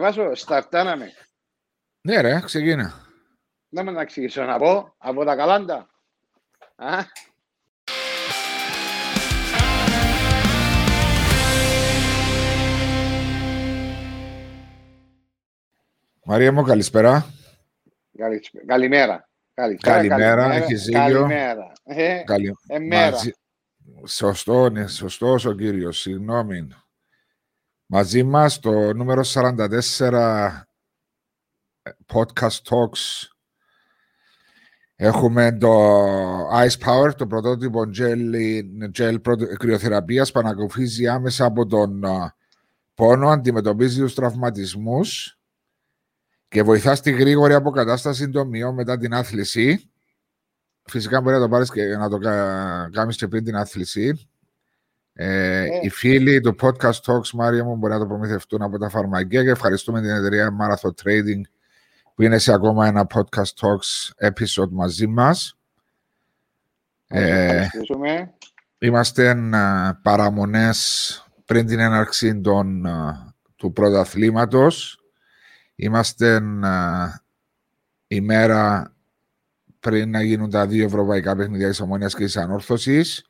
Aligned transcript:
Εβάσο, 0.00 0.34
σταρτάναμε. 0.34 1.12
Ναι 2.00 2.20
ρε, 2.20 2.40
ξεκίνα. 2.44 2.94
Να 3.68 3.82
με 3.82 3.90
να 3.90 4.00
εξηγήσω 4.00 4.42
να 4.42 4.58
πω, 4.58 4.94
από 4.98 5.24
τα 5.24 5.36
καλάντα. 5.36 5.88
Α, 6.76 6.98
Μαρία 16.24 16.52
μου, 16.52 16.62
καλησπέρα. 16.62 17.26
καλησπέ- 18.18 18.66
καλημέρα. 18.66 19.28
Καλησπέρα, 19.54 19.94
Καλημέρα, 19.96 20.52
έχεις 20.52 20.84
δίκιο. 20.84 21.00
Καλημέρα. 21.00 21.72
Ε, 21.84 22.22
Καλη... 22.26 22.56
ε, 22.66 22.78
μέρα. 22.78 23.10
Μαζί- 23.10 23.32
Σωστό, 24.06 24.70
ναι, 24.70 24.86
σωστός 24.86 25.44
ο 25.44 25.52
κύριος, 25.52 25.98
συγγνώμη. 26.00 26.68
Μαζί 27.92 28.22
μας 28.22 28.58
το 28.58 28.94
νούμερο 28.94 29.22
44 29.24 29.68
ε, 31.82 31.90
Podcast 32.06 32.58
Talks 32.68 33.28
έχουμε 34.96 35.56
το 35.56 35.70
Ice 36.50 36.78
Power, 36.84 37.10
το 37.16 37.26
πρωτότυπο 37.26 37.80
gel, 37.96 38.34
gel 38.98 39.22
πρωτο- 39.22 39.56
κρυοθεραπείας 39.56 40.32
που 40.32 40.38
ανακουφίζει 40.38 41.08
άμεσα 41.08 41.44
από 41.44 41.66
τον 41.66 42.04
α, 42.04 42.34
πόνο, 42.94 43.28
αντιμετωπίζει 43.28 44.00
τους 44.00 44.14
τραυματισμούς 44.14 45.38
και 46.48 46.62
βοηθά 46.62 46.94
στη 46.94 47.10
γρήγορη 47.10 47.54
αποκατάσταση 47.54 48.30
των 48.30 48.48
μειών 48.48 48.74
μετά 48.74 48.98
την 48.98 49.14
άθληση. 49.14 49.90
Φυσικά 50.82 51.20
μπορεί 51.20 51.34
να 51.34 51.42
το 51.42 51.48
πάρεις 51.48 51.70
και 51.70 51.82
να 51.96 52.08
το 52.08 52.18
κα- 52.18 52.90
κάνεις 52.92 53.16
και 53.16 53.28
πριν 53.28 53.44
την 53.44 53.56
άθληση. 53.56 54.30
Ε, 55.22 55.62
Ε. 55.62 55.68
Οι 55.82 55.88
φίλοι 55.88 56.40
του 56.40 56.56
Podcast 56.60 57.00
Talks, 57.04 57.30
Μάρια 57.32 57.64
μου, 57.64 57.76
μπορεί 57.76 57.92
να 57.92 57.98
το 57.98 58.06
προμηθευτούν 58.06 58.62
από 58.62 58.78
τα 58.78 58.88
φαρμακεία 58.88 59.42
και 59.42 59.50
ευχαριστούμε 59.50 60.00
την 60.00 60.10
εταιρεία 60.10 60.56
Marathon 60.60 60.90
Trading 61.04 61.40
που 62.14 62.22
είναι 62.22 62.38
σε 62.38 62.52
ακόμα 62.52 62.86
ένα 62.86 63.06
Podcast 63.14 63.54
Talks 63.60 64.28
episode 64.28 64.68
μαζί 64.70 65.06
μας. 65.06 65.58
να 67.06 67.18
σε 67.18 67.26
Ε, 67.26 67.46
ευχαριστήσουμε. 67.46 68.34
Είμαστε 68.78 69.28
ε, 69.30 69.98
παραμονές 70.02 71.24
πριν 71.44 71.66
την 71.66 71.78
έναρξη 71.78 72.40
των, 72.40 72.86
ε, 72.86 72.90
του 73.56 73.72
πρωταθλήματος. 73.72 75.04
Είμαστε 75.74 76.34
ε, 76.34 76.40
ημέρα 78.06 78.94
πριν 79.80 80.10
να 80.10 80.22
γίνουν 80.22 80.50
τα 80.50 80.66
δύο 80.66 80.84
ευρωπαϊκά 80.84 81.36
παιχνίδια 81.36 81.68
της 81.68 81.80
Ομόνιας 81.80 82.14
και 82.14 82.24
της 82.24 82.36
Ανόρθωσης. 82.36 83.24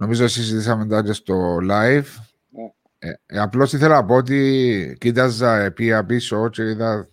Νομίζω 0.00 0.28
συζητήσαμε 0.28 0.86
τα 0.86 1.02
και 1.02 1.12
στο 1.12 1.56
live. 1.56 2.04
Ναι. 2.48 2.72
Ε, 2.98 3.12
ε, 3.26 3.38
απλώς 3.38 3.72
ήθελα 3.72 3.94
να 3.94 4.04
πω 4.04 4.14
ότι 4.14 4.96
κοίταζα 5.00 5.56
επία 5.56 6.04
πίσω 6.04 6.48
και 6.48 6.62
είδα 6.62 7.08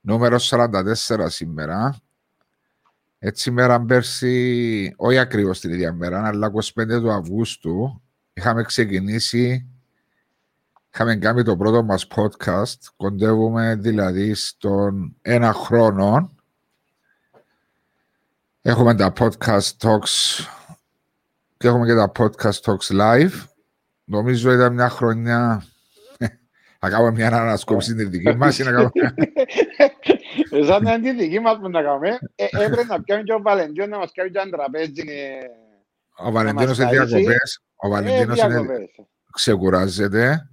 νούμερο 0.00 0.36
44 0.40 0.82
σήμερα. 1.26 2.00
Έτσι 3.18 3.50
μέρα 3.50 3.80
πέρσι, 3.80 4.94
όχι 4.96 5.18
ακριβώς 5.18 5.60
την 5.60 5.72
ίδια 5.72 5.92
μέρα, 5.92 6.26
αλλά 6.26 6.52
25 6.74 6.86
του 7.00 7.12
Αυγούστου, 7.12 8.02
είχαμε 8.32 8.62
ξεκινήσει, 8.62 9.68
είχαμε 10.92 11.16
κάνει 11.16 11.42
το 11.42 11.56
πρώτο 11.56 11.82
μας 11.82 12.06
podcast, 12.14 12.78
κοντεύουμε 12.96 13.74
δηλαδή 13.74 14.34
στον 14.34 15.16
ένα 15.22 15.52
χρόνο. 15.52 16.30
Έχουμε 18.60 18.94
τα 18.94 19.12
podcast 19.16 19.70
talks 19.78 20.44
και 21.60 21.68
έχουμε 21.68 21.86
και 21.86 21.94
τα 21.94 22.12
podcast 22.18 22.60
talks 22.64 23.00
live. 23.00 23.44
Νομίζω 24.04 24.52
ήταν 24.52 24.72
μια 24.74 24.88
χρονιά, 24.88 25.64
θα 26.80 26.88
κάνουμε 26.90 27.10
μια 27.10 27.26
ανασκόπηση 27.40 27.94
την 27.94 28.10
δική 28.10 28.34
μας 28.36 28.58
ή 28.58 28.62
να 28.62 28.70
κάνουμε 28.70 28.90
Ε, 30.50 30.64
Σαν 30.66 30.82
να 30.82 30.92
είναι 30.94 31.10
τη 31.12 31.16
δική 31.22 31.38
μας 31.40 31.58
που 31.60 31.68
να 31.70 31.82
κάνουμε, 31.82 32.08
ε, 32.34 32.44
έπρεπε 32.50 32.84
να 32.84 33.02
πιάνει 33.02 33.22
και 33.22 33.32
ο 33.32 33.40
Βαλεντιόν 33.42 33.88
να 33.88 33.98
μας 33.98 34.10
κάνει 34.14 34.30
και 34.30 34.38
ένα 34.38 34.50
τραπέζι. 34.50 34.92
ε, 35.06 35.46
Ο 36.26 36.30
Βαλεντίνος 36.30 36.78
μας 36.78 36.78
είναι 36.78 37.02
ταΐσει. 37.02 37.06
διακοπές. 37.06 37.60
Ο 37.76 37.86
ε, 37.86 37.90
Βαλεντίνος 37.90 38.38
είναι 38.38 38.48
διακοπές. 38.48 38.88
ξεκουράζεται 39.32 40.50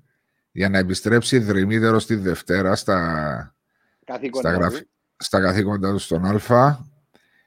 για 0.51 0.69
να 0.69 0.77
επιστρέψει 0.77 1.37
δρυμύτερος 1.39 2.05
τη 2.05 2.15
Δευτέρα 2.15 2.75
στα, 2.75 3.55
Καθήκοντα 4.05 4.49
στα, 4.49 4.53
του. 4.57 4.59
γραφ- 4.61 4.83
στα 5.17 5.41
καθήκοντα 5.41 5.91
του 5.91 5.97
στον 5.99 6.25
Α. 6.53 6.79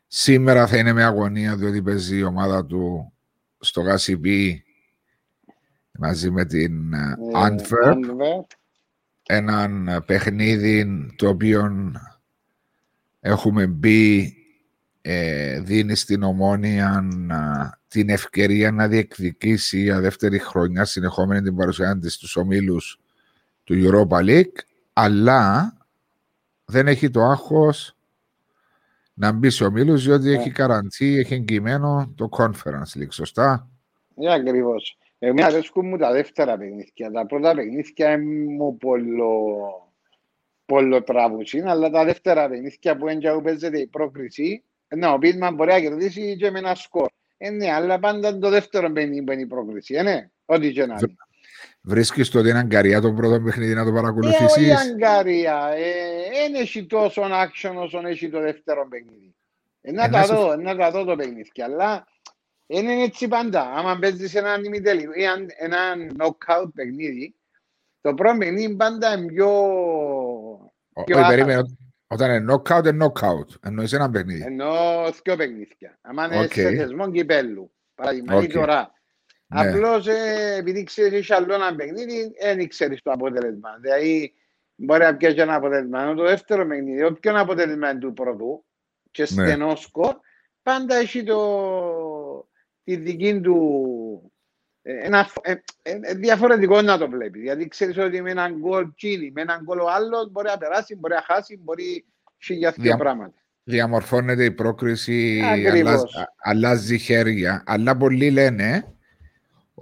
Σήμερα 0.07 0.67
θα 0.67 0.77
είναι 0.77 0.93
με 0.93 1.05
αγωνία 1.05 1.57
διότι 1.57 1.83
παίζει 1.83 2.17
η 2.19 2.23
ομάδα 2.23 2.67
του 2.67 3.13
στο 3.61 3.81
Γασιμπή 3.81 4.65
μαζί 5.99 6.31
με 6.31 6.45
την 6.45 6.93
ε, 6.93 6.97
Ε, 6.97 7.15
Antwerp. 7.35 7.93
Antwerp. 7.93 8.47
Έναν 9.23 9.89
ε, 9.89 10.01
παιχνίδι 10.01 10.87
το 11.17 11.29
οποίο 11.29 11.93
έχουμε 13.21 13.67
μπει 13.67 14.35
ε, 15.03 15.61
δίνει 15.61 15.95
στην 15.95 16.23
Ομόνια 16.23 17.09
ε, 17.31 17.79
την 17.89 18.09
ευκαιρία 18.09 18.71
να 18.71 18.89
διεκδικήσει 18.89 19.81
για 19.81 20.01
δεύτερη 20.01 20.39
χρονιά 20.39 20.85
συνεχόμενη 20.85 21.43
την 21.43 21.57
παρουσία 21.57 21.99
της 21.99 22.15
στους 22.15 22.37
ομίλους 22.37 23.01
του 23.65 23.75
Europa 23.75 24.25
League 24.25 24.59
αλλά 24.93 25.75
δεν 26.65 26.87
έχει 26.89 27.11
το 27.11 27.23
άγχος 27.23 27.97
να 29.21 29.33
μπει 29.33 29.51
σε 29.51 29.65
ομίλους 29.65 30.05
διότι 30.05 30.29
Ναι. 30.29 30.35
έχει 30.35 30.51
καραντή, 30.51 31.19
έχει 31.19 31.35
εγγυημένο 31.35 32.13
το 32.17 32.29
Conference 32.39 32.99
League, 32.99 33.13
σωστά; 33.13 33.69
Ναι, 34.15 34.33
ακριβώς. 34.33 34.99
Εμένα 35.19 35.47
αρέσκουν 35.47 35.87
μου 35.87 35.97
τα 35.97 36.13
δεύτερα 36.13 36.57
παιχνίδια. 36.57 37.11
Τα 37.11 37.27
πρώτα 37.27 37.55
παιχνίδια 37.55 38.19
μου 38.49 38.77
πολλο, 38.77 39.57
πολλο 40.67 41.03
τραβουσίν, 41.03 41.69
αλλά 41.69 41.91
τα 41.91 42.05
δεύτερα 42.05 42.49
παιχνίδια 42.49 42.97
που 42.97 43.09
έντια 43.09 43.35
που 43.35 43.43
παίζεται 43.43 43.79
η 43.79 43.87
πρόκριση, 43.87 44.65
ναι, 44.97 45.07
ο 45.09 45.19
Πίτμαν 45.19 45.55
μπορεί 45.55 45.71
να 45.71 45.81
κερδίσει 45.81 46.37
και 46.37 46.51
με 46.51 46.59
ένα 46.59 46.75
σκορ. 46.75 47.09
Ε, 47.37 47.51
ναι, 47.51 47.73
αλλά 47.73 47.99
πάντα 47.99 48.39
το 48.39 48.49
δεύτερο 48.49 48.91
παιχνίδι 48.91 49.23
που 49.23 49.33
είναι 49.33 49.43
η 49.43 49.47
πρόκριση, 49.47 49.95
ε, 49.95 50.03
ναι, 50.03 50.31
ό,τι 50.45 50.73
και 50.73 50.87
να 50.87 50.95
είναι. 51.03 51.15
Βρίσκεις 51.83 52.31
το 52.31 52.39
ότι 52.39 52.49
είναι 52.49 52.59
αγγαρεία 52.59 53.01
το 53.01 53.13
πρώτο 53.13 53.41
παιχνίδι 53.41 53.75
να 53.75 53.83
το 53.85 53.89
Ε, 53.89 53.93
όχι 53.93 54.01
παρακολουθήσεις. 54.01 54.77
αγγαρεία, 54.91 55.69
δεν 56.33 56.55
έχει 56.55 56.87
τόσο 56.87 57.23
action 57.23 57.73
όσο 57.77 58.01
έχει 58.07 58.31
το 58.31 58.41
δεύτερο 58.41 58.89
παιχνίδι. 58.89 59.35
Ε, 59.81 59.93
να 59.93 60.05
Ε, 60.05 60.09
τα 60.09 60.19
να 60.19 60.25
σε- 60.25 60.35
δω, 60.35 60.57
να 60.57 60.77
τα 60.77 60.91
δω 60.91 61.05
το 61.05 61.17
παιχνίδι, 61.17 61.51
αλλά 61.65 62.07
δεν 62.67 62.89
είναι 62.89 63.03
έτσι 63.03 63.29
πάντα. 63.29 63.63
Άμα 63.63 63.99
παίζεις 63.99 64.35
ένα 64.35 64.59
ημιτελικό 64.65 65.13
ή 65.15 65.27
αν- 65.27 65.49
ένα 65.59 65.79
knockout 66.19 66.69
παιχνίδι, 66.75 67.35
το 68.01 68.15
πρώτο 68.15 68.39
παιχνίδι 68.39 68.77
πάντα 68.77 69.13
είναι 69.19 69.27
πιο... 69.33 69.49
Ο- 70.93 71.05
πιο 71.05 71.17
Όχι, 71.17 71.25
άχαστο. 71.25 71.29
περίμενε. 71.29 71.77
Όταν 72.07 72.31
είναι 72.35 72.53
knockout, 72.55 72.87
είναι 72.87 73.05
knockout. 73.07 73.55
Εννοείς 73.63 73.93
ένα 73.93 74.11
παιχνίδι. 74.11 74.43
Ενώ 74.43 74.73
δυο 75.23 75.37
παιχνίδια. 75.37 75.99
Άμα 76.01 76.25
είναι 76.27 76.39
Οκ. 76.45 76.53
σε 76.53 76.77
θεσμό 76.77 77.11
κυπέλου. 77.11 77.73
Παράδειγμα, 77.95 78.35
ή 78.35 78.45
Οκ. 78.45 78.53
τώρα. 78.53 78.93
Ναι. 79.55 79.61
Απλώς 79.69 80.07
ε, 80.07 80.55
επειδή 80.59 80.83
ξέρεις 80.85 81.19
έχει 81.19 81.33
άλλο 81.35 81.55
ένα 81.55 81.75
παιχνίδι, 81.75 82.33
δεν 82.41 82.69
ξέρεις 82.69 83.03
το 83.03 83.11
αποτέλεσμα. 83.11 83.79
Δηλαδή, 83.81 84.33
μπορεί 84.75 85.03
να 85.05 85.17
πιάσεις 85.17 85.39
ένα 85.39 85.55
αποτέλεσμα. 85.55 86.01
Ενώ 86.03 86.15
το 86.15 86.23
δεύτερο 86.23 86.67
παιχνίδι, 86.67 87.03
όποιο 87.05 87.41
αποτέλεσμα 87.41 87.91
είναι 87.91 88.01
του 88.01 88.13
πρώτου 88.13 88.65
και 89.11 89.23
Ναι. 89.23 89.27
στενό 89.29 89.77
σκορ, 89.77 90.17
πάντα 90.63 90.95
έχει 90.97 91.23
το, 91.23 92.49
τη 92.85 92.97
δική 92.97 93.41
του 93.41 94.33
ε, 94.83 95.07
ένα, 95.07 95.25
φ- 95.25 95.47
ε, 95.49 95.63
ε, 95.83 95.99
ε, 96.03 96.15
διαφορετικό 96.15 96.83
να 96.83 96.99
το 96.99 97.09
βλέπεις. 97.09 97.43
Γιατί 97.43 97.69
ξέρεις 97.69 97.97
ότι 97.99 98.23
με 98.23 98.31
έναν 98.31 98.57
γκολ 98.59 98.95
τσίνη, 98.95 99.31
με 99.35 99.41
έναν 99.41 99.61
γκολ 99.65 99.79
ο 99.79 99.91
άλλος 99.91 100.31
μπορεί 100.31 100.49
να 100.49 100.59
περάσει, 100.59 100.97
μπορεί 100.97 101.15
να 101.15 101.23
χάσει, 101.23 101.61
μπορεί 101.63 102.05
χίλια 102.43 102.71
δυο 102.71 102.83
Δια- 102.83 102.97
πράγματα. 102.97 103.35
Διαμορφώνεται 103.63 104.45
η 104.45 104.51
πρόκριση, 104.51 105.41
Ακριβώς. 105.45 105.93
αλλάζει, 105.93 106.19
α- 106.19 106.33
αλλάζει 106.39 106.99
χέρια. 106.99 107.63
Αλλά 107.67 107.97
πολλοί 107.97 108.31
λένε 108.31 108.95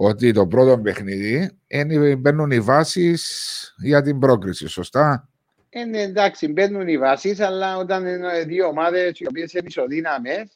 ότι 0.01 0.31
το 0.31 0.47
πρώτο 0.47 0.79
παιχνίδι 0.79 1.51
είναι, 1.67 2.15
μπαίνουν 2.15 2.51
οι 2.51 2.59
βάσεις 2.59 3.75
για 3.77 4.01
την 4.01 4.19
πρόκριση, 4.19 4.67
σωστά; 4.67 5.29
Ε, 5.69 5.83
ναι, 5.85 6.01
εντάξει, 6.01 6.47
μπαίνουν 6.47 6.87
οι 6.87 6.97
βάσεις, 6.97 7.39
αλλά 7.39 7.77
όταν 7.77 8.05
είναι 8.05 8.43
δύο 8.43 8.67
ομάδες 8.67 9.19
οι 9.19 9.27
οποίες 9.27 9.53
είναι 9.53 9.67
ισοδύναμε, 9.67 10.49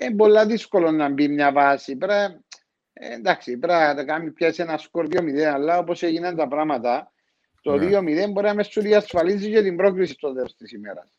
είναι 0.00 0.14
πολύ 0.16 0.46
δύσκολο 0.46 0.90
να 0.90 1.08
μπει 1.08 1.28
μια 1.28 1.52
βάση. 1.52 1.96
Πρέπει, 1.96 2.44
ε, 2.92 3.14
εντάξει, 3.14 3.56
πρέπει 3.56 3.96
να 3.96 4.04
κάνει 4.04 4.30
πιάσει 4.30 4.62
ένα 4.62 4.78
σκορ 4.78 5.06
2-0, 5.06 5.40
αλλά 5.40 5.78
όπως 5.78 6.02
έγιναν 6.02 6.36
τα 6.36 6.48
πράγματα, 6.48 7.12
το 7.60 7.76
Ναι. 7.76 7.86
2-0 7.86 8.30
μπορεί 8.32 8.46
να 8.46 8.54
μες 8.54 8.66
σου 8.66 8.80
διασφαλίζεις 8.80 9.48
και 9.48 9.62
την 9.62 9.76
πρόκληση 9.76 10.12
στο 10.12 10.32
τέλος 10.32 10.56
της 10.56 10.72
ημέρας. 10.72 11.18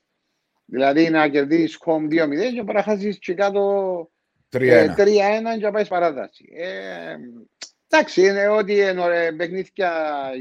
Δηλαδή 0.65 1.09
να 1.09 1.27
κερδίσεις 1.27 1.77
home 1.85 2.07
2-0 2.09 2.51
και 2.53 2.63
μπορεί 2.63 2.77
να 2.77 2.83
χάσεις 2.83 3.19
και 3.19 3.33
κάτω 3.33 4.10
3-1. 4.51 4.62
ε, 4.62 4.94
3-1 4.98 5.57
και 5.57 5.65
να 5.65 5.71
πάει 5.71 5.88
παράταση. 5.88 6.50
Ε, 6.56 7.15
εντάξει, 7.88 8.27
είναι 8.27 8.48
ότι 8.48 8.74
είναι 8.74 9.25
ε, 9.25 9.31
παιχνίδια 9.31 9.92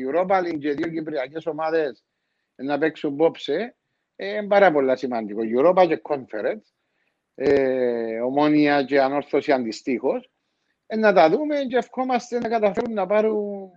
Europa 0.08 0.42
League 0.42 0.58
και 0.58 0.72
δύο 0.72 0.88
κυπριακές 0.88 1.46
ομάδες 1.46 2.04
να 2.54 2.78
παίξουν 2.78 3.16
πόψε. 3.16 3.74
Ε, 4.16 4.28
είναι 4.28 4.46
πάρα 4.46 4.72
πολύ 4.72 4.98
σημαντικό. 4.98 5.40
Europa 5.56 5.86
και 5.88 6.00
Conference, 6.02 6.72
ε, 7.34 8.20
ομόνια 8.20 8.82
και 8.82 9.00
ανόρθωση 9.00 9.52
αντιστοίχως. 9.52 10.30
Ε, 10.86 10.96
να 10.96 11.12
τα 11.12 11.30
δούμε 11.30 11.56
και 11.68 11.76
ευχόμαστε 11.76 12.38
να 12.38 12.48
καταφέρουν 12.48 12.92
να 12.92 13.06
πάρουν 13.06 13.70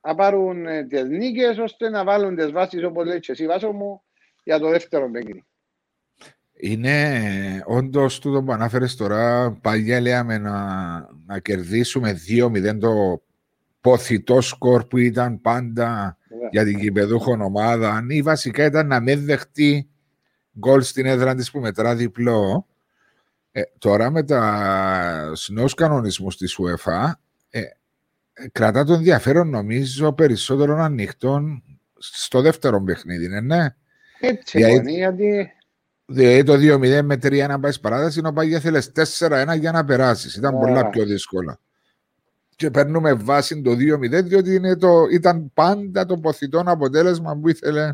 να 0.00 0.14
πάρουν 0.14 0.66
ε, 0.66 0.84
τις 0.84 1.02
νίκες 1.02 1.58
ώστε 1.58 1.88
να 1.88 2.04
βάλουν 2.04 2.36
τις 2.36 2.50
βάσεις 2.50 2.84
όπως 2.84 3.06
λέει 3.06 3.20
και 3.20 3.32
εσύ, 3.32 3.46
Βάσο 3.46 3.72
μου, 3.72 4.02
για 4.44 4.58
το 4.58 4.68
δεύτερο 4.68 5.10
παιχνίδι. 5.10 5.44
Είναι 6.60 7.62
όντως 7.66 8.18
τούτο 8.18 8.42
που 8.42 8.52
ανάφερες 8.52 8.96
τώρα. 8.96 9.52
Παλιά 9.52 10.00
λέμε 10.00 10.38
να, 10.38 10.56
να 11.26 11.38
κερδίσουμε 11.38 12.18
2-0 12.28 12.78
το 12.78 13.22
ποθητό 13.80 14.40
σκορ 14.40 14.86
που 14.86 14.96
ήταν 14.96 15.40
πάντα 15.40 16.16
yeah. 16.16 16.50
για 16.50 16.64
την 16.64 16.78
κυπεδούχο 16.78 17.32
ομάδα. 17.32 18.04
Ή 18.08 18.22
βασικά 18.22 18.64
ήταν 18.64 18.86
να 18.86 19.00
μην 19.00 19.24
δεχτεί 19.24 19.88
γκολ 20.58 20.82
στην 20.82 21.06
έδρα 21.06 21.34
της 21.34 21.50
που 21.50 21.60
μετρά 21.60 21.94
διπλό. 21.94 22.66
Ε, 23.52 23.62
τώρα 23.78 24.10
με 24.10 24.22
τα 24.22 25.32
νέους 25.48 25.74
κανονισμούς 25.74 26.36
της 26.36 26.58
UEFA 26.60 27.10
ε, 27.50 27.60
κρατά 28.52 28.84
το 28.84 28.92
ενδιαφέρον 28.92 29.48
νομίζω 29.48 30.12
περισσότερο 30.12 30.76
ανοιχτό 30.76 31.42
στο 31.98 32.40
δεύτερο 32.40 32.82
παιχνίδι, 32.82 33.28
ναι, 33.28 33.40
ναι. 33.40 33.66
Έτσι, 34.20 34.58
γιατί, 34.58 34.92
γιατί... 34.92 35.52
Δηλαδή 36.10 36.42
το 36.42 36.52
2-0 36.52 37.00
με 37.02 37.14
3 37.14 37.46
να 37.48 37.60
πάει 37.60 37.78
παράταση, 37.80 38.18
ενώ 38.18 38.32
πάει 38.32 38.58
θέλεις 38.58 38.92
4-1 39.18 39.58
για 39.58 39.72
να 39.72 39.84
περάσεις. 39.84 40.36
Ήταν 40.36 40.58
πολλά 40.58 40.88
πιο 40.90 41.04
δύσκολα. 41.04 41.60
Και 42.56 42.70
παίρνουμε 42.70 43.12
βάση 43.12 43.62
το 43.62 43.70
2-0, 43.70 44.24
διότι 44.24 44.54
είναι 44.54 44.76
το, 44.76 45.04
ήταν 45.12 45.50
πάντα 45.54 46.06
το 46.06 46.18
ποθητό 46.18 46.62
αποτέλεσμα 46.66 47.36
που 47.36 47.48
ήθελε 47.48 47.92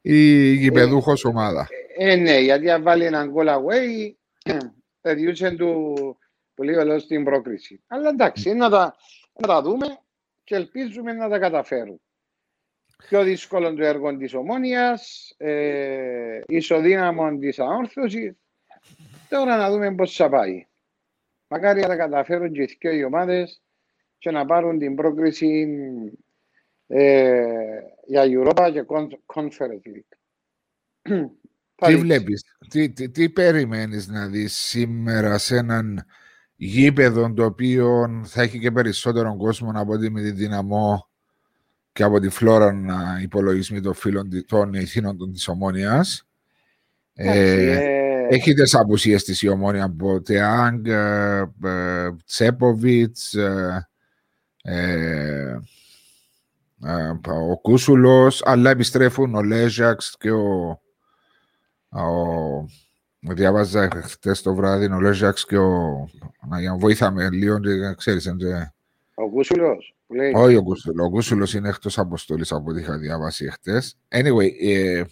η 0.00 0.52
γηπεδούχος 0.52 1.24
ομάδα. 1.24 1.68
Ε, 1.98 2.12
ε, 2.12 2.16
ναι, 2.16 2.38
γιατί 2.38 2.70
αν 2.70 2.82
βάλει 2.82 3.04
έναν 3.04 3.32
goal 3.34 3.48
away, 3.48 4.12
θα 5.02 5.14
διούσε 5.14 5.50
του 5.50 5.94
πολύ 6.54 6.74
καλό 6.74 6.98
στην 6.98 7.24
πρόκριση. 7.24 7.82
Αλλά 7.86 8.08
εντάξει, 8.08 8.52
να 8.52 8.70
τα, 8.70 8.96
να 9.40 9.48
τα 9.48 9.62
δούμε 9.62 9.86
και 10.44 10.54
ελπίζουμε 10.54 11.12
να 11.12 11.28
τα 11.28 11.38
καταφέρουν. 11.38 12.00
Πιο 13.04 13.22
δύσκολο 13.22 13.74
το 13.74 13.84
έργο 13.84 14.16
της 14.16 14.34
ομόνοια, 14.34 14.98
ε, 15.36 16.40
ισοδύναμο 16.46 17.38
της 17.38 17.58
αόρθωσης. 17.58 18.32
Τώρα 19.28 19.56
να 19.56 19.70
δούμε 19.70 19.94
πώς 19.94 20.16
θα 20.16 20.28
πάει. 20.28 20.66
Μακάρι 21.48 21.80
να 21.80 21.86
τα 21.86 21.96
καταφέρουν 21.96 22.52
και 22.52 22.62
οι 22.62 22.88
δύο 22.88 23.06
ομάδες 23.06 23.62
και 24.18 24.30
να 24.30 24.46
πάρουν 24.46 24.78
την 24.78 24.94
πρόκριση 24.94 25.68
ε, 26.86 27.44
για 28.06 28.22
Europa 28.24 28.70
και 28.72 28.84
Conference 29.34 29.80
League. 29.84 30.16
Τι 31.86 31.96
βλέπεις, 31.96 32.44
τι, 32.68 32.92
τι, 32.92 33.10
τι 33.10 33.30
περιμένεις 33.30 34.08
να 34.08 34.26
δεις 34.26 34.56
σήμερα 34.56 35.38
σε 35.38 35.56
έναν 35.56 36.04
γήπεδο 36.54 37.32
το 37.32 37.44
οποίο 37.44 38.08
θα 38.24 38.42
έχει 38.42 38.58
και 38.58 38.70
περισσότερο 38.70 39.36
κόσμο 39.36 39.70
από 39.74 39.92
ότι 39.92 40.10
με 40.10 40.20
τη 40.20 40.30
δυναμό 40.30 41.07
και 41.92 42.02
από 42.02 42.20
τη 42.20 42.28
φλόρα 42.28 42.72
να 42.72 43.18
υπολογισμοί 43.22 43.80
των 43.80 43.94
φίλων 43.94 44.28
των 44.46 44.74
ηθήνων 44.74 45.32
της 45.32 45.48
Ομόνιας. 45.48 46.26
Ε, 47.14 47.72
ε, 47.72 48.26
έχει 48.28 48.54
τις 48.54 48.74
απουσίες 48.74 49.24
της 49.24 49.42
η 49.42 49.48
Ομόνια 49.48 49.84
από 49.84 50.22
Τεάγκ, 50.22 50.86
ε, 50.86 51.38
ε, 51.64 52.10
Τσέποβιτς, 52.26 53.34
ο 57.50 57.60
Κούσουλος, 57.60 58.42
αλλά 58.44 58.70
επιστρέφουν 58.70 59.34
ο 59.34 59.42
Λέζαξ 59.42 60.16
και 60.18 60.30
ο 60.30 60.80
ο, 61.90 62.66
διάβαζα 63.20 63.90
χθες 63.90 64.42
το 64.42 64.54
βράδυ 64.54 64.92
ο 64.92 65.00
Λέζαξ 65.00 65.44
και 65.44 65.58
ο. 65.58 66.08
Να 66.48 66.76
βοήθαμε 66.76 67.30
λίγο, 67.30 67.60
ξέρεις. 67.96 68.26
Ο 69.14 69.28
Κούσουλο. 70.08 70.40
Όχι 70.40 70.56
ο 70.56 70.62
Κούσουλο. 70.62 71.04
Ο 71.04 71.10
Κούσουλο 71.10 71.52
είναι 71.56 71.68
εκτός 71.68 71.98
αποστολής 71.98 72.52
από 72.52 72.70
ό,τι 72.70 72.80
είχα 72.80 72.98
διαβάσει 72.98 73.50
χτε. 73.50 73.82
Anyway, 74.08 74.50
ε, 74.60 75.02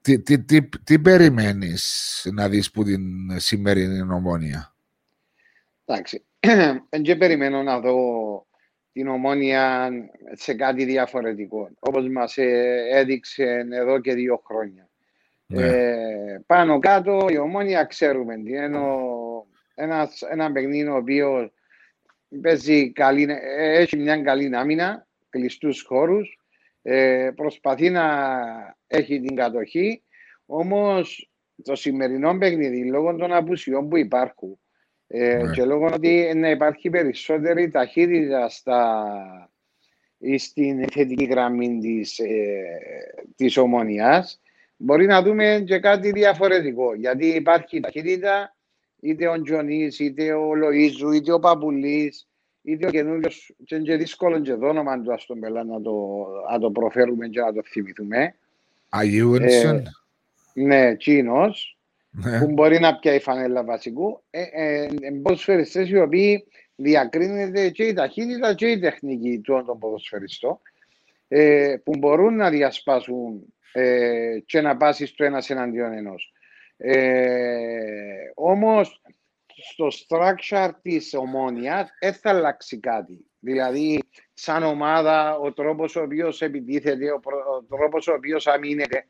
τι, 0.00 0.22
τι, 0.22 0.44
τι, 0.44 0.68
τι 0.84 0.98
περιμένεις 0.98 2.26
να 2.32 2.48
δεις 2.48 2.70
που 2.70 2.84
την 2.84 3.02
σημερινή 3.36 4.12
ομόνια. 4.12 4.74
Εντάξει. 5.84 6.24
Δεν 7.04 7.18
περιμένω 7.18 7.62
να 7.62 7.80
δω 7.80 7.96
την 8.92 9.08
ομόνια 9.08 9.90
σε 10.32 10.54
κάτι 10.54 10.84
διαφορετικό. 10.84 11.70
Όπως 11.78 12.08
μας 12.08 12.36
ε, 12.36 12.82
έδειξε 12.92 13.66
εδώ 13.70 14.00
και 14.00 14.14
δύο 14.14 14.42
χρόνια. 14.46 14.88
Ναι. 15.46 15.66
Ε, 15.66 16.42
πάνω 16.46 16.78
κάτω 16.78 17.26
η 17.30 17.38
ομόνια 17.38 17.84
ξέρουμε 17.84 18.34
τι 18.36 18.50
είναι 18.50 18.78
ένας, 19.74 20.22
ένα 20.22 20.52
παιχνίδι 20.52 20.88
ο 20.88 20.96
οποίος 20.96 21.52
παίζει 22.42 22.92
καλή, 22.92 23.28
έχει 23.56 23.96
μια 23.96 24.22
καλή 24.22 24.56
άμυνα, 24.56 25.06
κλειστούς 25.28 25.82
χώρους, 25.82 26.38
ε, 26.82 27.30
προσπαθεί 27.34 27.90
να 27.90 28.06
έχει 28.86 29.20
την 29.20 29.36
κατοχή. 29.36 30.02
Όμως 30.46 31.30
το 31.62 31.74
σημερινό 31.74 32.38
παιχνίδι, 32.38 32.84
λόγω 32.84 33.16
των 33.16 33.32
απουσιών 33.32 33.88
που 33.88 33.96
υπάρχουν 33.96 34.58
ε, 35.06 35.36
ναι. 35.36 35.50
και 35.50 35.64
λόγω 35.64 35.86
ότι 35.86 36.32
να 36.34 36.50
υπάρχει 36.50 36.90
περισσότερη 36.90 37.70
ταχύτητα 37.70 38.48
στα, 38.48 39.50
στην 40.36 40.88
θετική 40.90 41.24
γραμμή 41.24 41.78
της, 41.78 42.18
ε, 42.18 42.64
της 43.36 43.56
ομονιάς, 43.56 44.40
μπορεί 44.76 45.06
να 45.06 45.22
δούμε 45.22 45.62
και 45.66 45.78
κάτι 45.78 46.12
διαφορετικό. 46.12 46.94
Γιατί 46.94 47.26
υπάρχει 47.26 47.80
ταχύτητα, 47.80 48.56
είτε 49.00 49.28
ο 49.28 49.42
Τζονή, 49.42 49.90
είτε 49.98 50.32
ο 50.32 50.54
Λοίζου, 50.54 51.12
είτε 51.12 51.32
ο 51.32 51.38
Παπουλής, 51.38 52.28
είτε 52.62 52.86
ο 52.86 52.90
καινούριος. 52.90 53.54
Και 53.64 53.74
είναι 53.74 53.96
δύσκολο 53.96 54.40
και 54.40 54.54
το 54.54 54.66
όνομα 54.66 55.00
του 55.00 55.12
Αστον 55.12 55.40
Πελά 55.40 55.64
να 55.64 55.80
το, 55.80 56.26
να 56.50 56.58
το 56.58 56.70
προφέρουμε 56.70 57.28
και 57.28 57.40
να 57.40 57.52
το 57.52 57.60
θυμηθούμε. 57.64 58.34
Αγιούνσον. 58.88 59.76
Ε, 59.76 59.82
ναι, 60.52 60.96
Τσίνο. 60.96 61.54
Ναι. 62.10 62.38
Που 62.38 62.52
μπορεί 62.52 62.80
να 62.80 62.98
πιάει 62.98 63.18
φανέλα 63.18 63.64
βασικού. 63.64 64.22
Ε, 64.30 64.42
ε, 64.52 64.88
ποδοσφαιριστές 65.22 65.88
οι 65.88 65.98
οποίοι 65.98 66.46
διακρίνεται 66.76 67.70
και 67.70 67.84
η 67.84 67.92
ταχύτητα 67.92 68.54
και 68.54 68.66
η 68.66 68.78
τεχνική 68.78 69.38
του 69.38 69.62
των 69.66 69.78
ποδοσφαιριστών. 69.78 70.58
Ε, 71.28 71.76
που 71.84 71.98
μπορούν 71.98 72.36
να 72.36 72.50
διασπάσουν 72.50 73.54
ε, 73.72 74.38
και 74.46 74.60
να 74.60 74.76
πάσει 74.76 75.06
στο 75.06 75.24
ένας 75.24 75.50
εναντίον 75.50 75.92
ενός. 75.92 76.32
Ε, 76.80 78.32
Όμως 78.34 79.02
στο 79.70 79.86
structure 79.86 80.70
της 80.82 81.14
ομόνοια 81.14 81.90
δεν 82.00 82.12
θα 82.12 82.30
αλλάξει 82.30 82.80
κάτι. 82.80 83.26
Δηλαδή, 83.38 84.02
σαν 84.34 84.62
ομάδα, 84.62 85.38
ο 85.38 85.52
τρόπος 85.52 85.96
ο 85.96 86.02
οποίος 86.02 86.42
επιτίθεται, 86.42 87.10
ο, 87.10 87.20
ο 87.56 87.64
τρόπος 87.76 88.08
ο 88.08 88.12
οποίος 88.12 88.46
αμήνεται, 88.46 89.08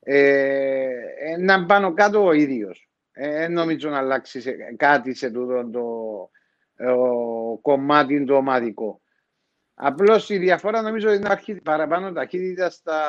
ε, 0.00 1.36
να 1.38 1.66
πάνω 1.66 1.94
κάτω 1.94 2.24
ο 2.24 2.32
ίδιος. 2.32 2.90
Δεν 3.12 3.52
νομίζω 3.52 3.90
να 3.90 3.98
αλλάξει 3.98 4.42
κάτι 4.76 5.14
σε 5.14 5.30
τούτο 5.30 5.70
το, 5.70 6.30
το 6.76 7.58
κομμάτι 7.62 8.24
το 8.24 8.34
ομαδικό. 8.34 9.00
Απλώς 9.74 10.30
η 10.30 10.38
διαφορά 10.38 10.82
νομίζω 10.82 11.12
είναι 11.12 11.28
αρχή, 11.28 11.54
παραπάνω 11.54 12.12
ταχύτητα 12.12 12.70
στα, 12.70 13.00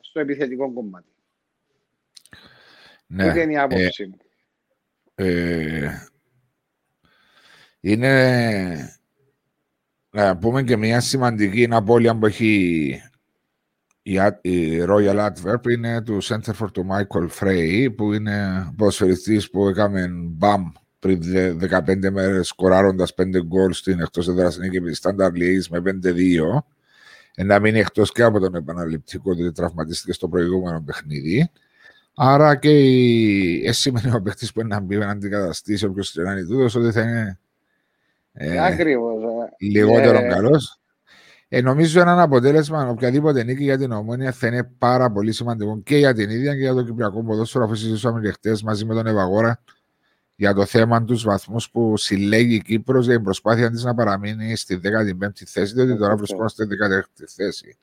στο 0.00 0.20
επιθετικό 0.20 0.72
κομμάτι. 0.72 1.15
Ναι. 3.06 3.26
Αυτή 3.26 3.40
είναι 3.40 3.52
η 3.52 3.58
άποψή 3.58 4.02
ε, 4.02 4.06
μου. 4.06 4.16
Ε, 5.14 6.08
είναι 7.80 9.00
να 10.10 10.36
πούμε 10.36 10.62
και 10.62 10.76
μια 10.76 11.00
σημαντική 11.00 11.68
απώλεια 11.70 12.16
που 12.18 12.26
έχει 12.26 13.00
η, 14.02 14.12
η 14.40 14.84
Royal 14.88 15.28
Adverb 15.28 15.68
είναι 15.70 16.02
του 16.02 16.22
Center 16.22 16.72
του 16.72 16.86
Michael 16.90 17.28
Frey 17.40 17.88
που 17.96 18.12
είναι 18.12 18.66
ποδοσφαιριστής 18.76 19.50
που 19.50 19.68
έκαμε 19.68 20.08
μπαμ 20.12 20.70
πριν 20.98 21.20
15 21.70 22.10
μέρες 22.10 22.46
σκοράροντας 22.48 23.14
5 23.16 23.44
γκολ 23.44 23.72
στην 23.72 24.00
εκτός 24.00 24.28
έδρας 24.28 24.58
νίκη 24.58 24.80
με 24.80 24.90
τη 24.90 24.98
Standard 25.02 25.32
Liège 25.32 25.66
με 25.70 26.00
5-2. 26.02 27.44
Να 27.44 27.60
μείνει 27.60 27.78
εκτός 27.78 28.12
και 28.12 28.22
από 28.22 28.38
τον 28.40 28.54
επαναληπτικό, 28.54 29.34
διότι 29.34 29.52
τραυματίστηκε 29.52 30.12
στο 30.12 30.28
προηγούμενο 30.28 30.82
παιχνίδι. 30.82 31.50
Άρα 32.18 32.56
και 32.56 32.70
η... 32.70 33.66
εσύ 33.66 33.80
σημαίνει 33.80 34.14
ο 34.14 34.22
παίχτης 34.22 34.52
που 34.52 34.60
είναι 34.60 34.74
να 34.74 34.80
μπει 34.80 34.96
να 34.96 35.10
αντικαταστήσει 35.10 35.84
όποιος 35.84 36.12
τρενάνει 36.12 36.44
τούτος, 36.44 36.74
ότι 36.74 36.90
θα 36.92 37.00
είναι. 37.00 37.38
Ε, 38.32 38.64
Ακριβώς. 38.64 39.22
Ε. 39.22 39.66
Λιγότερο 39.66 40.18
ε... 40.18 40.28
καλός. 40.28 40.80
Ε, 41.48 41.60
νομίζω 41.60 42.00
ένα 42.00 42.22
αποτέλεσμα, 42.22 42.88
οποιαδήποτε 42.88 43.42
νίκη 43.42 43.62
για 43.62 43.78
την 43.78 43.92
ομόνια 43.92 44.32
θα 44.32 44.46
είναι 44.46 44.64
πάρα 44.78 45.10
πολύ 45.10 45.32
σημαντικό 45.32 45.80
και 45.84 45.96
για 45.96 46.14
την 46.14 46.30
ίδια 46.30 46.52
και 46.52 46.60
για 46.60 46.74
το 46.74 46.82
Κυπριακό 46.82 47.24
ποδόσφαιρο, 47.24 47.64
αφού 47.64 47.74
συζητούσαμε 47.74 48.30
χτες 48.30 48.62
μαζί 48.62 48.84
με 48.84 48.94
τον 48.94 49.06
Ευαγόρα 49.06 49.62
για 50.36 50.54
το 50.54 50.64
θέμα 50.64 51.04
τους 51.04 51.24
βαθμούς 51.24 51.70
που 51.70 51.96
συλλέγει 51.96 52.54
η 52.54 52.62
Κύπρος 52.62 53.04
για 53.04 53.14
την 53.14 53.24
προσπάθεια 53.24 53.70
της 53.70 53.84
να 53.84 53.94
παραμείνει 53.94 54.56
στη 54.56 54.80
15η 54.82 55.44
θέση, 55.46 55.74
διότι 55.74 55.96
τώρα 55.96 56.16
βρισκόμαστε 56.16 56.64
στη 56.64 56.74
16η 56.82 57.24
θέση. 57.36 57.78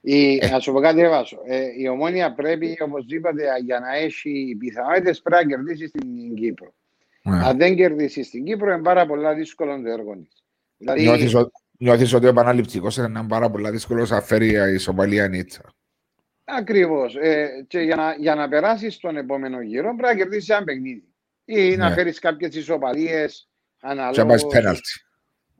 Η, 0.00 0.38
ε. 0.42 0.50
Να 0.50 0.58
σου 0.58 0.72
πω 0.72 0.80
κάτι, 0.80 1.00
Εύασο. 1.00 1.40
Ε, 1.44 1.60
η 1.78 1.88
ομόνια 1.88 2.32
πρέπει, 2.32 2.76
όπω 2.80 2.96
είπατε, 3.06 3.44
για 3.64 3.80
να 3.80 3.96
έχει 3.96 4.56
πιθανότητες 4.58 5.22
πρέπει 5.22 5.46
να 5.46 5.50
κερδίσεις 5.50 5.88
στην 5.88 6.34
Κύπρο. 6.34 6.74
Ναι. 7.22 7.44
Αν 7.44 7.56
δεν 7.56 7.76
κερδίσεις 7.76 8.26
στην 8.26 8.44
Κύπρο, 8.44 8.72
είναι 8.72 8.82
πάρα 8.82 9.06
πολύ 9.06 9.34
δύσκολο 9.34 9.82
το 9.82 9.90
έργο 9.90 10.16
τη. 10.16 10.28
Δηλαδή... 10.76 11.02
Νιώθεις 11.82 12.12
ότι 12.12 12.26
ο 12.26 12.28
επαναληπτικός 12.28 12.96
είναι 12.96 13.06
ένα 13.06 13.26
πάρα 13.26 13.50
πολύ 13.50 13.70
δύσκολο 13.70 14.06
να 14.08 14.20
φέρει 14.20 14.48
η 14.48 14.74
ισοπαλία 14.74 15.28
νίτσα. 15.28 15.62
Ακριβώς. 16.44 17.16
Ε, 17.16 17.48
και 17.68 17.78
για 17.78 17.96
να, 17.96 18.14
για 18.18 18.34
να 18.34 18.48
περάσεις 18.48 18.94
στον 18.94 19.16
επόμενο 19.16 19.60
γύρο 19.60 19.96
πρέπει 19.96 20.02
να 20.02 20.14
κερδίσεις 20.14 20.48
ένα 20.48 20.64
παιχνίδι. 20.64 21.04
Ή 21.44 21.68
ναι. 21.68 21.76
να 21.76 21.90
φέρεις 21.90 22.18
κάποιες 22.18 22.54
ισοπαλίες 22.54 23.48
αναλόγως. 23.80 24.46
Και 24.46 24.60
να 24.60 24.74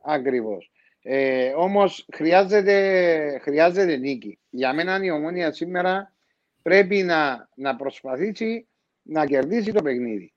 Ακριβώς. 0.05 0.71
Ε, 1.03 1.53
όμως 1.55 2.07
χρειάζεται, 2.13 3.39
χρειάζεται 3.41 3.95
νίκη. 3.95 4.39
Για 4.49 4.73
μένα 4.73 5.03
η 5.03 5.09
ομόνια 5.09 5.51
σήμερα 5.51 6.13
πρέπει 6.61 7.03
να, 7.03 7.49
να 7.55 7.75
προσπαθήσει 7.75 8.67
να 9.01 9.25
κερδίσει 9.25 9.71
το 9.71 9.81
παιχνίδι. 9.81 10.33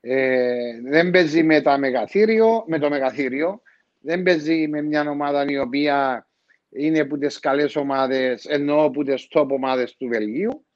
Ε, 0.00 0.80
δεν 0.82 1.10
παίζει 1.10 1.42
με, 1.42 1.60
τα 1.60 1.78
μεγαθύριο, 1.78 2.64
με 2.66 2.78
το 2.78 2.88
μεγαθύριο, 2.88 3.60
δεν 4.00 4.22
παίζει 4.22 4.68
με 4.68 4.82
μια 4.82 5.10
ομάδα 5.10 5.44
η 5.48 5.58
οποία 5.58 6.26
είναι 6.70 7.00
από 7.00 7.18
τις 7.18 7.40
καλές 7.40 7.76
ομάδες, 7.76 8.44
ενώ 8.44 8.84
από 8.84 9.04
τις 9.04 9.28
top 9.30 9.48
ομάδες 9.48 9.96
του 9.96 10.08
Βελγίου. 10.08 10.66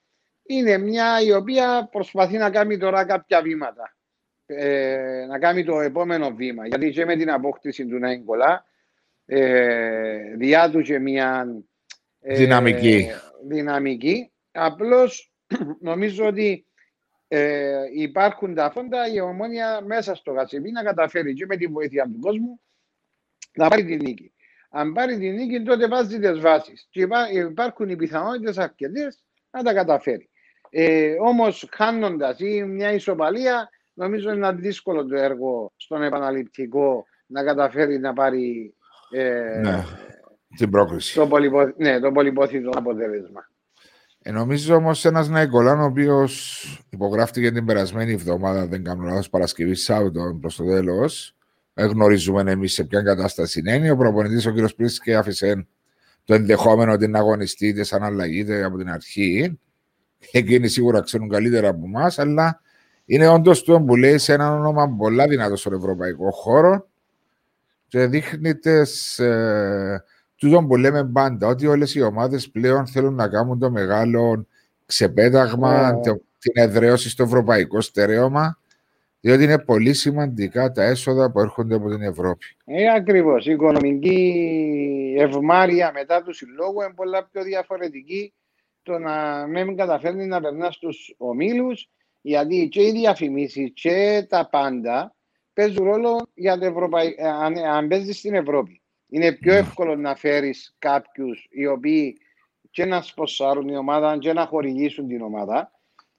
Είναι 0.46 0.78
μια 0.78 1.20
η 1.20 1.32
οποία 1.32 1.88
προσπαθεί 1.90 2.36
να 2.36 2.50
κάνει 2.50 2.78
τώρα 2.78 3.04
κάποια 3.04 3.42
βήματα. 3.42 3.94
Ε, 4.46 5.24
να 5.28 5.38
κάνει 5.38 5.64
το 5.64 5.80
επόμενο 5.80 6.30
βήμα. 6.30 6.66
Γιατί 6.66 6.90
και 6.90 7.04
με 7.04 7.16
την 7.16 7.30
απόκτηση 7.30 7.86
του 7.86 7.98
Νάιγκολα, 7.98 8.64
ε, 9.32 10.36
διά 10.36 10.70
τους 10.70 10.86
και 10.86 10.98
μια 10.98 11.46
ε, 12.20 12.36
δυναμική. 12.36 13.06
δυναμική. 13.48 14.30
Απλώς 14.52 15.32
νομίζω 15.80 16.26
ότι 16.26 16.66
ε, 17.28 17.82
υπάρχουν 17.94 18.54
τα 18.54 18.70
φόντα 18.70 19.12
η 19.12 19.20
ομόνια 19.20 19.80
μέσα 19.84 20.14
στο 20.14 20.32
Γασιμπή 20.32 20.70
να 20.70 20.82
καταφέρει 20.82 21.34
και 21.34 21.46
με 21.46 21.56
τη 21.56 21.66
βοήθεια 21.66 22.04
του 22.04 22.18
κόσμου 22.20 22.60
να 23.52 23.68
πάρει 23.68 23.84
τη 23.84 23.96
νίκη. 23.96 24.32
Αν 24.70 24.92
πάρει 24.92 25.18
τη 25.18 25.30
νίκη, 25.30 25.62
τότε 25.62 25.88
βάζει 25.88 26.18
τις 26.18 26.40
βάσεις. 26.40 26.86
Και 26.90 27.06
υπάρχουν 27.32 27.88
οι 27.88 27.96
πιθανότητες 27.96 28.58
αρκετές 28.58 29.24
να 29.50 29.62
τα 29.62 29.72
καταφέρει. 29.72 30.30
Ε, 30.70 31.16
Όμως, 31.20 31.68
χάνοντας 31.72 32.40
ή 32.40 32.62
μια 32.62 32.92
ισοπαλία, 32.92 33.68
νομίζω 33.94 34.32
είναι 34.32 34.52
δύσκολο 34.52 35.06
το 35.06 35.16
έργο 35.16 35.72
στον 35.76 36.02
επαναληπτικό 36.02 37.06
να 37.26 37.44
καταφέρει 37.44 37.98
να 37.98 38.12
πάρει 38.12 38.74
ε, 39.10 39.60
ναι, 39.60 39.84
την 40.56 40.70
πρόκληση. 40.70 41.14
Το, 41.14 41.26
πολυπο... 41.26 41.72
ναι, 41.76 42.00
το 42.00 42.12
πολυπόθητο 42.12 42.70
αποτέλεσμα. 42.74 43.48
Ε, 44.22 44.30
νομίζω 44.30 44.74
όμως 44.74 45.04
ένας 45.04 45.28
Ναϊκολάν 45.28 45.80
ο 45.80 45.84
οποίος 45.84 46.64
υπογράφτηκε 46.90 47.50
την 47.50 47.64
περασμένη 47.64 48.12
εβδομάδα, 48.12 48.66
δεν 48.66 48.84
κάνω 48.84 49.04
λάθος, 49.04 49.30
Παρασκευή 49.30 49.74
Σάββατο 49.74 50.38
προς 50.40 50.56
το 50.56 50.64
τέλος. 50.64 51.34
Δεν 51.74 51.88
γνωρίζουμε 51.88 52.50
εμείς 52.50 52.72
σε 52.72 52.84
ποια 52.84 53.02
κατάσταση 53.02 53.62
είναι. 53.66 53.90
Ο 53.90 53.96
προπονητής, 53.96 54.46
ο 54.46 54.52
κ. 54.52 54.74
Πρίσκη, 54.76 55.14
άφησε 55.14 55.66
το 56.24 56.34
ενδεχόμενο 56.34 56.92
ότι 56.92 57.08
να 57.08 57.18
αγωνιστεί 57.18 57.66
είτε 57.66 57.82
σαν 57.82 58.02
αλλαγή 58.02 58.38
είτε 58.38 58.64
από 58.64 58.76
την 58.76 58.90
αρχή. 58.90 59.58
Εκείνοι 60.30 60.68
σίγουρα 60.68 61.00
ξέρουν 61.00 61.28
καλύτερα 61.28 61.68
από 61.68 61.84
εμάς, 61.84 62.18
αλλά 62.18 62.60
είναι 63.04 63.28
όντως 63.28 63.64
το 63.64 63.80
που 63.80 63.96
λέει 63.96 64.18
σε 64.18 64.32
ένα 64.32 64.52
όνομα 64.52 64.94
πολλά 64.98 65.28
δυνατό 65.28 65.56
στον 65.56 65.72
ευρωπαϊκό 65.72 66.30
χώρο 66.30 66.89
και 67.90 68.06
δείχνει 68.06 68.54
τις, 68.54 69.18
ε, 69.18 70.04
τούτο 70.36 70.64
που 70.64 70.76
λέμε 70.76 71.04
πάντα, 71.04 71.46
ότι 71.46 71.66
όλες 71.66 71.94
οι 71.94 72.02
ομάδες 72.02 72.50
πλέον 72.50 72.86
θέλουν 72.86 73.14
να 73.14 73.28
κάνουν 73.28 73.58
το 73.58 73.70
μεγάλο 73.70 74.46
ξεπέταγμα, 74.86 75.98
oh. 75.98 76.02
την 76.38 76.52
εδραίωση 76.54 77.10
στο 77.10 77.22
ευρωπαϊκό 77.22 77.80
στερέωμα, 77.80 78.58
διότι 79.20 79.42
είναι 79.42 79.58
πολύ 79.58 79.94
σημαντικά 79.94 80.72
τα 80.72 80.82
έσοδα 80.82 81.30
που 81.30 81.40
έρχονται 81.40 81.74
από 81.74 81.90
την 81.90 82.02
Ευρώπη. 82.02 82.46
Ε, 82.64 82.92
Ακριβώς. 82.92 83.46
Η 83.46 83.50
οικονομική 83.50 85.14
ευμάρεια 85.18 85.90
μετά 85.94 86.22
του 86.22 86.32
συλλόγου 86.32 86.80
είναι 86.80 86.92
πολλά 86.96 87.28
πιο 87.32 87.42
διαφορετική 87.42 88.32
το 88.82 88.98
να 88.98 89.46
μην 89.46 89.76
καταφέρνει 89.76 90.26
να 90.26 90.40
περνά 90.40 90.70
στους 90.70 91.14
ομίλους, 91.18 91.90
γιατί 92.20 92.68
και 92.70 92.82
οι 92.82 92.92
διαφημίσεις 92.92 93.70
και 93.74 94.26
τα 94.28 94.48
πάντα 94.50 95.14
παίζουν 95.52 95.84
ρόλο 95.84 96.28
για 96.34 96.58
το 96.58 96.64
Ευρωπαϊκό. 96.64 97.26
Αν, 97.26 97.58
αν 97.58 97.88
παίζεις 97.88 98.18
στην 98.18 98.34
Ευρώπη. 98.34 98.80
Είναι 99.08 99.32
πιο 99.32 99.52
ναι. 99.52 99.58
εύκολο 99.58 99.96
να 99.96 100.14
φέρεις 100.14 100.74
κάποιους 100.78 101.46
οι 101.50 101.66
οποίοι 101.66 102.16
και 102.70 102.84
να 102.84 103.02
σποσάρουν 103.02 103.66
την 103.66 103.76
ομάδα 103.76 104.18
και 104.18 104.32
να 104.32 104.46
χορηγήσουν 104.46 105.08
την 105.08 105.22
ομάδα 105.22 105.70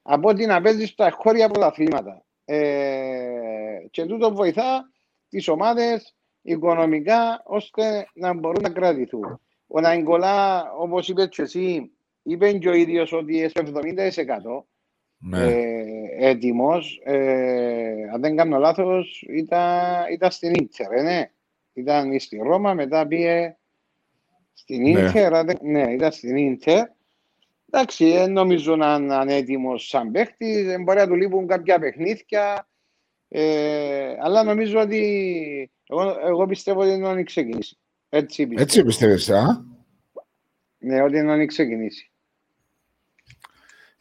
από 0.01 0.29
ότι 0.29 0.45
να 0.45 0.61
παίζεις 0.61 0.89
στα 0.89 1.11
χώρια 1.11 1.50
πρωταθλήματα. 1.50 2.25
Ε, 2.45 3.85
και 3.91 4.05
τούτο 4.05 4.33
βοηθά 4.33 4.91
τις 5.29 5.47
ομάδες 5.47 6.15
οικονομικά 6.41 7.41
ώστε 7.45 8.07
να 8.13 8.33
μπορούν 8.33 8.61
να 8.61 8.69
κρατηθούν. 8.69 9.41
Ο 9.67 9.79
Ναγκολά, 9.79 10.71
όπως 10.77 11.09
είπες 11.09 11.27
και 11.29 11.41
εσύ, 11.41 11.91
είπε 12.23 12.51
και 12.51 12.69
ο 12.69 12.73
ίδιος 12.73 13.11
ότι 13.11 13.50
στο 13.50 13.61
70% 13.61 14.65
ναι. 15.22 15.44
ε, 15.44 16.30
έτοιμος. 16.30 17.01
Ε, 17.04 18.10
αν 18.13 18.22
δεν 18.22 18.36
κάνω 18.36 18.58
λάθος, 18.58 19.25
ήταν, 19.30 20.12
ήταν 20.12 20.32
στην 20.32 20.54
Ίντερ, 20.54 20.92
ε, 20.92 21.01
ναι. 21.01 21.32
Ήταν 21.74 22.20
στη 22.20 22.38
Ρώμα, 22.38 22.74
μετά 22.74 23.08
πήγε 23.08 23.56
στην 24.54 24.86
Ίντερ. 24.86 25.44
Ναι. 25.44 25.54
ναι, 25.62 25.94
ήταν 25.94 26.12
στην 26.12 26.36
Ίντερ. 26.36 26.84
Εντάξει, 27.74 28.12
δεν 28.12 28.32
νομίζω 28.32 28.75
να 28.75 28.94
είναι 28.96 29.36
έτοιμος 29.36 29.88
σαν 29.88 30.12
παίχτης. 30.12 30.75
Μπορεί 30.84 31.00
να 31.00 31.08
του 31.08 31.16
λείπουν 31.16 31.48
κάποια 31.48 31.80
παιχνίδια. 31.80 32.68
Ε, 33.28 34.16
αλλά 34.20 34.44
νομίζω 34.44 34.80
ότι 34.80 35.72
εγώ, 35.88 36.18
εγώ 36.24 36.46
πιστεύω 36.46 36.80
ότι 36.82 36.90
δεν 36.90 37.04
έχει 37.04 37.24
ξεκινήσει. 37.24 37.78
Έτσι 38.10 38.48
πιστεύω. 38.48 38.62
Έτσι 38.62 38.84
πιστεύεις, 38.84 39.30
α; 39.30 39.66
Ναι, 40.78 41.01
ότι 41.01 41.13
δεν 41.13 41.30
έχει 41.30 41.46
ξεκινήσει. 41.46 42.11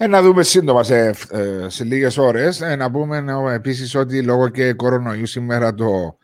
Ε, 0.03 0.07
να 0.07 0.23
δούμε 0.23 0.43
σύντομα 0.43 0.83
σε, 0.83 1.15
ε, 1.31 1.67
σε 1.67 1.85
λίγες 1.85 2.17
ώρες. 2.17 2.61
Ε, 2.61 2.77
να 2.77 2.91
πούμε 2.91 3.25
ε, 3.49 3.55
επίσης 3.55 3.95
ότι 3.95 4.23
λόγω 4.23 4.49
και 4.49 4.73
κορονοϊού 4.73 5.27
σήμερα 5.27 5.75
το 5.75 6.17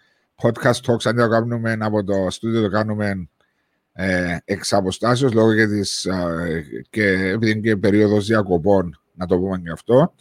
podcast 0.43 0.81
talks 0.87 1.05
αν 1.05 1.17
το 1.17 1.29
κάνουμε 1.29 1.77
από 1.81 2.05
το 2.05 2.31
στούντιο 2.31 2.63
το 2.63 2.69
κάνουμε 2.69 3.29
ε, 3.93 4.37
εξ 4.45 4.73
αποστάσεως 4.73 5.33
λόγω 5.33 5.55
και, 5.55 5.67
της, 5.67 6.05
ε, 6.05 6.65
και 6.91 7.03
επειδή 7.09 7.51
είναι 7.51 7.61
και 7.61 7.77
περίοδος 7.77 8.27
διακοπών 8.27 9.01
να 9.13 9.27
το 9.27 9.39
πούμε 9.39 9.59
και 9.59 9.71
αυτό. 9.71 10.15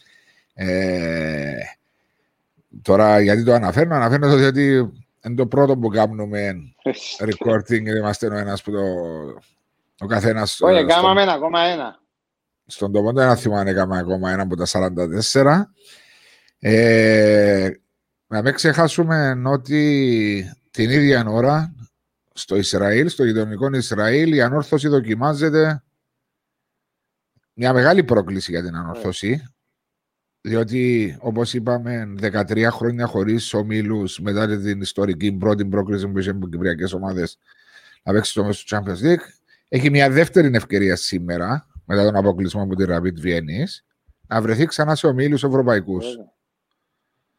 Ε, 0.53 1.53
τώρα 2.81 3.21
γιατί 3.21 3.43
το 3.43 3.53
αναφέρνω, 3.53 3.95
αναφέρνω 3.95 4.29
το 4.29 4.37
γιατί 4.37 4.65
είναι 5.25 5.35
το 5.35 5.47
πρώτο 5.47 5.77
που 5.77 5.87
κάνουμε 5.87 6.55
recording, 7.19 7.85
είμαστε 7.97 8.27
ο 8.27 8.37
ένας 8.37 8.63
που 8.63 8.71
το 8.71 8.83
ο 9.99 10.05
καθένας... 10.07 10.61
Όχι, 10.61 10.77
ε, 10.77 10.83
κάναμε 10.83 11.21
ένα 11.21 11.33
ακόμα 11.33 11.59
ένα 11.59 12.03
στον 12.65 12.91
τόπο 12.91 13.11
δεν 13.11 13.37
θυμάμαι 13.37 13.69
έκαμε 13.69 13.97
ακόμα 13.97 14.31
ένα 14.31 14.41
από 14.41 14.55
τα 14.55 14.65
44. 15.33 15.61
Ε, 16.59 17.69
να 18.27 18.41
μην 18.41 18.53
ξεχάσουμε 18.53 19.41
ότι 19.45 20.53
την 20.71 20.89
ίδια 20.89 21.25
ώρα 21.27 21.75
στο 22.33 22.55
Ισραήλ, 22.55 23.09
στο 23.09 23.23
γειτονικό 23.23 23.69
Ισραήλ, 23.73 24.33
η 24.33 24.41
ανόρθωση 24.41 24.87
δοκιμάζεται 24.87 25.83
μια 27.53 27.73
μεγάλη 27.73 28.03
πρόκληση 28.03 28.51
για 28.51 28.63
την 28.63 28.75
ανόρθωση. 28.75 29.43
Διότι, 30.41 31.15
όπως 31.19 31.53
είπαμε, 31.53 32.15
13 32.21 32.67
χρόνια 32.71 33.05
χωρίς 33.05 33.53
ομίλους 33.53 34.19
μετά 34.19 34.47
την 34.59 34.81
ιστορική 34.81 35.31
πρώτη 35.31 35.65
πρόκληση 35.65 36.07
που 36.07 36.19
είχε 36.19 36.29
από 36.29 36.47
κυπριακές 36.47 36.93
ομάδες 36.93 37.37
να 38.03 38.13
παίξει 38.13 38.31
στο 38.31 38.43
μέσο 38.43 38.63
του 38.65 38.75
Champions 38.75 39.05
League, 39.05 39.25
έχει 39.67 39.89
μια 39.89 40.09
δεύτερη 40.09 40.51
ευκαιρία 40.53 40.95
σήμερα 40.95 41.67
μετά 41.85 42.03
τον 42.03 42.15
αποκλεισμό 42.15 42.61
από 42.61 42.75
τη 42.75 42.85
Rapid 42.87 43.13
Βιέννη, 43.13 43.63
να 44.27 44.41
βρεθεί 44.41 44.65
ξανά 44.65 44.95
σε 44.95 45.07
ομίλους 45.07 45.43
Ευρωπαϊκούς. 45.43 46.05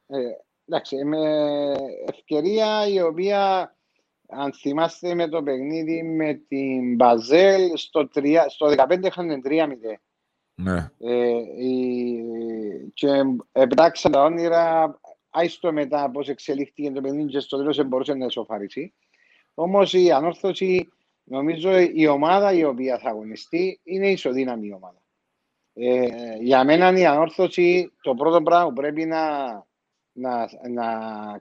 Ε, 0.06 0.18
εντάξει, 0.68 1.04
με 1.04 1.18
ευκαιρία 2.06 2.88
η 2.88 3.00
οποία, 3.00 3.74
αν 4.28 4.52
θυμάστε 4.52 5.14
με 5.14 5.28
το 5.28 5.42
παιχνίδι 5.42 6.02
με 6.02 6.34
την 6.48 6.94
Μπαζέλ, 6.94 7.76
στο, 7.76 8.08
3, 8.14 8.36
στο 8.48 8.66
15 8.66 9.04
είχαν 9.04 9.42
3-0. 9.44 9.70
Ναι. 10.54 10.90
Ε, 10.98 11.38
η, 11.56 12.22
και 12.94 13.08
επιτάξαν 13.52 14.12
τα 14.12 14.22
όνειρα, 14.22 14.98
άιστο 15.30 15.72
μετά 15.72 16.10
πώς 16.10 16.28
εξελίχθηκε 16.28 16.90
το 16.90 17.00
παιχνίδι 17.00 17.30
και 17.30 17.40
στο 17.40 17.56
τέλος 17.56 17.84
μπορούσε 17.86 18.14
να 18.14 18.24
εσωφαρίσει. 18.24 18.94
Όμως 19.54 19.92
η 19.92 20.10
ανόρθωση 20.10 20.88
Νομίζω 21.28 21.78
η 21.78 22.06
ομάδα 22.06 22.52
η 22.52 22.64
οποία 22.64 22.99
θα 22.99 23.09
αγωνιστεί 23.09 23.80
είναι 23.83 24.11
ισοδύναμη 24.11 24.73
ομάδα. 24.73 25.02
Ε, 25.73 26.37
για 26.40 26.64
μένα 26.64 26.99
η 26.99 27.06
ανόρθωση 27.06 27.92
το 28.02 28.14
πρώτο 28.14 28.42
πράγμα 28.42 28.66
που 28.66 28.73
πρέπει 28.73 29.04
να, 29.04 29.52
να, 30.12 30.49
να 30.68 30.87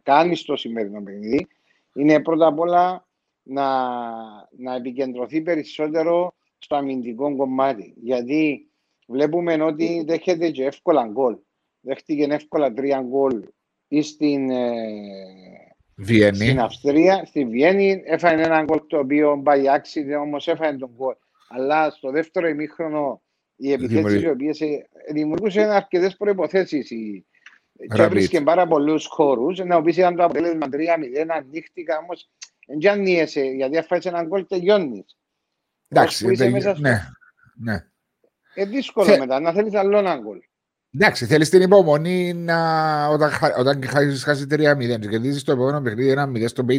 κάνεις 0.03 0.39
στο 0.39 0.55
σημερινό 0.55 1.01
παιχνίδι 1.03 1.47
είναι 1.93 2.21
πρώτα 2.21 2.47
απ' 2.47 2.59
όλα 2.59 3.07
να, 3.43 3.89
να 4.57 4.75
επικεντρωθεί 4.75 5.41
περισσότερο 5.41 6.35
στο 6.57 6.75
αμυντικό 6.75 7.35
κομμάτι. 7.35 7.93
Γιατί 7.97 8.69
βλέπουμε 9.07 9.63
ότι 9.63 10.03
δέχεται 10.07 10.49
και 10.49 10.65
εύκολα 10.65 11.07
γκολ. 11.07 11.37
Δέχτηκε 11.81 12.23
εύκολα 12.23 12.73
τρία 12.73 13.01
γκολ 13.01 13.43
ή 13.87 14.01
στην, 14.01 14.49
ε, 14.49 15.64
Βιέννη. 15.95 16.45
Στην 16.45 16.59
Αυστρία, 16.59 17.25
στη 17.25 17.45
Βιέννη, 17.45 18.03
έφανε 18.05 18.41
ένα 18.41 18.63
γκολ 18.63 18.81
το 18.87 18.97
οποίο 18.97 19.41
πάει 19.43 19.69
άξιδε, 19.69 20.15
όμως 20.15 20.47
έφανε 20.47 20.77
τον 20.77 20.91
γκολ. 20.95 21.15
Αλλά 21.47 21.89
στο 21.89 22.11
δεύτερο 22.11 22.47
ημίχρονο 22.47 23.21
οι 23.55 23.71
επιθέσεις 23.71 24.21
οι 24.21 24.29
οποίες 24.29 24.59
δημιουργούσαν 25.13 25.69
αρκετές 25.69 26.17
προποθέσει. 26.17 26.83
Και 27.95 28.01
έβρισκε 28.01 28.41
πάρα 28.41 28.67
πολλούς 28.67 29.05
χώρους. 29.05 29.59
Να 29.59 29.81
πεις 29.81 29.97
ήταν 29.97 30.15
το 30.15 30.23
αποτέλεσμα 30.23 30.67
3-0, 30.71 31.25
ανοίχτηκα 31.27 31.97
όμως. 31.97 32.29
Δεν 32.67 32.91
ανοίεσαι, 32.91 33.41
γιατί 33.41 33.77
αφού 33.77 33.97
ένα 34.03 34.23
γκολ 34.23 34.45
τελειώνεις. 34.47 35.17
Εντάξει, 35.87 36.27
ναι, 36.79 37.07
ναι. 37.55 37.85
Ε, 38.53 38.65
δύσκολο 38.65 39.05
Θε... 39.05 39.17
μετά, 39.17 39.39
να 39.39 39.53
θέλεις 39.53 39.73
άλλο 39.73 39.97
ένα 39.97 40.15
γκολ. 40.17 40.39
Εντάξει, 40.97 41.25
θέλεις 41.25 41.49
την 41.49 41.61
υπομονή 41.61 42.33
να, 42.33 43.07
όταν, 43.07 43.31
όταν 43.57 43.83
χάσει 44.17 44.45
3-0 44.49 44.99
και 44.99 45.07
κερδίζει 45.07 45.43
το 45.43 45.51
επόμενο 45.51 45.81
παιχνίδι 45.81 46.13
1-0 46.17 46.43
στο 46.47 46.65
55-60-65. 46.67 46.75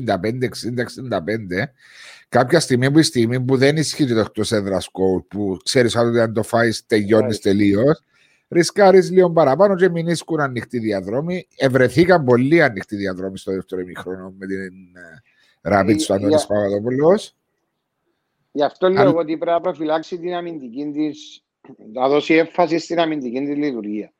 Κάποια 2.28 2.60
στιγμή 2.60 2.90
που 2.90 2.98
η 2.98 3.02
στιγμή 3.02 3.40
που 3.40 3.56
δεν 3.56 3.76
ισχύει 3.76 4.06
το 4.06 4.18
εκτός 4.18 4.52
έδρας 4.52 4.84
σκορ, 4.84 5.22
που 5.22 5.56
ξέρεις 5.64 5.96
ότι 5.96 6.20
αν 6.20 6.32
το 6.32 6.42
φάεις 6.42 6.86
τελειώνεις 6.86 7.36
right. 7.36 7.42
τελείως, 7.42 8.02
ρισκάρεις 8.48 9.10
λίγο 9.10 9.30
παραπάνω 9.30 9.76
και 9.76 9.90
μην 9.90 10.06
ίσκουν 10.06 10.40
ανοιχτή 10.40 10.78
διαδρόμη. 10.78 11.46
Ευρεθήκαν 11.56 12.24
πολύ 12.24 12.62
ανοιχτή 12.62 12.96
διαδρόμη 12.96 13.38
στο 13.38 13.52
δεύτερο 13.52 13.80
ημίχρονο 13.80 14.34
με 14.38 14.46
την 14.46 14.72
Rapid 15.62 15.96
του 16.06 16.14
Αντώνης 16.14 16.46
Παπαδόπουλος. 16.46 17.34
Γι' 18.52 18.64
αυτό 18.64 18.88
λέω 18.88 19.14
ότι 19.14 19.36
πρέπει 19.36 19.44
να 19.44 19.60
προφυλάξει 19.60 20.18
την 20.18 20.34
αμυντική 20.34 20.90
της 20.92 21.45
να 21.92 22.08
δώσει 22.08 22.34
έμφαση 22.34 22.78
στην 22.78 23.00
αμυντική 23.00 23.38
της 23.38 23.56
λειτουργία. 23.56 24.12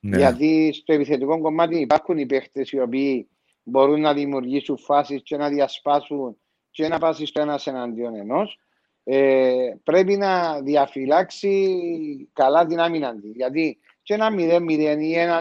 Ναι. 0.00 0.16
Γιατί 0.16 0.70
στο 0.72 0.92
επιθετικό 0.92 1.40
κομμάτι 1.40 1.80
υπάρχουν 1.80 2.18
οι 2.18 2.26
παίχτες 2.26 2.70
οι 2.70 2.80
οποίοι 2.80 3.28
μπορούν 3.62 4.00
να 4.00 4.14
δημιουργήσουν 4.14 4.78
φάσεις 4.78 5.22
και 5.22 5.36
να 5.36 5.48
διασπάσουν 5.48 6.36
και 6.70 6.88
να 6.88 6.98
πάσει 6.98 7.26
στο 7.26 7.40
ένας 7.40 7.66
εναντίον 7.66 8.14
ενός. 8.14 8.58
Ε, 9.04 9.74
πρέπει 9.82 10.16
να 10.16 10.60
διαφυλάξει 10.60 12.30
καλά 12.32 12.66
την 12.66 12.80
άμυνα 12.80 13.20
της. 13.20 13.30
Γιατί 13.34 13.78
και 14.02 14.14
ένα 14.14 14.28
0-0 14.32 14.98
ή 15.00 15.14
ένα 15.18 15.40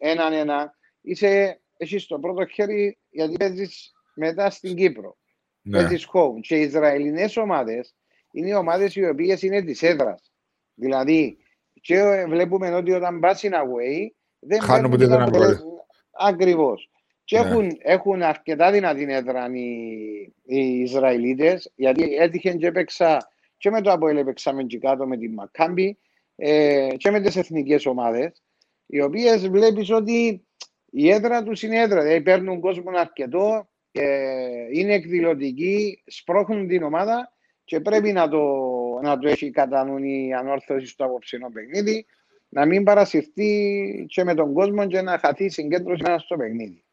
1-1 0.00 0.72
είσαι 1.00 1.60
εσύ 1.76 1.98
στο 1.98 2.18
πρώτο 2.18 2.46
χέρι 2.46 2.98
γιατί 3.10 3.36
παίζεις 3.36 3.92
μετά 4.14 4.50
στην 4.50 4.74
Κύπρο. 4.74 5.16
Ναι. 5.62 5.78
Παίζεις 5.78 6.08
home. 6.12 6.40
Και 6.40 6.56
οι 6.56 6.60
Ισραηλινές 6.60 7.36
ομάδες 7.36 7.94
είναι 8.32 8.48
οι 8.48 8.54
ομάδες 8.54 8.96
οι 8.96 9.04
οποίες 9.04 9.42
είναι 9.42 9.62
της 9.62 9.82
έδρας. 9.82 10.32
Δηλαδή, 10.76 11.36
και 11.80 12.24
βλέπουμε 12.28 12.74
ότι 12.74 12.92
όταν 12.92 13.20
πας 13.20 13.38
στην 13.38 13.52
away, 13.54 14.06
δεν 14.38 14.60
χάνουμε 14.60 14.96
την 14.96 15.12
αποτέλεσμα. 15.12 15.70
Ακριβώς. 16.10 16.90
Και 17.24 17.38
ναι. 17.40 17.48
έχουν, 17.48 17.76
έχουν 17.78 18.22
αρκετά 18.22 18.70
δυνατή 18.70 19.06
έδρα 19.08 19.50
οι, 19.52 19.68
οι 20.44 20.80
Ισραηλίτες, 20.80 21.72
γιατί 21.74 22.14
έτυχε 22.14 22.54
και 22.54 22.66
έπαιξα 22.66 23.28
και 23.56 23.70
με 23.70 23.80
το 23.80 23.92
Αποέλ 23.92 24.16
έπαιξαμε 24.16 24.62
και 24.62 24.78
κάτω 24.78 25.06
με 25.06 25.16
την 25.16 25.32
Μακάμπη 25.32 25.98
ε, 26.36 26.88
και 26.96 27.10
με 27.10 27.20
τις 27.20 27.36
εθνικές 27.36 27.86
ομάδες, 27.86 28.42
οι 28.86 29.00
οποίες 29.00 29.48
βλέπεις 29.48 29.90
ότι 29.90 30.46
η 30.90 31.10
έδρα 31.10 31.42
τους 31.42 31.62
είναι 31.62 31.80
έδρα. 31.80 32.02
Δηλαδή 32.02 32.20
παίρνουν 32.20 32.60
κόσμο 32.60 32.90
αρκετό, 32.94 33.68
ε, 33.92 34.66
είναι 34.72 34.94
εκδηλωτικοί, 34.94 36.02
σπρώχνουν 36.06 36.68
την 36.68 36.82
ομάδα 36.82 37.32
και 37.64 37.80
πρέπει 37.80 38.12
να 38.12 38.28
το, 38.28 38.42
να 39.02 39.18
το 39.18 39.28
έχει 39.28 39.50
κατά 39.50 39.84
νου 39.84 39.98
η 39.98 40.32
ανόρθωση 40.38 40.86
στο 40.86 41.04
απόψινό 41.04 41.48
παιχνίδι, 41.52 42.06
να 42.48 42.66
μην 42.66 42.84
παρασυρθεί 42.84 44.06
και 44.08 44.24
με 44.24 44.34
τον 44.34 44.52
κόσμο 44.52 44.86
και 44.86 45.02
να 45.02 45.18
χαθεί 45.18 45.48
συγκέντρωση 45.48 46.02
μέσα 46.02 46.18
στο 46.18 46.36
παιχνίδι. 46.36 46.84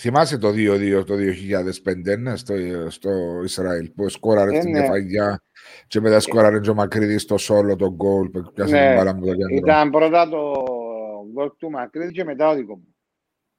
Θυμάσαι 0.00 0.38
το 0.38 0.48
2-2 0.48 1.06
το 1.06 1.14
2005 1.14 2.18
ναι, 2.18 2.36
στο, 2.36 2.54
στο 2.88 3.10
Ισραήλ 3.44 3.90
που 3.90 4.08
σκόραρε 4.08 4.56
ε, 4.56 4.60
στην 4.60 4.72
ναι. 4.72 4.86
και 5.86 6.00
μετά 6.00 6.20
σκόραρε 6.20 6.60
και 6.60 6.70
ο 6.70 6.74
Μακρύδης 6.74 7.22
στο 7.22 7.38
σόλο 7.38 7.76
το 7.76 7.92
γκολ 7.94 8.28
που 8.28 8.52
ναι. 8.54 8.96
το 8.96 9.14
Ήταν 9.50 9.90
πρώτα 9.90 10.28
το 10.28 10.52
γκολ 11.32 11.50
του 11.58 11.70
Μακρύδη 11.70 12.12
και 12.12 12.24
μετά 12.24 12.48
ο 12.48 12.54
δικό 12.54 12.76
μου. 12.76 12.94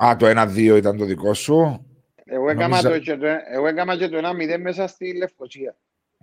Α, 0.05 0.15
το 0.15 0.25
1-2 0.25 0.57
ήταν 0.57 0.97
το 0.97 1.05
δικό 1.05 1.33
σου. 1.33 1.85
Εγώ 2.25 2.49
έκανα, 2.49 2.81
Νομίζω... 2.81 3.17
το, 3.17 3.27
εγώ 3.51 3.67
έκανα 3.67 3.97
και 3.97 4.07
το 4.07 4.17
1-0 4.17 4.59
μέσα 4.59 4.87
στη 4.87 5.17
Λευκοσία. 5.17 5.77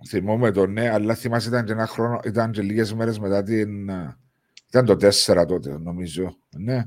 Θυμόμαι 0.07 0.51
το 0.51 0.67
ναι, 0.67 0.89
αλλά 0.89 1.15
θυμάσαι 1.15 1.47
ήταν 1.47 1.65
και 1.65 1.71
ένα 1.71 1.87
χρόνο, 1.87 2.19
ήταν 2.23 2.51
και 2.51 2.61
λίγες 2.61 2.93
μέρες 2.93 3.19
μετά 3.19 3.43
την... 3.43 3.89
Ήταν 4.67 4.85
το 4.85 4.93
4 4.93 5.45
τότε, 5.47 5.77
νομίζω. 5.77 6.37
Ναι. 6.57 6.83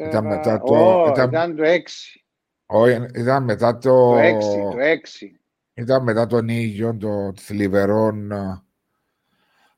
4... 0.00 0.06
Ήταν 0.06 0.26
μετά 0.26 0.58
το... 0.58 1.04
Oh, 1.04 1.10
ήταν... 1.10 1.28
ήταν 1.28 1.56
το 1.56 1.62
6. 1.64 1.68
Όχι, 2.66 3.06
ήταν 3.14 3.44
μετά 3.44 3.78
το... 3.78 3.88
Το 3.88 4.18
6, 4.18 4.30
το 4.40 4.76
6. 4.78 5.26
Ήταν 5.74 6.02
μετά 6.02 6.26
τον 6.26 6.48
ίδιο, 6.48 6.96
το 6.96 7.32
θλιβερόν 7.36 8.32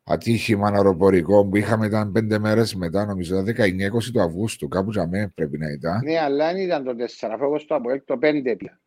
ατύχημα 0.04 0.68
αεροπορικό 0.68 1.46
που 1.46 1.56
είχαμε 1.56 1.86
ήταν 1.86 2.12
πέντε 2.12 2.38
μέρες 2.38 2.74
μετά, 2.74 3.04
νομίζω, 3.04 3.42
19-20 3.46 3.90
του 4.12 4.20
Αυγούστου, 4.20 4.68
κάπου 4.68 4.90
για 4.90 5.06
μένα 5.06 5.32
πρέπει 5.34 5.58
να 5.58 5.70
ήταν. 5.70 6.00
Ναι, 6.04 6.18
αλλά 6.18 6.52
δεν 6.52 6.62
ήταν 6.62 6.84
το 6.84 6.90
4, 6.90 7.28
αφού 7.32 7.58
στο 7.58 7.74
Αποέλ 7.74 8.02
το 8.04 8.18
5 8.22 8.54
πια. 8.58 8.80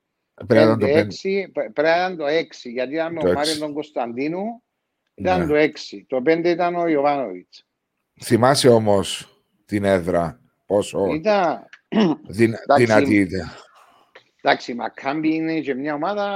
Πρέπει 0.47 1.81
να 1.81 1.95
ήταν 1.95 2.17
το 2.17 2.25
6, 2.25 2.29
γιατί 2.63 2.93
ήταν 2.93 3.17
ο 3.17 3.33
Μάριος 3.33 3.57
τον 3.57 3.73
Κωνσταντίνου, 3.73 4.63
ήταν 5.15 5.39
ναι. 5.39 5.45
το 5.47 5.53
6. 5.55 5.69
Το 6.07 6.21
5 6.25 6.41
ήταν 6.45 6.75
ο 6.75 6.87
Ιωβάνοβιτς. 6.87 7.65
Θυμάσαι 8.21 8.69
όμως 8.69 9.37
την 9.65 9.83
έδρα, 9.83 10.39
πόσο 10.65 11.05
ήταν... 11.05 11.67
δυνατή 12.77 13.15
ήταν. 13.15 13.51
Εντάξει, 14.41 14.71
η 14.71 14.75
Μακάμπη 14.75 15.35
είναι 15.35 15.59
και 15.59 15.73
μια 15.73 15.93
ομάδα, 15.93 16.27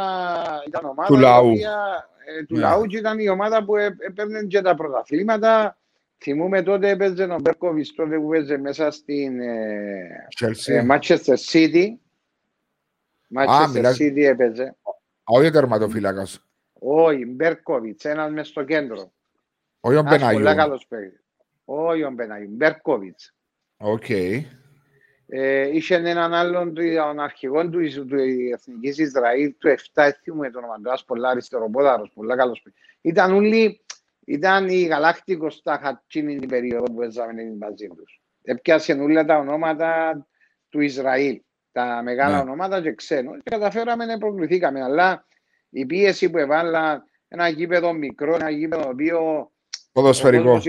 ήταν 0.68 0.86
ομάδα 0.86 1.08
του 1.08 1.20
λαού. 1.20 1.52
Ε, 1.52 2.44
του 2.48 2.56
ναι. 2.56 2.60
λαού 2.60 2.86
και 2.86 2.98
ήταν 2.98 3.20
η 3.20 3.30
ομάδα 3.30 3.66
που 3.66 3.76
έπαιρνε 3.78 4.44
και 4.44 4.62
τα 4.62 4.76
πρωταθλήματα. 4.76 5.78
Θυμούμε 6.18 6.62
τότε 6.62 6.90
έπαιζε 6.90 7.24
ο 7.24 7.40
Μπέρκοβιτς 7.42 7.94
τότε 7.94 8.20
που 8.20 8.34
έπαιζε 8.34 8.58
μέσα 8.58 8.92
στην 8.92 9.40
ε, 9.40 10.28
ε, 10.66 10.86
Manchester 10.90 11.36
City. 11.52 11.88
Manchester 13.36 13.94
City 13.94 14.22
έπαιζε. 14.22 14.76
Όχι 15.24 15.48
ο 15.48 15.52
τερματοφύλακας. 15.52 16.42
Όχι, 16.80 17.26
Μπέρκοβιτς, 17.26 18.06
ένας 18.06 18.32
μες 18.32 18.48
στο 18.48 18.64
κέντρο. 18.64 19.12
Όχι 19.80 19.98
ο 19.98 20.02
Μπεναγιού. 20.02 20.44
Πολύ 20.44 20.56
καλός 20.56 20.88
παίκτης. 20.88 21.24
Όχι 21.66 22.04
ο 22.04 22.12
Μπεναγιού, 22.12 22.50
Μπέρκοβιτς. 22.50 23.34
Οκ. 23.78 24.10
Ε, 25.30 25.76
είχε 25.76 25.96
έναν 25.96 26.34
άλλον 26.34 26.74
τον 26.74 27.20
αρχηγό 27.20 27.70
του, 27.70 28.06
του 28.08 28.16
Εθνικής 28.54 28.98
Ισραήλ 28.98 29.56
του 29.58 29.68
7 29.68 30.12
με 30.34 30.50
τον 30.50 30.64
όνομα 30.64 30.98
του 30.98 31.06
πολλά 31.06 31.30
αριστεροπόδαρος, 31.30 32.12
πολλά 32.14 32.36
καλός 32.36 32.64
Ήταν 33.02 33.34
όλοι, 33.34 33.82
ήταν 34.26 34.70
οι 34.70 34.82
γαλάκτικος 34.82 35.62
τα 35.62 35.80
χατσίνη 35.84 36.40
την 36.40 36.50
περίοδο 36.50 36.94
που 36.94 37.02
έζαμε 37.02 37.56
μαζί 37.60 37.88
τους. 37.88 38.22
Έπιασαν 38.44 39.00
όλα 39.00 39.26
τα 39.26 39.38
ονόματα 39.38 40.26
του 40.70 40.82
Ισραήλ, 40.82 41.42
τα 41.78 42.02
μεγάλα 42.04 42.36
ναι. 42.36 42.42
ονόματα 42.42 42.82
και 42.82 42.94
ξένους 42.94 43.38
και 43.44 43.50
καταφέραμε 43.50 44.06
να 44.06 44.18
προκληθήκαμε, 44.18 44.84
αλλά 44.84 45.26
η 45.70 45.86
πίεση 45.86 46.30
που 46.30 46.38
έβαλα 46.38 47.06
ένα 47.28 47.48
γήπεδο 47.48 47.94
μικρό, 47.94 48.36
ένα 48.36 48.50
γήπεδο 48.50 48.90
οποίο 48.90 49.52
Ποδοσφαιρικό. 49.92 50.62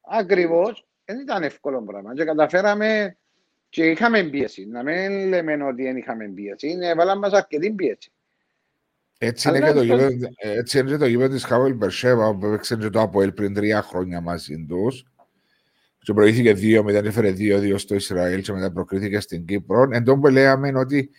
Ακριβώς, 0.00 0.86
δεν 1.04 1.18
ήταν 1.18 1.42
εύκολο 1.42 1.82
πράγμα 1.82 2.14
και 2.14 2.24
καταφέραμε 2.24 3.16
και 3.68 3.86
είχαμε 3.86 4.22
πίεση. 4.22 4.66
Να 4.66 4.82
μην 4.82 5.28
λέμε 5.28 5.64
ότι 5.64 5.82
δεν 5.82 5.96
είχαμε 5.96 6.28
πίεση. 6.28 6.68
Είναι, 6.68 6.94
βάλαμε 6.94 7.20
μας 7.20 7.32
αρκετή 7.32 7.70
πίεση. 7.70 8.12
Έτσι 9.18 9.48
είναι, 9.48 9.60
και 9.60 9.72
το 9.72 9.82
γήπεδο, 9.82 10.08
έτσι 10.38 10.78
είναι 10.78 10.90
και 10.90 10.96
το 10.96 11.06
γήπεδο 11.06 11.34
της 11.34 11.44
Χάβελ 11.44 11.74
Μπερσέβα 11.74 12.34
που 12.34 12.46
έπαιξε 12.46 12.76
και 12.76 12.88
το 12.88 13.00
Αποέλ 13.00 13.32
πριν 13.32 13.54
τρία 13.54 13.82
χρόνια 13.82 14.20
μαζί 14.20 14.64
τους 14.68 15.04
και 16.06 16.12
προηγήθηκε 16.12 16.52
δύο, 16.52 16.84
μετά 16.84 16.98
έφερε 16.98 17.30
δύο-δύο 17.30 17.78
στο 17.78 17.94
Ισραήλ 17.94 18.42
και 18.42 18.52
μετά 18.52 18.72
προκρίθηκε 18.72 19.20
στην 19.20 19.44
Κύπρο. 19.44 19.88
Εν 19.90 20.04
τω 20.04 20.18
που 20.18 20.26
λέγαμε 20.26 20.72
ότι 20.74 21.10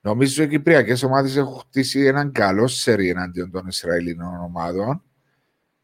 νομίζω 0.00 0.44
ότι 0.44 0.54
οι 0.54 0.56
Κυπριακές 0.56 1.02
ομάδες 1.02 1.36
έχουν 1.36 1.58
χτίσει 1.58 2.00
έναν 2.04 2.32
καλό 2.32 2.66
σερί 2.66 3.08
εναντίον 3.08 3.50
των 3.50 3.66
Ισραηλινών 3.66 4.40
ομάδων 4.44 5.02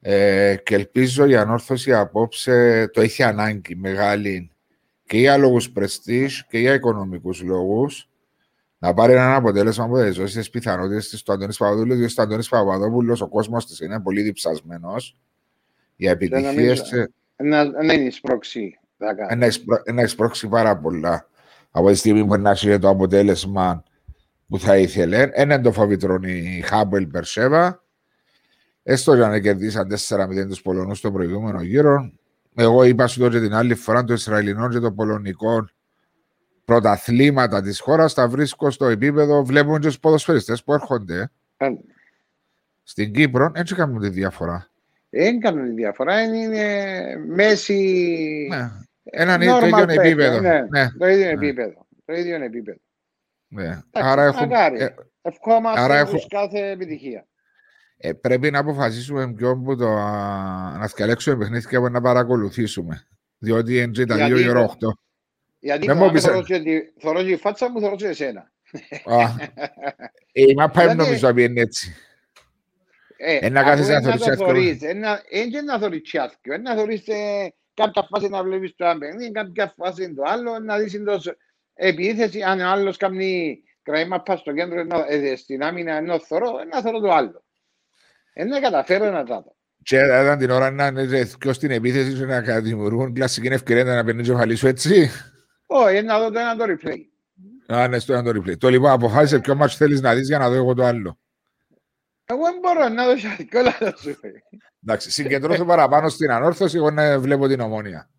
ε, 0.00 0.56
και 0.62 0.74
ελπίζω 0.74 1.26
η 1.26 1.36
ανόρθωση 1.36 1.92
απόψε 1.92 2.88
το 2.92 3.00
έχει 3.00 3.22
ανάγκη 3.22 3.76
μεγάλη 3.76 4.50
και 5.06 5.18
για 5.18 5.36
λόγους 5.36 5.70
πρεστής 5.70 6.46
και 6.48 6.58
για 6.58 6.74
οικονομικούς 6.74 7.42
λόγους 7.42 8.08
να 8.78 8.94
πάρει 8.94 9.12
ένα 9.12 9.34
αποτέλεσμα 9.34 9.88
που 9.88 9.96
δεν 9.96 10.12
ζώσει 10.12 10.38
τις 10.38 10.50
πιθανότητες 10.50 11.22
του 11.22 11.32
Αντώνης 11.32 11.56
Παπαδόπουλου, 11.56 11.94
διότι 11.94 12.14
ο 12.18 12.22
Αντώνης 12.22 12.48
Παπαδόπουλος 12.48 13.20
ο 13.20 13.28
κόσμος 13.28 13.66
της 13.66 13.80
είναι 13.80 14.00
πολύ 14.00 14.22
διψασμένος 14.22 15.16
για 15.96 16.10
επιτυχίες. 16.10 16.82
Να 17.42 17.60
είναι 17.60 17.92
εισπρώξει. 17.92 18.78
Να 19.92 20.02
εισπρώξει 20.02 20.48
πάρα 20.48 20.76
πολλά 20.76 21.28
από 21.70 21.88
τη 21.88 21.94
στιγμή 21.94 22.24
που 22.26 22.36
να 22.36 22.50
έχεις 22.50 22.78
το 22.78 22.88
αποτέλεσμα 22.88 23.82
που 24.48 24.58
θα 24.58 24.76
ήθελε. 24.76 25.28
Ένα 25.32 25.60
το 25.60 25.72
φαβητρώνει 25.72 26.32
η 26.32 26.60
Χάμπελ 26.60 27.06
Περσέβα. 27.06 27.82
Έστω 28.82 29.14
για 29.14 29.28
να 29.28 29.40
κερδίσαν 29.40 29.88
4-0 30.08 30.46
τους 30.48 30.62
Πολωνούς 30.62 30.98
στο 30.98 31.12
προηγούμενο 31.12 31.62
γύρο. 31.62 32.12
Εγώ 32.54 32.84
είπα 32.84 33.06
σου 33.06 33.20
τότε 33.20 33.40
την 33.40 33.54
άλλη 33.54 33.74
φορά 33.74 34.04
το 34.04 34.12
Ισραηλινό 34.12 34.68
και 34.68 34.78
το 34.78 34.92
Πολωνικό 34.92 35.68
πρωταθλήματα 36.64 37.62
της 37.62 37.80
χώρας 37.80 38.14
τα 38.14 38.28
βρίσκω 38.28 38.70
στο 38.70 38.86
επίπεδο, 38.86 39.44
βλέπουν 39.44 39.80
και 39.80 39.86
τους 39.86 39.98
ποδοσφαιριστές 39.98 40.64
που 40.64 40.72
έρχονται. 40.72 41.30
Ε, 41.56 41.68
Στην 42.82 43.12
Κύπρο 43.12 43.52
έτσι 43.54 43.74
κάνουν 43.74 44.00
τη 44.00 44.08
διαφορά. 44.08 44.71
Δεν 45.14 45.40
κάνουν 45.40 45.64
τη 45.64 45.70
διαφορά, 45.72 46.22
είναι 46.22 47.16
μέση... 47.26 48.46
Ναι. 48.50 48.70
Έναν 49.04 49.40
το 49.40 49.56
normal 49.56 49.62
ίδιο 49.66 49.84
παίκτη, 49.86 50.06
επίπεδο. 50.08 50.40
Ναι, 50.40 50.60
Ναι. 50.70 50.90
το 50.98 51.06
ίδιο 51.08 51.24
Ναι. 51.24 51.30
επίπεδο. 51.30 51.86
Το 52.04 52.12
ίδιο 52.14 52.42
επίπεδο. 52.42 52.78
Ναι. 53.48 53.62
Εντάξει, 53.64 53.82
Άρα 53.92 54.24
έχουν, 54.24 54.48
μακάρι. 54.48 54.80
ε, 54.80 54.94
Ευχόμαστε 55.22 55.80
άρα 55.80 55.94
άρα 55.94 56.08
έχω- 56.08 56.26
κάθε 56.28 56.70
επιτυχία. 56.70 57.26
ε, 57.96 58.12
πρέπει 58.12 58.50
να 58.50 58.58
αποφασίσουμε 58.58 59.32
ποιον 59.32 59.62
που 59.64 59.76
το, 59.76 59.88
α, 59.96 60.76
να 60.78 60.86
διαλέξουμε 60.96 61.36
παιχνίδια 61.36 61.80
που 61.80 61.88
να 61.88 62.00
παρακολουθήσουμε. 62.00 63.06
Διότι 63.38 63.76
είναι 63.78 63.90
και 63.90 64.04
τα 64.06 64.16
Γιατί 64.16 64.32
δύο 64.32 64.44
η 64.44 64.48
ώρα 64.48 64.58
το- 64.58 64.64
οχτώ. 64.64 64.92
Γιατί 65.58 65.86
Δεν 65.86 65.96
μου 65.96 66.02
θυμάμαι 66.02 66.18
πεις, 66.18 66.24
ε. 66.26 66.28
θωρώ 66.30 66.42
και 66.42 66.60
τη- 66.60 67.00
θωρώ 67.00 67.22
και 67.22 67.30
η 67.30 67.36
φάτσα 67.36 67.70
μου, 67.70 67.80
θωρώ 67.80 67.96
και 67.96 68.06
εσένα. 68.06 68.52
Α, 69.04 69.16
Η 70.32 70.54
μάπα 70.54 70.72
δεν 70.72 70.90
Δηλαδή- 70.90 70.96
νομίζω 70.96 71.26
να 71.28 71.34
πιένει 71.34 71.60
έτσι. 71.60 71.94
Ε, 73.24 73.38
Ε, 73.40 73.48
να 73.48 73.60
αφού 73.60 73.68
κάθεσαι 73.70 73.92
να 73.92 73.98
είναι 73.98 74.06
θωρείς 74.10 74.24
το 74.24 74.30
εύκολα. 74.30 74.48
θωρείς, 74.48 74.82
ε, 74.82 74.92
να- 74.92 75.20
ε, 75.30 75.44
και 75.46 75.60
να 75.60 75.78
θωρείς 75.78 76.02
τσιάθκιο, 76.02 76.54
ε, 76.54 76.58
να 76.58 76.74
θωρείς 76.74 77.06
ε, 77.08 77.52
κάποια 77.74 78.06
φάση 78.10 78.28
να 78.28 78.42
βλέπεις 78.42 78.74
το 78.76 78.84
ένα 78.84 78.98
παιχνίδι, 78.98 79.30
κάποια 79.30 79.74
φάση 79.76 80.14
το 80.14 80.22
άλλο, 80.26 80.58
να 80.58 80.78
δεις 80.78 80.94
εντός 80.94 81.32
επίθεση, 81.74 82.42
αν 82.42 82.60
ο 82.60 82.68
άλλος 82.68 82.96
κάνει 82.96 83.58
κραήμα 83.82 84.20
πας 84.22 84.40
στο 84.40 84.52
κέντρο, 84.52 84.84
να- 84.84 85.04
ε, 85.08 85.36
στην 85.36 85.62
άμυνα 85.62 85.96
ενώ 85.96 86.18
θωρώ, 86.18 86.46
ε, 86.62 86.64
να 86.64 86.80
θωρώ 86.80 87.00
το 87.00 87.12
άλλο. 87.12 87.44
Ε, 88.32 88.44
να 88.44 88.60
καταφέρω 88.60 89.10
να 89.10 89.24
τα 89.24 89.40
δω. 89.42 89.56
Και 89.82 89.96
ήταν 89.96 90.38
την 90.38 90.50
ώρα 90.50 90.70
να 90.70 90.86
είναι 90.86 91.26
πιο 91.38 91.52
στην 91.52 91.70
επίθεση 91.70 92.14
και 92.18 92.24
να 92.24 92.60
δημιουργούν 92.60 93.12
κλασική 93.14 93.46
ευκαιρία 93.46 93.84
να 93.84 94.04
παίρνεις 94.04 94.28
το 94.28 94.34
χαλί 94.36 94.54
σου 94.54 94.66
έτσι. 94.66 95.10
Όχι, 95.66 95.96
ε, 95.96 96.02
να 96.02 96.18
δω 96.18 96.30
το 96.30 96.38
ένα 96.38 96.56
το 96.56 96.64
replay. 96.68 96.98
Α, 97.76 97.88
ναι, 97.88 97.98
στο 97.98 98.12
ένα 98.12 98.22
το 98.22 98.30
replay. 98.30 98.58
Το 98.58 98.68
λοιπόν 98.68 98.90
αποφάσισε 98.90 99.38
ποιο 99.38 99.54
μάτσο 99.54 99.76
θέλεις 99.76 100.00
να 100.00 100.14
δεις 100.14 100.28
για 100.28 100.38
να 100.38 100.48
δω 100.48 100.54
εγώ 100.54 100.74
το 100.74 100.84
άλλο. 100.84 101.18
Εγώ 102.32 102.42
δεν 102.42 102.58
μπορώ 102.62 102.88
να 102.88 103.06
δω 103.06 103.14
τσιάθκιο, 103.14 103.60
αλλά 103.60 103.72
θα 103.72 103.94
σου 103.96 104.20
πει. 104.20 104.42
Εντάξει, 104.82 105.10
συγκεντρώθω 105.10 105.64
παραπάνω 105.64 106.08
στην 106.08 106.30
ανόρθωση, 106.30 106.76
εγώ 106.76 106.90
να 106.90 107.18
βλέπω 107.18 107.46
την 107.46 107.60
ομόνια. 107.60 108.10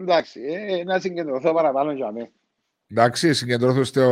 Εντάξει, 0.00 0.40
ε, 0.40 0.84
να 0.84 1.00
συγκεντρωθώ 1.00 1.54
παραπάνω 1.54 1.92
για 1.92 2.12
μένα. 2.12 2.28
Εντάξει, 2.90 3.34
συγκεντρώθω 3.34 3.84
στο, 3.84 4.02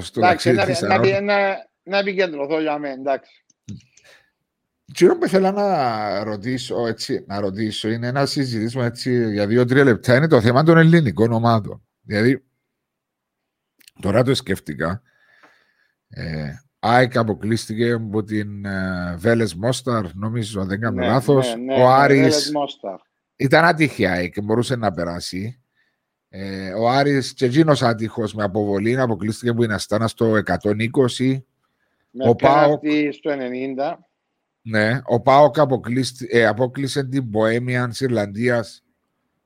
στο 0.00 0.20
Εντάξει, 0.20 0.20
ταξίδι 0.20 0.56
να, 0.56 0.64
της 0.64 0.80
να, 0.80 0.88
να, 0.88 0.94
ανόρθωσης. 0.94 1.20
να, 1.20 1.68
να 1.82 1.98
επικεντρωθώ 1.98 2.60
για 2.60 2.78
μένα, 2.78 2.94
εντάξει. 2.94 3.44
Τι 4.94 5.06
που 5.06 5.24
ήθελα 5.24 5.52
να 5.52 6.24
ρωτήσω, 6.24 6.86
έτσι, 6.86 7.24
να 7.26 7.40
ρωτήσω 7.40 7.88
είναι 7.88 8.10
να 8.10 8.26
συζητήσουμε 8.26 8.84
έτσι 8.84 9.32
για 9.32 9.46
δύο-τρία 9.46 9.84
λεπτά 9.84 10.16
είναι 10.16 10.28
το 10.28 10.40
θέμα 10.40 10.62
των 10.62 10.78
ελληνικών 10.78 11.32
ομάδων. 11.32 11.82
Δηλαδή, 12.02 12.44
τώρα 14.00 14.22
το 14.22 14.34
σκέφτηκα. 14.34 15.02
Ε, 16.08 16.52
ΑΕΚ 16.86 17.16
αποκλείστηκε 17.16 17.90
από 17.92 18.22
την 18.24 18.64
ε, 18.64 19.14
Βέλες 19.18 19.54
Μόσταρ, 19.54 20.14
νομίζω, 20.14 20.60
αν 20.60 20.66
δεν 20.68 20.80
κάνω 20.80 21.00
Ναι, 21.00 21.06
λάθος. 21.06 21.54
ναι, 21.56 21.62
ναι, 21.62 21.74
Ο 21.74 21.78
ναι, 21.78 21.84
Άρης 21.92 22.18
Βέλες 22.18 22.50
Μόσταρ. 22.52 22.96
ήταν 23.36 23.64
άτυχη 23.64 24.06
ΑΕΚ, 24.06 24.42
μπορούσε 24.42 24.76
να 24.76 24.92
περάσει. 24.92 25.58
Ε, 26.28 26.72
ο 26.72 26.88
Άρης 26.90 27.32
και 27.34 27.44
εκείνος 27.44 27.82
άτυχος 27.82 28.34
με 28.34 28.42
αποβολή 28.44 29.00
αποκλείστηκε 29.00 29.50
από 29.50 29.60
την 29.60 29.72
Αστάνα 29.72 30.08
στο 30.08 30.34
120. 30.36 31.44
Με 32.10 32.28
Ο 32.28 32.34
Πάοκ- 32.34 32.80
πέναλτι 32.80 33.12
στο 33.12 33.30
90. 33.30 33.98
Ναι, 34.62 35.00
ο 35.04 35.20
Πάοκ 35.20 35.58
αποκλείστη- 35.58 36.34
ε, 36.34 36.46
απόκλεισε 36.46 37.04
την 37.04 37.24
Bohemian 37.34 37.86
της 37.88 38.00
Ιρλανδίας. 38.00 38.84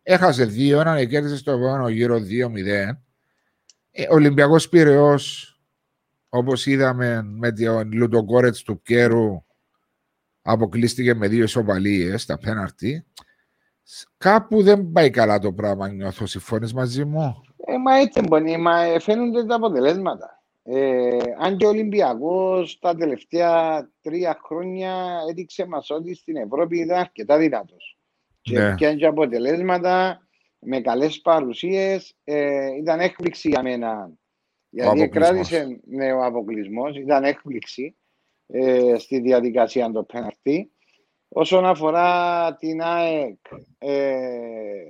Έχασε 0.02 0.44
2-1 0.44 0.96
και 0.98 1.06
κέρδισε 1.06 1.36
στο 1.36 1.50
επόμενο 1.50 1.88
γύρο 1.88 2.18
2-0. 2.20 3.02
Ε, 3.90 4.02
ο 4.02 4.14
Ολυμπιακός 4.14 4.68
Πυραιός, 4.68 5.52
όπως 6.28 6.66
είδαμε 6.66 7.22
με 7.22 7.52
τον 7.52 7.92
Λουντογκόρετς 7.92 8.62
του 8.62 8.80
Πκέρου, 8.80 9.44
αποκλείστηκε 10.42 11.14
με 11.14 11.28
δύο 11.28 11.42
ισοπαλίες 11.44 12.22
στα 12.22 12.38
πέναρτη. 12.38 13.06
Κάπου 14.18 14.62
δεν 14.62 14.90
πάει 14.92 15.10
καλά 15.10 15.38
το 15.38 15.52
πράγμα, 15.52 15.88
νιώθω. 15.88 16.26
Συμφωνείς 16.26 16.74
μαζί 16.74 17.04
μου; 17.04 17.40
Ε, 17.66 17.76
μα 17.78 17.96
έτσι 17.96 18.20
μπορεί, 18.20 18.56
μα 18.56 18.80
ε, 18.82 18.98
φαίνονται 18.98 19.44
τα 19.44 19.54
αποτελέσματα. 19.54 20.42
Ε, 20.62 21.16
αν 21.38 21.56
και 21.56 21.66
ο 21.66 21.68
Ολυμπιακός 21.68 22.78
τα 22.78 22.94
τελευταία 22.94 23.88
τρία 24.00 24.40
χρόνια 24.44 24.94
έδειξε 25.30 25.66
μας 25.66 25.90
ότι 25.90 26.14
στην 26.14 26.36
Ευρώπη 26.36 26.78
ήταν 26.78 26.98
αρκετά 26.98 27.38
δυνατός. 27.38 27.98
Και 28.40 28.58
Ναι. 28.58 28.74
πιάνε 28.74 28.96
και 28.96 29.06
αποτελέσματα 29.06 30.20
με 30.58 30.80
καλές 30.80 31.20
παρουσίες. 31.20 32.14
Ε, 32.24 32.66
ήταν 32.80 33.00
έκπληξη 33.00 33.48
για 33.48 33.62
μένα. 33.62 34.10
Γιατί 34.70 35.02
αποκλεισμός. 35.02 35.28
κράτησε 35.28 35.80
ναι, 35.84 36.12
ο 36.12 36.24
αποκλεισμός, 36.24 36.96
ήταν 36.96 37.24
έκπληξη 37.24 37.96
ε, 38.46 38.94
στη 38.98 39.20
διαδικασία 39.20 39.90
το 39.90 40.02
πέναρτη. 40.02 40.72
Όσον 41.28 41.66
αφορά 41.66 42.56
την 42.56 42.82
ΑΕΚ, 42.82 43.38
ε, 43.78 44.88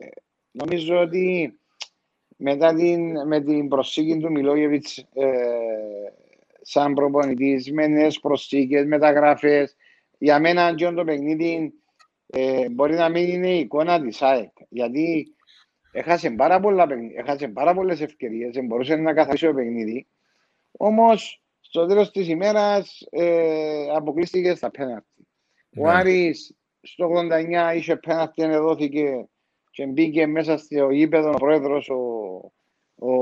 νομίζω 0.51 1.01
ότι 1.01 1.59
μετά 2.37 2.75
την, 2.75 3.27
με 3.27 3.41
την 3.41 3.69
προσήκη 3.69 4.19
του 4.19 4.31
Μιλόγεβιτς 4.31 4.99
ε, 4.99 5.33
σαν 6.63 6.95
προπονητής, 6.95 7.73
με 7.73 7.87
νέες 7.87 8.21
προσήκες, 8.21 8.85
μεταγραφές, 8.85 9.77
για 10.19 10.41
μένα 10.41 10.75
και 10.75 10.91
το 10.91 11.05
παιχνίδι 11.05 11.73
ε, 12.27 12.69
μπορεί 12.69 12.95
να 12.95 13.09
μην 13.09 13.29
είναι 13.29 13.51
η 13.51 13.59
εικόνα 13.59 14.01
της 14.01 14.23
ΑΕΚ. 14.23 14.53
Γιατί 14.69 15.35
έχασε 15.93 16.31
πάρα, 16.31 16.61
πολλά, 16.61 16.87
παιχνίδια, 16.87 17.21
έχασε 17.21 17.49
πάρα 17.49 17.75
πολλές 17.75 18.01
ευκαιρίες, 18.01 18.51
δεν 18.53 18.67
μπορούσε 18.67 18.97
να 18.97 19.15
καθαρίσει 19.15 19.47
το 19.47 19.55
παιχνίδι. 19.55 20.07
Όμως, 20.71 21.43
στο 21.61 21.87
τέλος 21.87 22.11
της 22.11 22.29
ημέρας 22.29 23.07
ε, 23.11 23.87
αποκλείστηκε 23.95 24.55
στα 24.55 24.71
πέναρτη. 24.71 25.27
Ο 25.77 25.83
Ναι. 25.83 25.93
Άρης 25.93 26.57
στο 26.83 27.11
89 27.15 27.73
είχε 27.77 27.97
πέναρτη, 27.97 28.47
δόθηκε 28.47 29.29
και 29.71 29.87
μπήκε 29.87 30.27
μέσα 30.27 30.57
στο 30.59 30.91
γήπεδο 30.91 31.31
ο 31.31 31.35
πρόεδρος 31.35 31.89
ο, 31.89 31.97
ο 33.07 33.17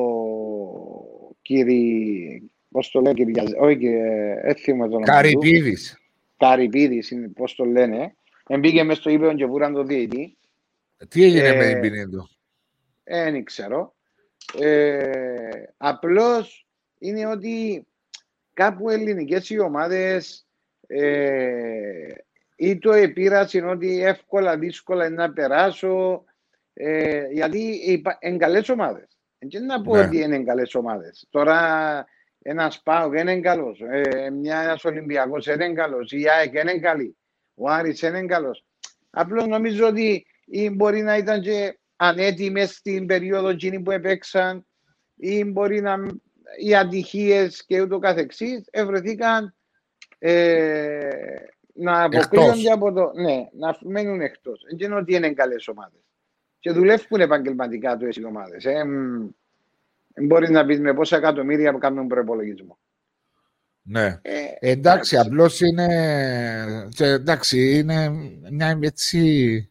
κύρι, 1.43 2.43
πώς 2.71 2.91
το 2.91 3.01
λέει, 3.01 3.15
Κυριαζ... 3.15 3.51
όχι 3.59 3.77
κύριε, 3.77 4.41
δεν 4.45 4.55
θυμάμαι 4.55 4.91
το 4.91 4.97
όνομα 4.97 5.05
του. 5.07 5.13
Καρυπίδης. 5.13 6.01
Καρυπίδης, 6.37 7.11
είναι, 7.11 7.29
πώς 7.29 7.55
το 7.55 7.65
λένε. 7.65 8.17
Ε, 8.47 8.59
μπήκε 8.59 8.83
μέσα 8.83 9.01
στο 9.01 9.11
γήπεδο 9.11 9.35
και 9.35 9.47
βούραν 9.47 9.73
το 9.73 9.83
διαιτή. 9.85 10.37
Τι 11.09 11.25
έγινε 11.25 11.49
Ε, 11.49 11.57
με 11.57 11.65
την 11.67 11.81
ποινή 11.81 12.09
του; 12.09 12.29
Ε, 13.09 13.31
δεν 13.31 13.45
ξέρω. 13.45 13.95
Ε, 14.61 15.63
απλώς 15.77 16.67
είναι 16.99 17.27
ότι 17.27 17.87
κάπου 18.53 18.91
ελληνικές 18.91 19.51
οι 19.51 19.59
ομάδες 19.59 20.47
ε, 20.87 22.09
ή 22.57 22.79
το 22.79 22.93
επήρασαν 22.93 23.69
ότι 23.69 24.03
εύκολα, 24.03 24.59
δύσκολα 24.59 25.07
είναι 25.07 25.15
να 25.15 25.33
περάσω 25.33 26.25
ε, 26.73 27.27
γιατί 27.31 27.59
υπά- 27.69 28.19
είναι 28.21 28.37
καλές 28.37 28.69
ομάδες. 28.69 29.19
Δεν 29.39 29.67
να 29.67 29.83
πω 29.83 29.97
Ναι. 29.97 30.03
ότι 30.03 30.19
είναι 30.21 30.43
καλές 30.43 30.75
ομάδες. 30.75 31.27
Τώρα 31.31 32.07
ένας 32.43 32.83
Πάοκ 32.83 33.13
δεν 33.13 33.29
είναι 33.29 33.41
καλός, 33.41 33.81
ε, 33.81 34.31
μιας 34.31 34.65
ένας 34.65 34.85
Ολυμπιακός 34.85 35.45
δεν 35.45 35.61
είναι 35.61 35.81
καλός, 35.81 36.13
η 36.13 36.29
ΑΕΚ 36.29 36.53
δεν 36.53 36.69
είναι 36.69 36.79
καλή, 36.79 37.17
ο 37.55 37.69
Άρης 37.71 38.01
δεν 38.01 38.15
είναι 38.15 38.27
καλός. 38.27 38.65
Απλώς 39.11 39.47
νομίζω 39.47 39.87
ότι 39.87 40.27
ή 40.45 40.71
μπορεί 40.71 41.03
να 41.03 41.17
ήταν 41.17 41.41
και 41.41 41.79
ανέτοιμες 41.97 42.71
στην 42.71 43.07
περίοδο 43.07 43.49
εκείνη 43.49 43.81
που 43.81 43.91
έπαιξαν 43.91 44.67
ή 45.17 45.45
μπορεί 45.45 45.81
να 45.81 45.97
οι 46.59 46.75
ατυχίες 46.75 47.65
και 47.65 47.81
ούτω 47.81 47.99
καθεξής 47.99 48.69
ευρεθήκαν 48.71 49.55
ε, 50.19 51.09
να 51.75 52.03
αποκλείονται 52.03 52.71
από 52.73 52.93
το... 52.93 53.13
Ναι, 53.15 53.49
να 53.53 53.77
μένουν 53.81 54.21
εκτός. 54.21 54.63
Δεν 54.69 54.91
είναι 54.91 55.01
ότι 55.01 55.15
είναι 55.15 55.33
καλές 55.33 55.69
ομάδες. 55.69 56.01
Και 56.59 56.71
δουλεύουν 56.71 57.21
επαγγελματικά 57.21 57.97
του 57.97 58.09
οι 58.11 58.25
ομάδες. 58.25 58.65
Ε, 58.65 58.85
μ, 58.85 59.29
μπορεί 60.27 60.51
να 60.51 60.67
πεις 60.67 60.81
με 60.81 60.95
πόσα 60.95 61.17
εκατομμύρια 61.17 61.73
που 61.73 61.79
κάνουν 61.79 62.07
προπολογισμό. 62.07 62.79
Ναι. 63.83 64.19
Ε, 64.23 64.45
Εντάξει, 64.59 65.17
απλώς 65.17 65.61
είναι, 65.61 66.89
και 66.95 67.05
εντάξει, 67.05 67.79
είναι 67.79 68.09
μια 68.51 68.79
έτσι 68.83 69.71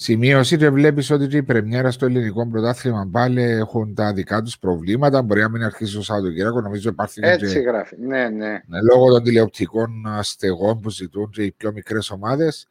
σημείωση 0.00 0.56
και 0.56 0.70
βλέπεις 0.70 1.10
ότι 1.10 1.26
και 1.26 1.36
η 1.36 1.42
πρεμιέρα 1.42 1.90
στο 1.90 2.06
ελληνικό 2.06 2.48
πρωτάθλημα 2.48 3.08
πάλι 3.12 3.42
έχουν 3.42 3.94
τα 3.94 4.12
δικά 4.12 4.42
τους 4.42 4.58
προβλήματα. 4.58 5.22
Μπορεί 5.22 5.40
να 5.40 5.48
μην 5.48 5.62
αρχίσει 5.62 5.94
το 5.94 6.02
Σαββατοκύριακο, 6.02 6.60
νομίζω 6.60 6.90
υπάρχει 6.90 7.20
και 7.20 7.26
Έτσι 7.26 7.60
γράφει. 7.60 7.96
Ναι, 8.00 8.28
ναι. 8.28 8.48
ναι, 8.66 8.80
λόγω 8.92 9.10
των 9.12 9.22
τηλεοπτικών 9.22 9.90
στεγών 10.20 10.80
που 10.80 10.90
ζητούν 10.90 11.30
και 11.30 11.42
οι 11.42 11.52
πιο 11.52 11.72
μικρές 11.72 12.10
ομάδες. 12.10 12.68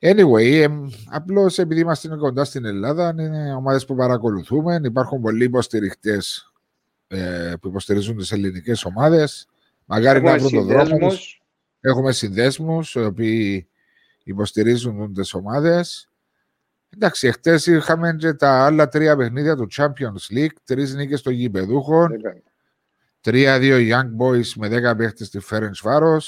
Anyway, 0.00 0.62
ε, 0.62 0.68
απλώς 1.10 1.58
επειδή 1.58 1.80
είμαστε 1.80 2.08
κοντά 2.08 2.44
στην 2.44 2.64
Ελλάδα, 2.64 3.14
είναι 3.18 3.54
ομάδες 3.54 3.84
που 3.84 3.94
παρακολουθούμε. 3.94 4.80
Υπάρχουν 4.84 5.20
πολλοί 5.20 5.44
υποστηριχτές 5.44 6.52
ε, 7.08 7.52
που 7.60 7.68
υποστηρίζουν 7.68 8.16
τις 8.16 8.32
ελληνικές 8.32 8.84
ομάδες. 8.84 9.48
Μακάρι 9.84 10.22
να 10.22 10.30
Έχουμε 10.30 10.48
βρουν 10.48 10.52
τον 10.52 10.66
δρόμο 10.66 10.84
τους. 10.84 10.90
συνδέσμους. 10.90 11.42
Έχουμε 11.80 12.12
συνδέσμους 12.12 12.94
οι 12.94 13.00
οποίοι 13.00 13.68
υποστηρίζουν 14.24 15.12
τις 15.14 15.34
ομάδες. 15.34 16.07
Εντάξει, 16.94 17.26
εχθές 17.26 17.66
είχαμε 17.66 18.16
και 18.18 18.32
τα 18.32 18.64
άλλα 18.64 18.88
τρία 18.88 19.16
παιχνίδια 19.16 19.56
του 19.56 19.66
Champions 19.76 20.36
League, 20.36 20.56
τρεις 20.64 20.94
νίκες 20.94 21.22
των 21.22 21.32
γηπεδούχων, 21.32 22.12
τρία-δύο 23.20 23.76
Young 23.78 24.24
Boys 24.24 24.46
με 24.56 24.68
10 24.68 24.96
παίχτες 24.96 25.26
στη 25.26 25.40
Φέρεντ 25.40 25.74
Βάρο, 25.82 26.20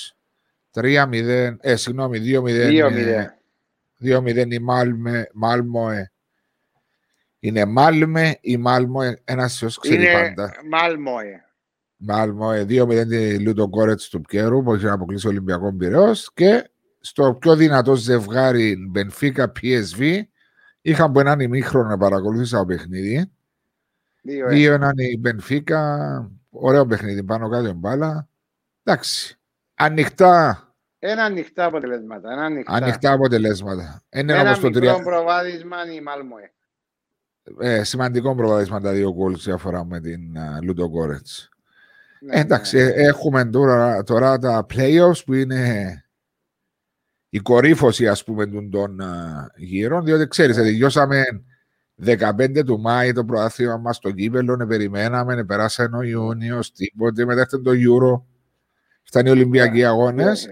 3-0, 0.70 1.56
ε, 1.60 1.76
συγγνώμη, 1.76 2.18
2-0. 2.18 3.40
2-0 4.00 4.50
η 4.50 4.58
Μάλμε, 4.58 5.28
Μάλμοε. 5.32 6.10
Είναι 7.38 7.64
Μάλμε 7.64 8.38
ή 8.40 8.56
Μάλμοε, 8.56 9.20
ένας 9.24 9.58
θεός 9.58 9.78
ξέρει 9.78 10.02
είναι 10.02 10.12
πάντα. 10.12 10.52
Μάλμοε. 10.70 11.44
Μάλμοε, 11.96 12.64
2-0 12.64 13.06
τη 13.08 13.38
Λούτο 13.38 13.68
Κόρετ 13.68 14.00
του 14.10 14.20
Πκέρου 14.20 14.62
που 14.62 14.74
έχει 14.74 14.84
να 14.84 14.92
αποκλείσει 14.92 15.26
ο 15.26 15.30
Ολυμπιακός 15.30 15.74
Πυραιό 15.78 16.12
και 16.34 16.70
στο 17.00 17.34
πιο 17.34 17.56
δυνατό 17.56 17.94
ζευγάρι 17.94 18.76
Μπενφίκα 18.90 19.52
PSV 19.60 20.22
είχα 20.80 21.04
από 21.04 21.20
έναν 21.20 21.40
ημίχρονο 21.40 21.88
να 21.88 21.98
παρακολουθήσω 21.98 22.58
το 22.58 22.64
παιχνίδι. 22.64 23.30
Δύο 24.22 24.72
έναν 24.72 24.92
η 24.96 25.18
Μπενφίκα, 25.18 26.30
ωραίο 26.50 26.86
παιχνίδι 26.86 27.22
πάνω 27.22 27.48
κάτω 27.48 27.72
μπάλα. 27.72 28.28
Εντάξει, 28.82 29.38
ανοιχτά 29.74 30.64
ένα 31.02 31.24
ανοιχτά 31.24 31.64
αποτελέσματα. 31.64 32.32
Ένα 32.32 32.44
ανοιχτά, 32.44 32.72
ανοιχτά 32.72 33.12
αποτελέσματα. 33.12 34.02
Είναι 34.10 34.32
ένα 34.32 34.50
μικρό 34.50 34.70
τρία... 34.70 35.02
προβάδισμα 35.02 35.76
η 35.94 36.00
Μάλμοε. 36.00 36.52
Ε, 37.60 37.84
σημαντικό 37.84 38.34
προβάδισμα 38.34 38.80
τα 38.80 38.92
δύο 38.92 39.12
γκολ 39.12 39.36
σε 39.36 39.52
αφορά 39.52 39.84
με 39.84 40.00
την 40.00 40.20
uh, 40.36 40.62
Λούντο 40.62 40.90
Κόρετς. 40.90 41.48
Ναι, 42.20 42.36
ε, 42.36 42.40
εντάξει, 42.40 42.76
ναι. 42.76 42.82
έχουμε 42.82 43.44
τώρα, 43.44 44.02
τώρα 44.02 44.38
τα 44.38 44.66
playoffs 44.74 45.24
που 45.26 45.34
είναι 45.34 46.04
η 47.30 47.38
κορύφωση 47.38 48.08
ας 48.08 48.24
πούμε 48.24 48.46
των 48.46 48.98
uh, 49.02 49.46
γύρων, 49.56 50.04
διότι 50.04 50.26
ξέρεις, 50.28 50.56
ναι. 50.56 50.62
τελειώσαμε 50.62 51.24
15 52.06 52.64
του 52.66 52.80
Μάη 52.80 53.12
το 53.12 53.24
προάθλημα 53.24 53.76
μας 53.76 53.96
στο 53.96 54.10
κύπελο, 54.10 54.66
περιμέναμε, 54.68 55.44
περάσαμε 55.44 55.96
ο 55.96 56.02
Ιούνιος, 56.02 56.72
τίποτε, 56.72 57.24
μετά 57.24 57.46
το 57.46 57.70
Euro 57.70 58.22
Φτάνει 59.10 59.28
οι 59.28 59.32
Ολυμπιακοί 59.32 59.84
αγώνες. 59.84 60.48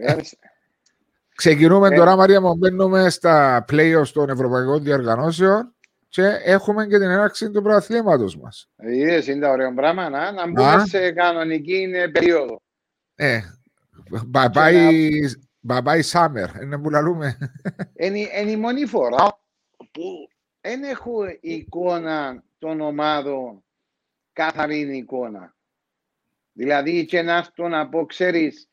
Ξεκινούμε 1.35 1.91
τώρα, 1.91 2.17
Μαρία 2.17 2.41
μου, 2.41 2.57
μπαίνουμε 2.57 3.11
στα 3.11 3.64
playoffs 3.73 4.09
των 4.12 4.29
Ευρωπαϊκών 4.31 4.83
Διοργανώσεων 4.83 5.75
και 6.09 6.23
έχουμε 6.45 6.87
και 6.87 6.99
την 6.99 7.11
έναρξη 7.11 7.51
του 7.51 7.62
προαθλήματος 7.62 8.37
μας. 8.37 8.71
Είδες, 8.77 9.27
είναι 9.27 9.41
τα 9.41 9.51
ωραία 9.51 9.75
πράγματα, 9.75 10.11
να, 10.11 10.33
να 10.33 10.51
μπούμε 10.51 10.85
σε 10.87 11.12
κανονική 11.12 11.88
περίοδο. 12.12 12.61
Ε, 13.14 13.41
μπαμπάι 15.68 16.00
summer, 16.12 16.62
είναι 16.62 16.78
που 16.78 16.90
λαλούμε. 16.90 17.38
Είναι 17.96 18.50
η 18.50 18.57
μόνη 18.57 18.87
φορά 18.87 19.40
που 19.76 20.28
δεν 20.61 20.83
έχω 20.83 21.12
εικόνα 21.40 22.44
των 22.59 22.81
ομάδων 22.81 23.64
καθαρή 24.33 24.96
εικόνα. 24.96 25.57
Δηλαδή 26.52 27.04
και 27.04 27.22
να 27.22 27.37
έρθω 27.37 27.68
να 27.68 27.88
πω, 27.88 28.07
ξέρεις, 28.07 28.68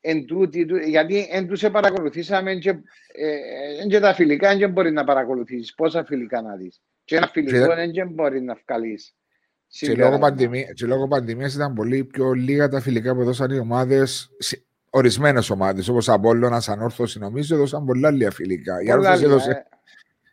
εν 0.00 0.26
τούτη, 0.26 0.66
γιατί 0.84 1.28
εν 1.30 1.46
τούσε 1.46 1.70
παρακολουθήσαμε 1.70 2.54
και, 2.54 2.70
ε, 3.12 3.86
και 3.88 4.00
τα 4.00 4.14
φιλικά 4.14 4.56
δεν 4.56 4.70
μπορεί 4.70 4.90
να 4.90 5.04
παρακολουθήσεις 5.04 5.74
πόσα 5.74 6.04
φιλικά 6.04 6.42
να 6.42 6.56
δεις. 6.56 6.82
Και 7.04 7.16
ένα 7.16 7.26
φιλικό 7.26 7.74
δεν 7.74 8.08
μπορεί 8.08 8.40
να 8.42 8.58
βγάλεις. 8.66 9.14
Και 9.68 9.94
λόγω, 9.94 10.18
πανδημία, 10.18 10.72
και 10.72 10.86
λόγω 10.86 11.08
πανδημίας 11.08 11.54
ήταν 11.54 11.74
πολύ 11.74 12.04
πιο 12.04 12.32
λίγα 12.32 12.68
τα 12.68 12.80
φιλικά 12.80 13.14
που 13.14 13.20
έδωσαν 13.20 13.50
οι 13.50 13.58
ομάδες, 13.58 14.30
ορισμένες 14.94 15.50
ομάδες, 15.50 15.88
όπως 15.88 16.08
Απόλλωνας, 16.08 16.68
Ανόρθωση 16.68 17.18
νομίζω, 17.18 17.54
έδωσαν 17.54 17.84
πολλά 17.84 18.10
λίγα 18.10 18.30
φιλικά. 18.30 18.82
Η 18.82 18.90
Ανόρθωση 18.90 19.24
έδωσε, 19.24 19.66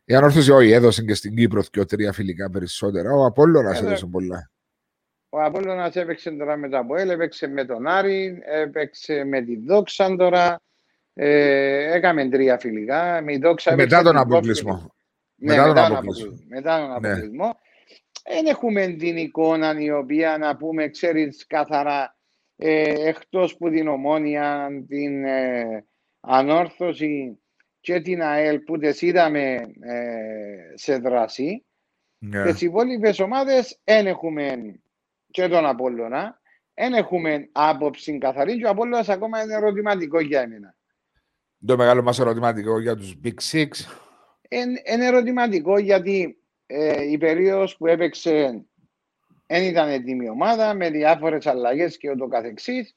η 0.05 0.15
Ανόρθωση 0.15 0.51
όχι, 0.51 0.71
έδωσε 0.71 1.03
και 1.03 1.13
στην 1.13 1.35
Κύπρο 1.35 1.61
και 1.71 1.85
τρία 1.85 2.11
φιλικά 2.11 2.49
περισσότερα. 2.49 3.13
Ο 3.13 3.25
Απόλλωνας 3.25 3.81
έδωσε 3.81 4.05
πολλά. 4.05 4.51
Ο 5.29 5.41
Απόλλωνας 5.41 5.95
έπαιξε 5.95 6.31
τώρα 6.31 6.57
με 6.57 6.69
το 6.69 6.77
Αποέλ, 6.77 7.09
έπαιξε 7.09 7.47
με 7.47 7.65
τον 7.65 7.87
Άρη, 7.87 8.41
έπαιξε 8.45 9.23
με 9.23 9.41
τη 9.41 9.57
Δόξα 9.65 10.15
τώρα. 10.15 10.61
Ε, 11.13 11.95
έκαμε 11.95 12.29
τρία 12.29 12.57
φιλικά. 12.59 13.21
Με 13.21 13.37
Δόξα 13.37 13.75
μετά 13.75 14.01
τον 14.01 14.17
αποκλεισμό. 14.17 14.93
Ναι, 15.35 15.55
μετά, 15.55 15.73
τον 15.73 15.95
αποκλεισμό. 15.95 16.39
μετά 16.47 16.77
τον 16.77 17.01
ναι. 17.01 17.09
αποκλεισμό. 17.09 17.59
Δεν 18.27 18.45
έχουμε 18.45 18.87
την 18.87 19.17
εικόνα 19.17 19.79
η 19.79 19.91
οποία 19.91 20.37
να 20.37 20.57
πούμε, 20.57 20.87
ξέρεις 20.87 21.45
καθαρά, 21.47 22.17
ε, 22.61 23.07
εκτός 23.07 23.57
που 23.57 23.69
την 23.69 23.87
ομόνια, 23.87 24.69
την 24.87 25.25
ε, 25.25 25.85
ανόρθωση 26.19 27.39
και 27.79 28.01
την 28.01 28.21
ΑΕΛ 28.21 28.59
που 28.59 28.77
τις 28.77 29.01
είδαμε 29.01 29.53
ε, 29.79 30.73
σε 30.73 30.97
δράση. 30.97 31.65
Yeah. 31.65 32.27
Ναι. 32.29 32.43
Τις 32.43 32.61
υπόλοιπες 32.61 33.19
ομάδες 33.19 33.79
δεν 33.83 34.07
έχουμε 34.07 34.55
και 35.31 35.47
τον 35.47 35.65
Απόλλωνα. 35.65 36.41
Δεν 36.73 36.93
έχουμε 36.93 37.49
άποψη 37.51 38.17
καθαρή 38.17 38.57
και 38.57 38.65
ο 38.65 38.69
Απόλλωνας 38.69 39.09
ακόμα 39.09 39.43
είναι 39.43 39.53
ερωτηματικό 39.53 40.19
για 40.19 40.41
εμένα. 40.41 40.75
Το 41.65 41.77
μεγάλο 41.77 42.01
μας 42.01 42.19
ερωτηματικό 42.19 42.79
για 42.79 42.95
τους 42.95 43.15
Big 43.23 43.51
Six. 43.51 43.67
Είναι 44.93 45.05
ερωτηματικό 45.05 45.79
γιατί 45.79 46.43
ε, 46.65 47.03
η 47.11 47.17
περίοδος 47.17 47.77
που 47.77 47.87
έπαιξε 47.87 48.65
δεν 49.51 49.63
ήταν 49.63 49.89
έτοιμη 49.89 50.29
ομάδα 50.29 50.73
με 50.73 50.89
διάφορες 50.89 51.47
αλλαγές 51.47 51.97
και 51.97 52.11
ούτω 52.11 52.27
καθεξής. 52.27 52.95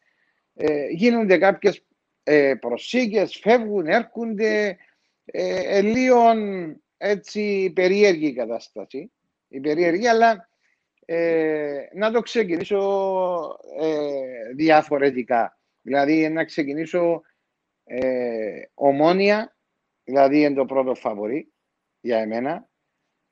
Ε, 0.54 0.86
γίνονται 0.86 1.38
κάποιες 1.38 1.84
ε, 2.22 2.54
προσήκες, 2.60 3.38
φεύγουν, 3.42 3.86
έρχονται. 3.86 4.76
Ε, 5.24 5.76
ε, 5.78 5.80
λίγο 5.80 6.18
έτσι 6.96 7.72
περίεργη 7.74 8.32
κατάσταση. 8.32 9.12
Η 9.48 9.60
περίεργη, 9.60 10.06
αλλά 10.06 10.48
ε, 11.04 11.88
να 11.92 12.10
το 12.10 12.20
ξεκινήσω 12.20 12.80
ε, 13.80 14.54
διαφορετικά. 14.54 15.58
Δηλαδή 15.82 16.28
να 16.28 16.44
ξεκινήσω 16.44 17.22
ε, 17.84 18.62
ομόνια, 18.74 19.56
δηλαδή 20.04 20.40
είναι 20.40 20.54
το 20.54 20.64
πρώτο 20.64 20.94
φαβορή 20.94 21.52
για 22.00 22.18
εμένα, 22.18 22.68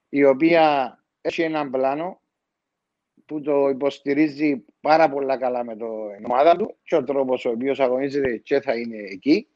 η 0.09 0.25
οποία 0.25 0.95
έχει 1.21 1.43
έναν 1.43 1.71
πλάνο 1.71 2.20
που 3.31 3.41
το 3.41 3.69
υποστηρίζει 3.69 4.65
πάρα 4.81 5.11
πολλά 5.11 5.37
καλά 5.39 5.65
με 5.65 5.77
το 5.77 5.87
ομάδα 6.25 6.57
του 6.57 6.77
και 6.83 6.97
ο 6.97 7.05
τρόπος 7.05 7.45
ο 7.45 7.51
οποίος 7.51 7.81
αγωνίζεται 7.81 8.37
και 8.37 8.61
θα 8.61 8.77
είναι 8.77 8.97
εκεί. 8.97 9.47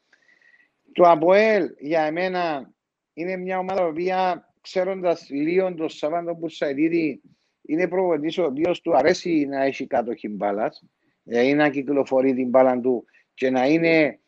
Το 0.91 1.03
ΑΠΟΕΛ 1.03 1.69
για 1.79 2.01
εμένα 2.01 2.73
είναι 3.13 3.37
μια 3.37 3.59
ομάδα 3.59 3.81
η 3.81 3.89
οποία 3.89 4.49
ξέροντας 4.61 5.29
λίγο 5.29 5.73
το 5.73 5.87
Σαββάντο 5.87 6.33
Μπουρσαϊδίδη 6.33 7.21
είναι 7.61 7.87
προπονητής 7.87 8.37
ο 8.37 8.43
οποίος 8.43 8.81
του 8.81 8.95
αρέσει 8.95 9.45
να 9.45 9.63
έχει 9.63 9.87
κατοχή 9.87 10.29
μπάλας, 10.29 10.83
δηλαδή 11.23 11.53
να 11.53 11.69
κυκλοφορεί 11.69 12.33
την 12.33 12.49
μπάλα 12.49 12.79
του 12.79 13.05
και 13.33 13.49
να 13.49 13.65
είναι 13.65 14.19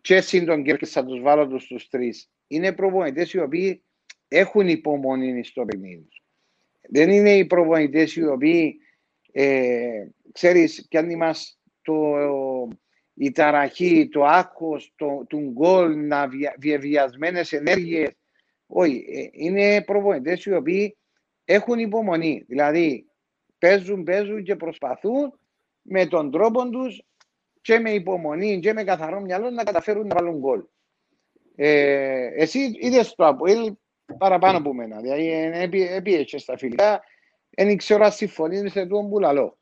και 0.00 0.20
σύντον 0.20 0.62
και 0.62 0.86
θα 0.86 1.04
τους 1.04 1.20
βάλω 1.20 1.46
τους 1.46 1.62
στους 1.62 1.88
τρεις. 1.88 2.30
Είναι 2.46 2.72
προπονητές 2.72 3.32
οι 3.32 3.38
οποίοι 3.38 3.82
έχουν 4.28 4.68
υπομονή 4.68 5.44
στο 5.44 5.64
παιχνίδι 5.64 6.08
Δεν 6.88 7.10
είναι 7.10 7.36
οι 7.36 7.46
προπονητές 7.46 8.16
οι 8.16 8.26
οποίοι, 8.26 8.80
ε, 9.32 10.06
ξέρεις, 10.32 10.86
κι 10.88 10.96
αν 10.96 11.10
είμαστε 11.10 11.54
το, 11.82 12.16
η 13.14 13.30
ταραχή, 13.30 14.08
το 14.08 14.24
άγχος, 14.24 14.92
το, 14.96 15.24
του 15.28 15.38
γκολ, 15.38 16.06
να 16.06 16.28
βιασμένες 16.78 17.52
ενέργειες. 17.52 18.10
Όχι, 18.66 19.04
ε, 19.08 19.28
είναι 19.32 19.82
προπονητές 19.82 20.44
οι 20.44 20.52
οποίοι 20.52 20.96
έχουν 21.44 21.78
υπομονή. 21.78 22.44
Δηλαδή, 22.48 23.06
παίζουν, 23.58 24.02
παίζουν 24.02 24.42
και 24.42 24.56
προσπαθούν 24.56 25.38
με 25.82 26.06
τον 26.06 26.30
τρόπο 26.30 26.68
τους 26.68 27.02
και 27.60 27.78
με 27.78 27.90
υπομονή 27.90 28.60
και 28.60 28.72
με 28.72 28.84
καθαρό 28.84 29.20
μυαλό 29.20 29.50
να 29.50 29.64
καταφέρουν 29.64 30.06
να 30.06 30.14
βάλουν 30.14 30.38
γκολ. 30.38 30.62
Ε, 31.56 32.42
εσύ 32.42 32.70
είδες 32.80 33.14
το 33.14 33.26
Αποέλ 33.26 33.74
παραπάνω 34.18 34.58
από 34.58 34.74
μένα. 34.74 35.00
Δηλαδή, 35.00 35.28
έπιεσε 35.90 36.38
στα 36.38 36.56
φιλικά, 36.56 37.02
δεν 37.50 37.76
ξέρω 37.76 38.04
αν 38.04 38.12
συμφωνείς 38.12 38.72
σε 38.72 38.86
τούτο 38.86 39.08
που 39.10 39.18
λαλώ. 39.18 39.58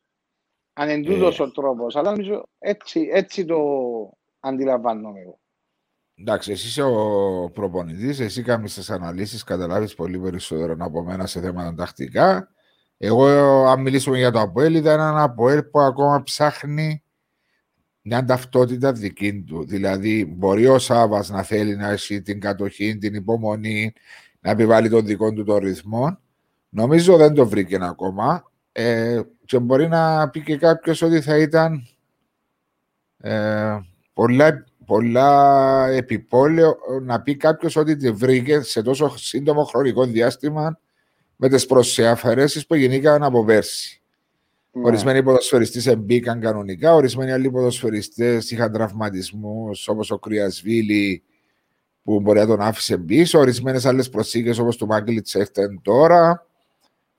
Αν 0.72 0.88
είναι 0.88 1.06
τούτος 1.06 1.38
ε. 1.38 1.42
ο 1.42 1.50
τρόπος. 1.50 1.96
Αλλά 1.96 2.10
νομίζω 2.10 2.48
έτσι, 2.58 3.08
έτσι 3.12 3.44
το 3.44 3.58
αντιλαμβάνομαι 4.40 5.20
εγώ. 5.20 5.38
Εντάξει, 6.16 6.52
εσύ 6.52 6.66
είσαι 6.66 6.82
ο 6.82 7.50
προπονητής, 7.54 8.20
εσύ 8.20 8.42
κάνεις 8.42 8.74
τις 8.74 8.90
αναλύσεις, 8.90 9.44
καταλάβεις 9.44 9.94
πολύ 9.94 10.18
περισσότερο 10.18 10.76
από 10.78 11.02
μένα 11.02 11.26
σε 11.26 11.40
θέματα 11.40 11.74
τακτικά. 11.74 12.48
Εγώ, 12.96 13.26
αν 13.66 13.80
μιλήσουμε 13.80 14.18
για 14.18 14.30
το 14.30 14.40
Αποέλ, 14.40 14.74
ήταν 14.74 15.00
ένα 15.00 15.22
Αποέλ 15.22 15.62
που 15.62 15.80
ακόμα 15.80 16.22
ψάχνει 16.22 17.02
μια 18.00 18.24
ταυτότητα 18.24 18.92
δική 18.92 19.42
του. 19.42 19.64
Δηλαδή, 19.66 20.24
μπορεί 20.24 20.66
ο 20.66 20.78
Σάβα 20.78 21.24
να 21.28 21.42
θέλει 21.42 21.76
να 21.76 21.90
έχει 21.90 22.22
την 22.22 22.40
κατοχή, 22.40 22.98
την 22.98 23.14
υπομονή, 23.14 23.92
να 24.44 24.50
επιβάλλει 24.50 24.88
τον 24.88 25.06
δικό 25.06 25.32
του 25.32 25.44
τον 25.44 25.56
ρυθμό. 25.56 26.18
Νομίζω 26.68 27.16
δεν 27.16 27.34
το 27.34 27.46
βρήκε 27.46 27.78
ακόμα. 27.80 28.50
Ε, 28.72 29.20
και 29.44 29.58
μπορεί 29.58 29.88
να 29.88 30.28
πει 30.28 30.42
και 30.42 30.56
κάποιος 30.56 31.02
ότι 31.02 31.20
θα 31.20 31.38
ήταν 31.38 31.86
ε, 33.18 33.78
πολλά 34.12 34.64
πολλά 34.86 35.88
επιπόλαιο 35.88 36.76
να 37.02 37.20
πει 37.20 37.36
κάποιος 37.36 37.76
ότι 37.76 37.96
τη 37.96 38.10
βρήκε 38.10 38.60
σε 38.60 38.82
τόσο 38.82 39.18
σύντομο 39.18 39.64
χρονικό 39.64 40.04
διάστημα 40.04 40.80
με 41.36 41.48
τις 41.48 41.66
προσεαφαιρέσεις 41.66 42.66
που 42.66 42.74
γεννήκαν 42.74 43.22
από 43.22 43.44
πέρσι. 43.44 44.02
Ναι. 44.72 44.86
Ορισμένοι 44.86 45.22
ποδοσφαιριστές 45.22 45.96
μπήκαν 45.96 46.40
κανονικά, 46.40 46.94
ορισμένοι 46.94 47.32
άλλοι 47.32 47.50
ποδοσφαιριστές 47.50 48.50
είχαν 48.50 48.72
τραυματισμούς 48.72 49.88
όπως 49.88 50.10
ο 50.10 50.18
Κρυασβίλη 50.18 51.22
που 52.04 52.20
μπορεί 52.20 52.38
να 52.38 52.46
τον 52.46 52.60
άφησε 52.60 52.98
πίσω. 52.98 53.38
Ορισμένες 53.38 53.86
άλλες 53.86 54.08
προσήκε 54.08 54.60
όπως 54.60 54.76
του 54.76 54.86
Μάγκλιτ 54.86 55.26
έφτανε 55.32 55.78
τώρα, 55.82 56.46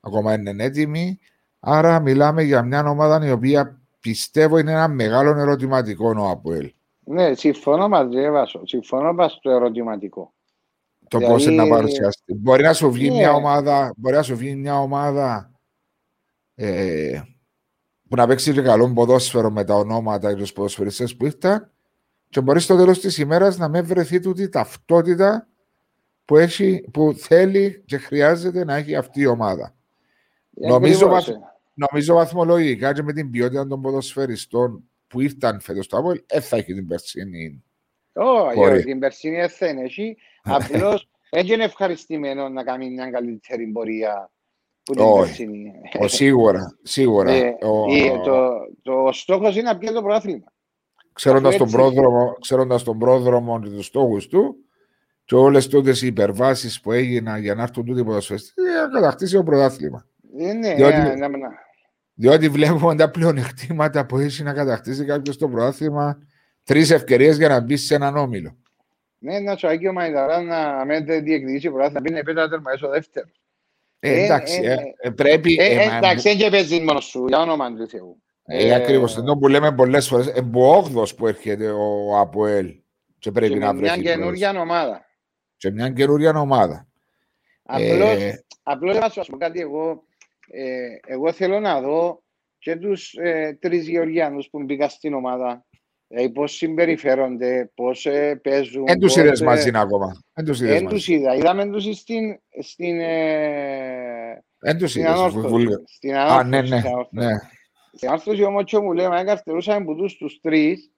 ακόμα 0.00 0.34
είναι 0.34 0.64
έτοιμοι. 0.64 1.18
Άρα 1.60 2.00
μιλάμε 2.00 2.42
για 2.42 2.62
μια 2.62 2.88
ομάδα 2.88 3.26
η 3.26 3.30
οποία 3.30 3.80
πιστεύω 4.00 4.58
είναι 4.58 4.72
ένα 4.72 4.88
μεγάλο 4.88 5.40
ερωτηματικό 5.40 6.14
ο 6.18 6.28
Αποέλ. 6.28 6.72
Ναι, 7.04 7.34
συμφωνώ 7.34 7.88
μαζί, 7.88 8.18
Εύασο. 8.18 8.66
Συμφωνώ 8.66 9.12
μας 9.12 9.32
στο 9.32 9.50
ερωτηματικό. 9.50 10.34
Το 11.08 11.18
δηλαδή... 11.18 11.34
πώς 11.34 11.46
είναι 11.46 11.62
να 11.62 11.68
παρουσιαστεί. 11.68 12.34
Μπορεί 12.34 12.62
να 12.62 12.72
σου 12.72 12.90
βγει 12.90 13.10
μια 13.10 13.30
ναι. 13.30 13.36
ομάδα, 13.36 13.92
μπορεί 13.96 14.16
να 14.16 14.22
σου 14.22 14.36
βγει 14.36 14.54
μια 14.54 14.80
ομάδα 14.80 15.50
ε, 16.54 17.20
που 18.08 18.16
να 18.16 18.26
παίξει 18.26 18.52
και 18.52 18.62
καλό 18.62 18.92
ποδόσφαιρο 18.92 19.50
με 19.50 19.64
τα 19.64 19.74
ονόματα 19.74 20.34
και 20.34 20.40
τους 20.40 20.52
ποδοσφαιριστές 20.52 21.16
που 21.16 21.24
ήρθαν 21.24 21.75
και 22.28 22.40
μπορείς 22.40 22.64
στο 22.64 22.76
τέλος 22.76 23.00
της 23.00 23.18
ημέρας 23.18 23.58
να 23.58 23.68
μην 23.68 23.86
βρεθεί 23.86 24.20
τούτη 24.20 24.48
ταυτότητα 24.48 25.48
που, 26.24 26.36
έχει, 26.36 26.84
που 26.92 27.12
θέλει 27.12 27.82
και 27.86 27.96
χρειάζεται 27.98 28.64
να 28.64 28.74
έχει 28.74 28.96
αυτή 28.96 29.20
η 29.20 29.26
ομάδα. 29.26 29.74
νομίζω, 30.50 31.08
βαθ, 31.08 31.28
νομίζω 31.74 32.14
βαθμολογικά 32.14 32.92
και 32.92 33.02
με 33.02 33.12
την 33.12 33.30
ποιότητα 33.30 33.66
των 33.66 33.80
ποδοσφαιριστών 33.80 34.90
που 35.06 35.20
ήρθαν 35.20 35.60
φέτος 35.60 35.86
το 35.86 35.96
Απόελ, 35.96 36.22
δεν 36.26 36.42
θα 36.42 36.56
έχει 36.56 36.74
την 36.74 36.86
περσίνη. 36.86 37.64
Όχι, 38.12 38.84
την 38.84 38.98
περσίνη 38.98 39.36
δεν 39.36 39.48
θα 39.48 39.66
είναι. 39.66 39.84
Απλώς 40.42 41.08
δεν 41.30 41.46
είναι 41.46 41.64
ευχαριστημένο 41.64 42.48
να 42.48 42.64
κάνει 42.64 42.90
μια 42.90 43.10
καλύτερη 43.10 43.66
πορεία 43.66 44.30
που 44.82 44.94
την 44.94 45.04
περσίνη. 45.14 45.72
Σίγουρα, 46.04 46.78
σίγουρα. 46.82 47.32
Ε, 47.32 47.56
το, 48.24 48.50
το 48.82 49.08
στόχος 49.12 49.54
είναι 49.54 49.70
να 49.70 49.78
πιέζει 49.78 49.94
το 49.94 50.02
πρωτάθλημα. 50.02 50.52
Ξέροντας 51.16 51.56
τον, 51.56 51.70
πρόδρομο, 51.70 52.36
ξέροντας 52.40 52.82
τον 52.82 52.98
πρόδρομο 52.98 53.60
και 53.60 53.68
τους 53.68 53.86
στόχους 53.86 54.26
του 54.26 54.56
και 55.24 55.34
όλες 55.34 55.68
τότε 55.68 55.90
οι 55.90 56.06
υπερβάσεις 56.06 56.80
που 56.80 56.92
έγιναν 56.92 57.40
για 57.40 57.54
να 57.54 57.62
έρθουν 57.62 57.84
τούτοι 57.84 58.00
οι 58.00 58.04
ποδοσφαιριστέ, 58.04 58.62
να 58.62 59.00
κατακτήσει 59.00 59.34
το 59.34 59.42
πρωτάθλημα. 59.42 60.06
Ε, 60.38 60.52
ναι, 60.52 60.74
διότι, 60.74 60.96
ναι, 60.96 61.14
ναι, 61.14 61.28
ναι. 61.28 61.48
διότι 62.14 62.48
βλέπουμε 62.48 62.96
τα 62.96 63.10
πλεονεκτήματα 63.10 64.06
που 64.06 64.18
έχει 64.18 64.42
να 64.42 64.52
κατακτήσει 64.52 65.04
κάποιος 65.04 65.38
το 65.38 65.48
πρωτάθλημα. 65.48 66.18
Τρεις 66.64 66.90
ευκαιρίες 66.90 67.36
για 67.36 67.48
να 67.48 67.60
μπει 67.60 67.76
σε 67.76 67.94
έναν 67.94 68.16
όμιλο. 68.16 68.56
Ναι, 69.18 69.38
να 69.38 69.56
σου 69.56 69.68
άγγιο 69.68 69.92
Μαϊδαρά 69.92 70.42
να 70.42 70.84
μην 70.84 71.04
διεκδικήσει 71.04 71.70
πρωτάθλημα, 71.70 72.16
να 72.16 72.22
πει 72.22 72.32
να 72.32 72.48
τέρμα 72.48 72.70
ο 72.84 72.88
δεύτερο. 72.88 73.26
Ε, 73.98 74.24
εντάξει, 74.24 74.60
ε, 74.64 74.76
ε, 74.96 75.10
πρέπει... 75.10 75.56
εντάξει, 75.96 76.28
δεν 76.28 76.38
και 76.38 76.50
παίζει 76.50 76.80
μόνος 76.80 77.04
σου, 77.04 77.24
για 77.28 77.40
όνομα 77.40 77.74
του 77.74 77.88
Θεού. 77.88 78.22
Ε, 78.46 78.74
Ακριβώς, 78.74 79.16
εδώ 79.16 79.38
που 79.38 79.48
λέμε 79.48 79.74
πολλές 79.74 80.08
φορές, 80.08 80.26
εμπογδός 80.26 81.14
που 81.14 81.26
έρχεται 81.26 81.70
ο 81.70 82.18
Αποέλ 82.18 82.74
και 83.18 83.30
πρέπει 83.30 83.52
και 83.52 83.58
να 83.58 83.74
βρεθεί. 83.74 84.00
μια 84.00 84.12
καινούργια 84.12 84.60
ομάδα. 84.60 85.06
Και 85.56 85.70
μια 85.70 85.90
καινούργια 85.90 86.30
ομάδα. 86.30 86.88
Απλώς, 87.62 88.20
ε, 88.20 88.44
απλώς 88.62 88.98
να 88.98 89.08
σου 89.08 89.30
πω 89.30 89.36
κάτι, 89.36 89.60
εγώ, 89.60 90.04
ε, 90.50 90.86
εγώ 91.06 91.32
θέλω 91.32 91.60
να 91.60 91.80
δω 91.80 92.22
και 92.58 92.76
τους 92.76 93.14
ε, 93.14 93.58
τρεις 93.60 93.88
Γεωργιάνους 93.88 94.48
που 94.48 94.62
μπήκαν 94.62 94.88
στην 94.88 95.14
ομάδα, 95.14 95.66
ε, 96.08 96.28
πώς 96.28 96.52
συμπεριφέρονται, 96.52 97.70
πώς 97.74 98.06
ε, 98.06 98.40
παίζουν. 98.42 98.84
Δεν 98.86 98.98
τους 98.98 99.16
είδες 99.16 99.40
μαζί 99.40 99.70
ακόμα. 99.74 100.22
Δεν 100.32 100.44
τους 100.88 101.08
είδα. 101.08 101.34
Είδαμε 101.34 101.66
τους 101.66 101.98
στην... 101.98 102.40
στην 102.62 103.00
ε, 103.00 104.44
δεν 104.58 104.78
τους 104.78 104.96
είδες. 104.96 105.10
Στην 105.86 106.16
ανόρθωση. 106.16 106.48
ναι, 106.48 106.62
ναι. 106.62 106.80
ναι. 107.10 107.30
Στην 107.96 108.08
άρθρωση 108.08 108.42
όμως 108.42 108.64
και 108.64 108.78
μου 108.78 108.92
λέει, 108.92 109.08
μα 109.08 109.24
καρτερούσαμε 109.24 109.82
από 109.82 109.94
τους 109.94 110.16
τους 110.16 110.40
τρεις, 110.40 110.90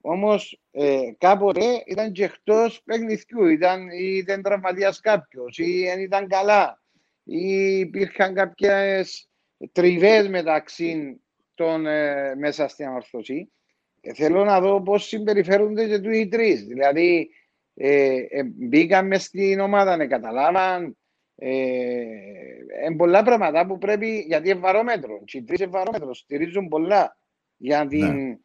όμως 0.00 0.60
ε, 0.70 1.00
κάποτε 1.18 1.64
ήταν 1.86 2.12
και 2.12 2.24
εκτός 2.24 2.82
παιχνιδιού, 2.84 3.46
ήταν, 3.46 3.88
ή 3.88 4.16
ήταν 4.16 4.42
τραυματίας 4.42 5.00
κάποιος, 5.00 5.58
ή 5.58 5.84
δεν 5.84 6.00
ήταν 6.00 6.28
καλά, 6.28 6.82
ή 7.24 7.78
υπήρχαν 7.78 8.34
κάποιες 8.34 9.28
τριβές 9.72 10.28
μεταξύ 10.28 11.20
των 11.54 11.86
ε, 11.86 12.34
μέσα 12.34 12.68
στην 12.68 12.86
άρθρωση. 12.86 13.52
Ε, 14.00 14.14
θέλω 14.14 14.44
να 14.44 14.60
δω 14.60 14.82
πώς 14.82 15.06
συμπεριφέρονται 15.06 15.88
και 15.88 15.98
του 15.98 16.10
οι 16.10 16.28
τρεις. 16.28 16.64
Δηλαδή, 16.64 17.30
ε, 17.74 18.14
ε, 18.28 18.42
μπήκαν 18.44 19.06
μες 19.06 19.22
στην 19.22 19.60
ομάδα, 19.60 19.96
ναι, 19.96 20.06
καταλάβαν, 20.06 20.96
ε, 21.36 22.90
πολλά 22.96 23.22
πράγματα 23.22 23.66
που 23.66 23.78
πρέπει, 23.78 24.24
γιατί 24.26 24.50
είναι 24.50 24.58
βαρόμετρο. 24.58 25.22
Οι 25.26 25.42
τρεις 25.42 25.60
είναι 25.60 25.70
βαρόμετρο, 25.70 26.14
στηρίζουν 26.14 26.68
πολλά 26.68 27.16
για 27.56 27.86
την 27.86 28.14
ναι. 28.14 28.36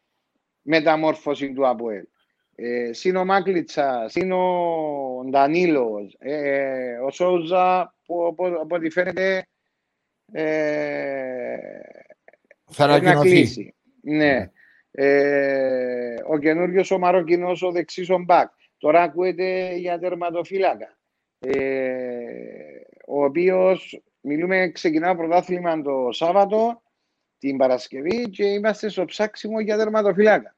μεταμόρφωση 0.62 1.52
του 1.52 1.68
ΑΠΟΕΛ. 1.68 2.04
Ε, 2.54 2.92
συν 2.92 3.16
ο 3.16 3.24
Μάκλιτσα, 3.24 4.08
συν 4.08 4.32
ο 4.32 5.24
Ντανίλος, 5.30 6.16
ε, 6.18 6.96
ο 6.96 7.10
Σόουζα, 7.10 7.94
που 8.04 8.26
από 8.60 8.74
ό,τι 8.74 8.90
φαίνεται 8.90 9.46
ε, 10.32 11.58
θα 12.70 12.84
ανακοινωθεί. 12.84 13.74
Ναι. 14.02 14.16
ναι. 14.16 14.50
Ε, 14.90 16.14
ο 16.26 16.38
καινούριος 16.38 16.90
ο 16.90 16.98
Μαροκινός, 16.98 17.62
ο 17.62 17.70
δεξίς 17.70 18.10
ο 18.10 18.18
Μπακ. 18.18 18.50
Τώρα 18.78 19.02
ακούεται 19.02 19.74
για 19.74 19.98
τερματοφύλακα. 19.98 20.98
Ε, 21.38 22.79
ο 23.10 23.24
οποίος 23.24 24.02
μιλούμε, 24.20 24.70
ξεκινά 24.70 25.16
πρωτάθλημα 25.16 25.82
το 25.82 26.08
Σάββατο, 26.10 26.82
την 27.38 27.56
Παρασκευή 27.56 28.30
και 28.30 28.44
είμαστε 28.44 28.88
στο 28.88 29.04
ψάξιμο 29.04 29.60
για 29.60 29.76
τερματοφυλάκα. 29.76 30.56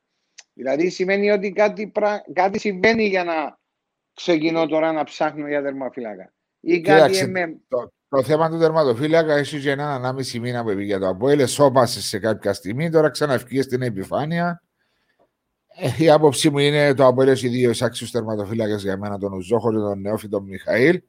Δηλαδή 0.52 0.90
σημαίνει 0.90 1.30
ότι 1.30 1.52
κάτι, 1.52 1.92
κάτι 2.32 2.58
συμβαίνει 2.58 3.06
για 3.06 3.24
να 3.24 3.58
ξεκινώ 4.14 4.66
τώρα 4.66 4.92
να 4.92 5.04
ψάχνω 5.04 5.48
για 5.48 5.62
τερματοφυλάκα. 5.62 6.32
Ή 6.60 6.80
κάτι 6.80 7.26
με... 7.26 7.60
το, 7.68 7.92
το, 8.08 8.22
θέμα 8.22 8.50
του 8.50 8.58
τερματοφύλακα 8.58 9.34
έχει 9.34 9.60
και 9.60 9.70
έναν 9.70 9.88
ανάμιση 9.88 10.40
μήνα 10.40 10.64
που 10.64 10.74
πήγε 10.74 10.98
το 10.98 11.08
Αποέλε, 11.08 11.46
σώπασε 11.46 12.02
σε 12.02 12.18
κάποια 12.18 12.52
στιγμή, 12.52 12.90
τώρα 12.90 13.10
ξαναευκεί 13.10 13.62
στην 13.62 13.82
επιφάνεια. 13.82 14.62
Ε, 15.76 16.04
η 16.04 16.10
άποψή 16.10 16.50
μου 16.50 16.58
είναι 16.58 16.94
το 16.94 17.06
Αποέλε 17.06 17.30
οι 17.30 17.48
δύο 17.48 17.72
άξιου 17.80 18.06
τερματοφύλακες 18.12 18.82
για 18.82 18.96
μένα, 18.96 19.18
τον 19.18 19.40
Ζόχο 19.40 19.70
και 19.70 19.78
τον 19.78 20.00
Νεόφιτο 20.00 20.40
Μιχαήλ. 20.40 21.02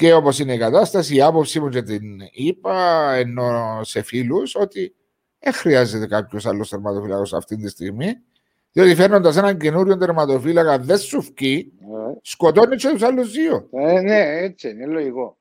Και 0.00 0.14
όπως 0.14 0.38
είναι 0.38 0.54
η 0.54 0.58
κατάσταση, 0.58 1.14
η 1.14 1.22
άποψή 1.22 1.60
μου 1.60 1.68
και 1.68 1.82
την 1.82 2.02
είπα 2.32 3.12
ενώ 3.12 3.80
σε 3.82 4.02
φίλους 4.02 4.54
ότι 4.54 4.94
δεν 5.38 5.52
χρειάζεται 5.52 6.06
κάποιος 6.06 6.46
άλλος 6.46 6.68
τερματοφύλακα 6.68 7.36
αυτή 7.36 7.56
τη 7.56 7.68
στιγμή. 7.68 8.16
Διότι 8.72 8.94
φέρνοντας 8.94 9.36
έναν 9.36 9.58
καινούριο 9.58 9.96
τερματοφύλακα 9.96 10.78
δεν 10.78 10.98
σου 10.98 11.22
φκεί, 11.22 11.72
ε. 11.80 12.18
σκοτώνει 12.22 12.76
και 12.76 12.88
τους 12.88 13.02
άλλους 13.02 13.32
δύο. 13.32 13.68
Ε, 13.72 14.00
ναι, 14.00 14.18
έτσι 14.38 14.68
είναι 14.68 14.86
λογικό. 14.86 15.38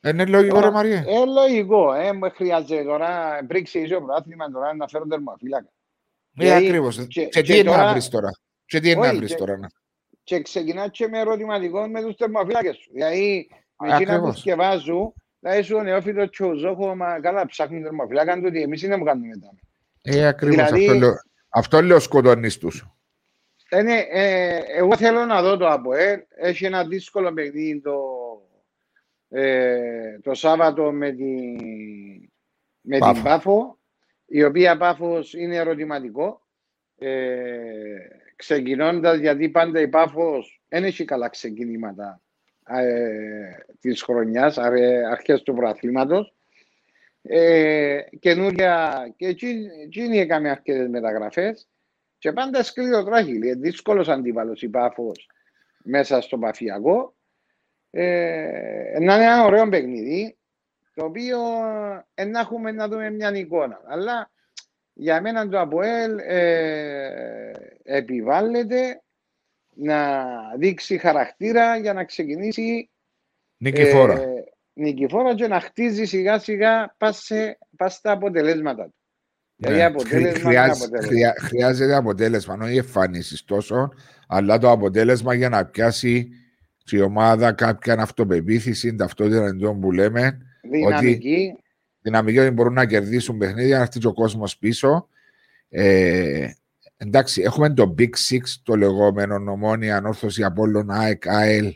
Ε, 0.00 0.08
είναι 0.08 0.26
λογικό, 0.26 0.60
ρε 0.60 0.70
Μαρία. 0.70 1.04
Ε, 1.06 1.24
λογικό. 1.24 1.92
Ε, 1.92 2.12
μου 2.12 2.30
χρειάζεται 2.34 2.84
τώρα, 2.84 3.40
πριν 3.46 3.62
είσαι 3.72 3.94
ο 3.94 4.02
πρόθυμα 4.02 4.50
τώρα 4.50 4.74
να 4.74 4.88
φέρω 4.88 5.06
τερματοφύλακα. 5.06 5.72
Ε, 6.38 6.54
ακριβώς. 6.54 7.06
Και, 7.06 7.24
και, 7.24 7.42
τι 7.42 7.58
είναι 7.58 7.76
να 7.76 7.92
βρει 7.92 8.08
τώρα; 8.08 8.30
Και 8.66 8.80
τι 8.80 8.90
είναι 8.90 9.06
να 9.06 9.14
βρει 9.14 9.34
τώρα. 9.34 9.58
Και 10.22 10.40
ξεκινά 10.42 10.88
και 10.88 11.08
με 11.08 11.18
ερωτηματικό 11.18 11.88
με 11.88 12.02
τους 12.02 12.16
τερματοφύλακες 12.16 12.76
σου. 12.76 12.90
Δηλαδή, 12.92 13.48
με 13.48 13.61
εκείνα 13.84 14.20
που 14.20 14.32
σκευάζουν, 14.32 15.12
δηλαδή 15.38 15.62
σου 15.62 15.78
νεόφιτο 15.78 16.28
τσουζόχο, 16.28 16.96
μα 16.96 17.20
καλά 17.20 17.46
ψάχνουν 17.46 17.82
τερμοφυλάκα 17.82 18.34
του 18.34 18.44
ότι 18.46 18.62
εμείς 18.62 18.82
είναι 18.82 18.98
που 18.98 19.04
κάνουμε 19.04 19.26
μετά. 19.26 19.54
Ε, 20.02 20.26
ακριβώς, 20.26 20.54
δηλαδή, 20.54 20.86
αυτό, 20.86 20.98
λέω, 20.98 21.14
αυτό 21.48 21.82
λέω 21.82 21.98
σκοτώνεις 21.98 22.58
τους. 22.58 22.86
Ε, 23.68 23.82
ναι, 23.82 23.98
ε, 24.10 24.58
εγώ 24.66 24.96
θέλω 24.96 25.24
να 25.24 25.42
δω 25.42 25.56
το 25.56 25.68
ΑΠΟΕ. 25.68 26.26
Έχει 26.28 26.64
ένα 26.64 26.86
δύσκολο 26.86 27.32
παιχνίδι 27.32 27.80
το, 27.80 28.00
ε, 29.28 30.18
το 30.22 30.34
Σάββατο 30.34 30.92
με, 30.92 31.12
τη, 31.12 31.56
με 32.80 32.98
την 32.98 33.22
Πάφο, 33.22 33.78
η 34.26 34.44
οποία 34.44 34.76
Πάφος 34.76 35.34
είναι 35.34 35.56
ερωτηματικό. 35.56 36.46
Ε, 36.98 37.62
ξεκινώντας, 38.36 39.18
γιατί 39.18 39.48
πάντα 39.48 39.80
η 39.80 39.88
Πάφος 39.88 40.62
δεν 40.68 40.84
έχει 40.84 41.04
καλά 41.04 41.28
ξεκινήματα 41.28 42.20
ε, 42.66 43.56
της 43.80 44.02
χρονιάς, 44.02 44.58
αρχές 45.10 45.42
του 45.42 45.54
προαθλήματος. 45.54 46.34
Ε, 47.22 48.00
καινούρια, 48.20 49.06
και 49.16 49.26
εκείνη 49.26 50.18
έκαμε 50.18 50.50
αρκετές 50.50 50.88
μεταγραφές 50.88 51.68
και 52.18 52.32
πάντα 52.32 52.62
σκληρό 52.62 53.04
τράχυλι, 53.04 53.48
ε, 53.48 53.54
δύσκολος 53.54 54.08
αντίπαλος 54.08 54.62
η 54.62 54.68
Πάφος 54.68 55.28
μέσα 55.82 56.20
στο 56.20 56.38
Παφιακό. 56.38 57.14
Ε, 57.90 58.98
να 59.00 59.14
είναι 59.14 59.24
ένα 59.24 59.44
ωραίο 59.44 59.68
παιχνίδι, 59.68 60.36
το 60.94 61.04
οποίο 61.04 61.38
ε, 62.14 62.24
να 62.24 62.40
έχουμε 62.40 62.72
να 62.72 62.88
δούμε 62.88 63.10
μια 63.10 63.34
εικόνα. 63.34 63.80
Αλλά 63.86 64.30
για 64.92 65.20
μένα 65.20 65.48
το 65.48 65.60
ΑΠΟΕΛ 65.60 66.18
ε, 66.18 67.52
επιβάλλεται 67.82 69.02
να 69.74 70.24
δείξει 70.58 70.98
χαρακτήρα 70.98 71.76
για 71.76 71.92
να 71.92 72.04
ξεκινήσει 72.04 72.90
Νικηφόρα. 73.56 74.20
ε, 74.22 74.44
νικηφόρα 74.72 75.34
και 75.34 75.46
να 75.48 75.60
χτίζει 75.60 76.04
σιγά 76.04 76.38
σιγά 76.38 76.94
πας 76.98 77.30
στα 77.86 78.10
αποτελέσματα 78.12 78.84
του. 78.84 78.94
Δηλαδή 79.56 79.78
Ναι. 79.78 79.84
αποτέλεσμα 79.84 80.20
Χρει- 80.30 80.36
είναι 80.40 80.48
χρειάζ- 80.48 80.70
αποτέλεσμα. 80.82 81.08
χρειά- 81.08 81.34
χρειάζεται 81.40 81.94
αποτέλεσμα, 81.94 82.58
όχι 82.62 82.76
εμφανίσεις 82.76 83.44
τόσο, 83.44 83.92
αλλά 84.28 84.58
το 84.58 84.70
αποτέλεσμα 84.70 85.34
για 85.34 85.48
να 85.48 85.64
πιάσει 85.66 86.28
η 86.90 87.00
ομάδα 87.00 87.52
κάποια 87.52 87.94
αυτοπεποίθηση, 87.94 88.94
ταυτότητα 88.94 89.44
εντός 89.46 89.76
που 89.80 89.92
λέμε, 89.92 90.38
Δυναμική. 90.70 91.54
δυναμική 92.00 92.38
ότι 92.38 92.50
μπορούν 92.50 92.72
να 92.72 92.86
κερδίσουν 92.86 93.38
παιχνίδια, 93.38 93.78
να 93.78 93.84
χτίσει 93.84 94.06
ο 94.06 94.12
κόσμος 94.12 94.58
πίσω. 94.58 95.08
Ε, 95.68 96.50
εντάξει, 97.02 97.42
έχουμε 97.42 97.74
το 97.74 97.94
Big 97.98 98.10
Six, 98.28 98.40
το 98.62 98.76
λεγόμενο 98.76 99.52
Ομόνια, 99.52 99.96
Ανόρθωση, 99.96 100.44
Απόλλων, 100.44 100.90
ΑΕΚ, 100.90 101.28
ΑΕΛ, 101.28 101.74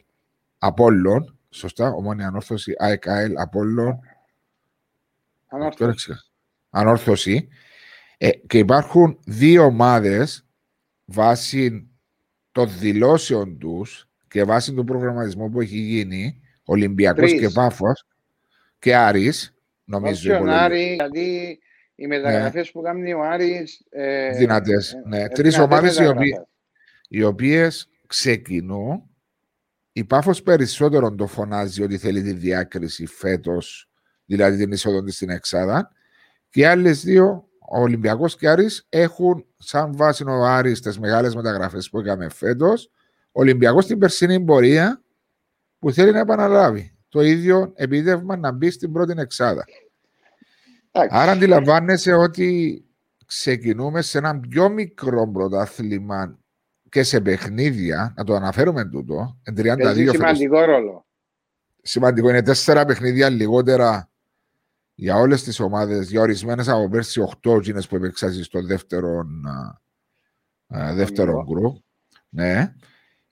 Απόλλων. 0.58 1.38
Σωστά, 1.50 1.88
Ομόνια, 1.90 2.26
Ανόρθωση, 2.26 2.72
ΑΕΚ, 2.78 3.08
ΑΕΛ, 3.08 3.32
Απόλλων. 3.36 3.98
ανόρθωση. 5.46 5.78
Τώρα 5.78 5.94
ξέχασα. 5.94 6.24
Ανόρθωση. 6.70 7.48
Ε, 8.18 8.30
και 8.30 8.58
υπάρχουν 8.58 9.18
δύο 9.26 9.64
ομάδες 9.64 10.46
βάσει 11.04 11.88
των 12.52 12.78
δηλώσεων 12.78 13.58
τους 13.58 14.08
και 14.28 14.44
βάσει 14.44 14.74
του 14.74 14.84
προγραμματισμού 14.84 15.50
που 15.50 15.60
έχει 15.60 15.78
γίνει, 15.78 16.40
Ολυμπιακός 16.64 17.30
Τρεις. 17.30 17.40
και 17.40 17.48
Πάφος 17.54 18.06
και 18.78 18.96
Άρης, 18.96 19.54
νομίζω. 19.84 20.30
Όχι 20.32 20.40
ο 20.40 20.44
πολύ 20.44 20.58
Άρη, 20.58 20.94
γιατί 20.94 21.58
οι 21.96 22.06
μεταγραφές 22.06 22.70
που 22.70 22.80
κάνει 22.82 23.12
ο 23.12 23.22
Άρης... 23.22 23.84
Ε, 23.90 24.30
Δυνατές, 24.36 24.92
ε, 24.92 25.02
ναι. 25.04 25.20
ε, 25.22 25.28
Τρεις 25.28 25.54
δυνατές 25.54 25.58
ομάδες 25.58 25.96
οι 25.96 26.00
μεταγραφές. 26.00 26.30
οποίες- 26.32 26.46
οι 27.08 27.22
οποίες 27.22 27.88
ξεκινούν. 28.06 29.02
Η 29.92 30.04
Πάφος 30.04 30.42
περισσότερο 30.42 31.14
το 31.14 31.26
φωνάζει 31.26 31.82
ότι 31.82 31.98
θέλει 31.98 32.22
τη 32.22 32.32
διάκριση 32.32 33.06
φέτος, 33.06 33.88
δηλαδή 34.24 34.56
την 34.56 34.72
είσοδο 34.72 35.02
της 35.02 35.14
στην 35.14 35.30
Εξάδα. 35.30 35.90
Και 36.48 36.60
οι 36.60 36.64
άλλες 36.64 37.02
δύο, 37.02 37.48
ο 37.58 37.80
Ολυμπιακός 37.80 38.36
και 38.36 38.48
Άρης, 38.48 38.86
έχουν 38.88 39.46
σαν 39.56 39.96
βάση 39.96 40.24
ο 40.26 40.44
Άρης 40.44 40.80
τις 40.80 40.98
μεγάλες 40.98 41.34
μεταγραφές 41.34 41.90
που 41.90 41.98
έκαμε 41.98 42.28
φέτος. 42.28 42.90
Ο 43.32 43.40
Ολυμπιακός 43.40 43.86
την 43.86 43.98
περσινή 43.98 44.40
πορεία 44.40 45.02
που 45.78 45.92
θέλει 45.92 46.12
να 46.12 46.18
επαναλάβει. 46.18 46.96
Το 47.08 47.20
ίδιο 47.20 47.72
επίδευμα 47.74 48.36
να 48.36 48.52
μπει 48.52 48.70
στην 48.70 48.92
πρώτη 48.92 49.14
Εξάδα. 49.16 49.64
Εντάξει. 50.96 51.18
Άρα 51.20 51.32
αντιλαμβάνεσαι 51.32 52.12
ότι 52.12 52.80
ξεκινούμε 53.26 54.02
σε 54.02 54.18
ένα 54.18 54.40
πιο 54.40 54.68
μικρό 54.68 55.30
πρωτάθλημα 55.30 56.38
και 56.88 57.02
σε 57.02 57.20
παιχνίδια, 57.20 58.14
να 58.16 58.24
το 58.24 58.34
αναφέρουμε 58.34 58.84
τούτο, 58.84 59.38
εν 59.42 59.54
32 59.54 59.76
Παίζει 59.82 60.04
φέτος. 60.04 60.14
σημαντικό 60.16 60.64
ρόλο. 60.64 61.06
Σημαντικό 61.82 62.28
είναι 62.28 62.42
τέσσερα 62.42 62.84
παιχνίδια 62.84 63.28
λιγότερα 63.28 64.10
για 64.94 65.16
όλες 65.16 65.42
τις 65.42 65.60
ομάδες, 65.60 66.10
για 66.10 66.20
ορισμένες 66.20 66.68
από 66.68 66.88
πέρσι 66.88 67.20
8 67.20 67.60
γίνες 67.60 67.86
που 67.86 67.96
επεξάζει 67.96 68.42
στο 68.42 68.62
δεύτερο, 68.62 69.26
α, 69.44 70.78
α, 70.78 70.94
δεύτερο 70.94 71.44
γκρουπ. 71.48 71.76
Ναι. 72.28 72.74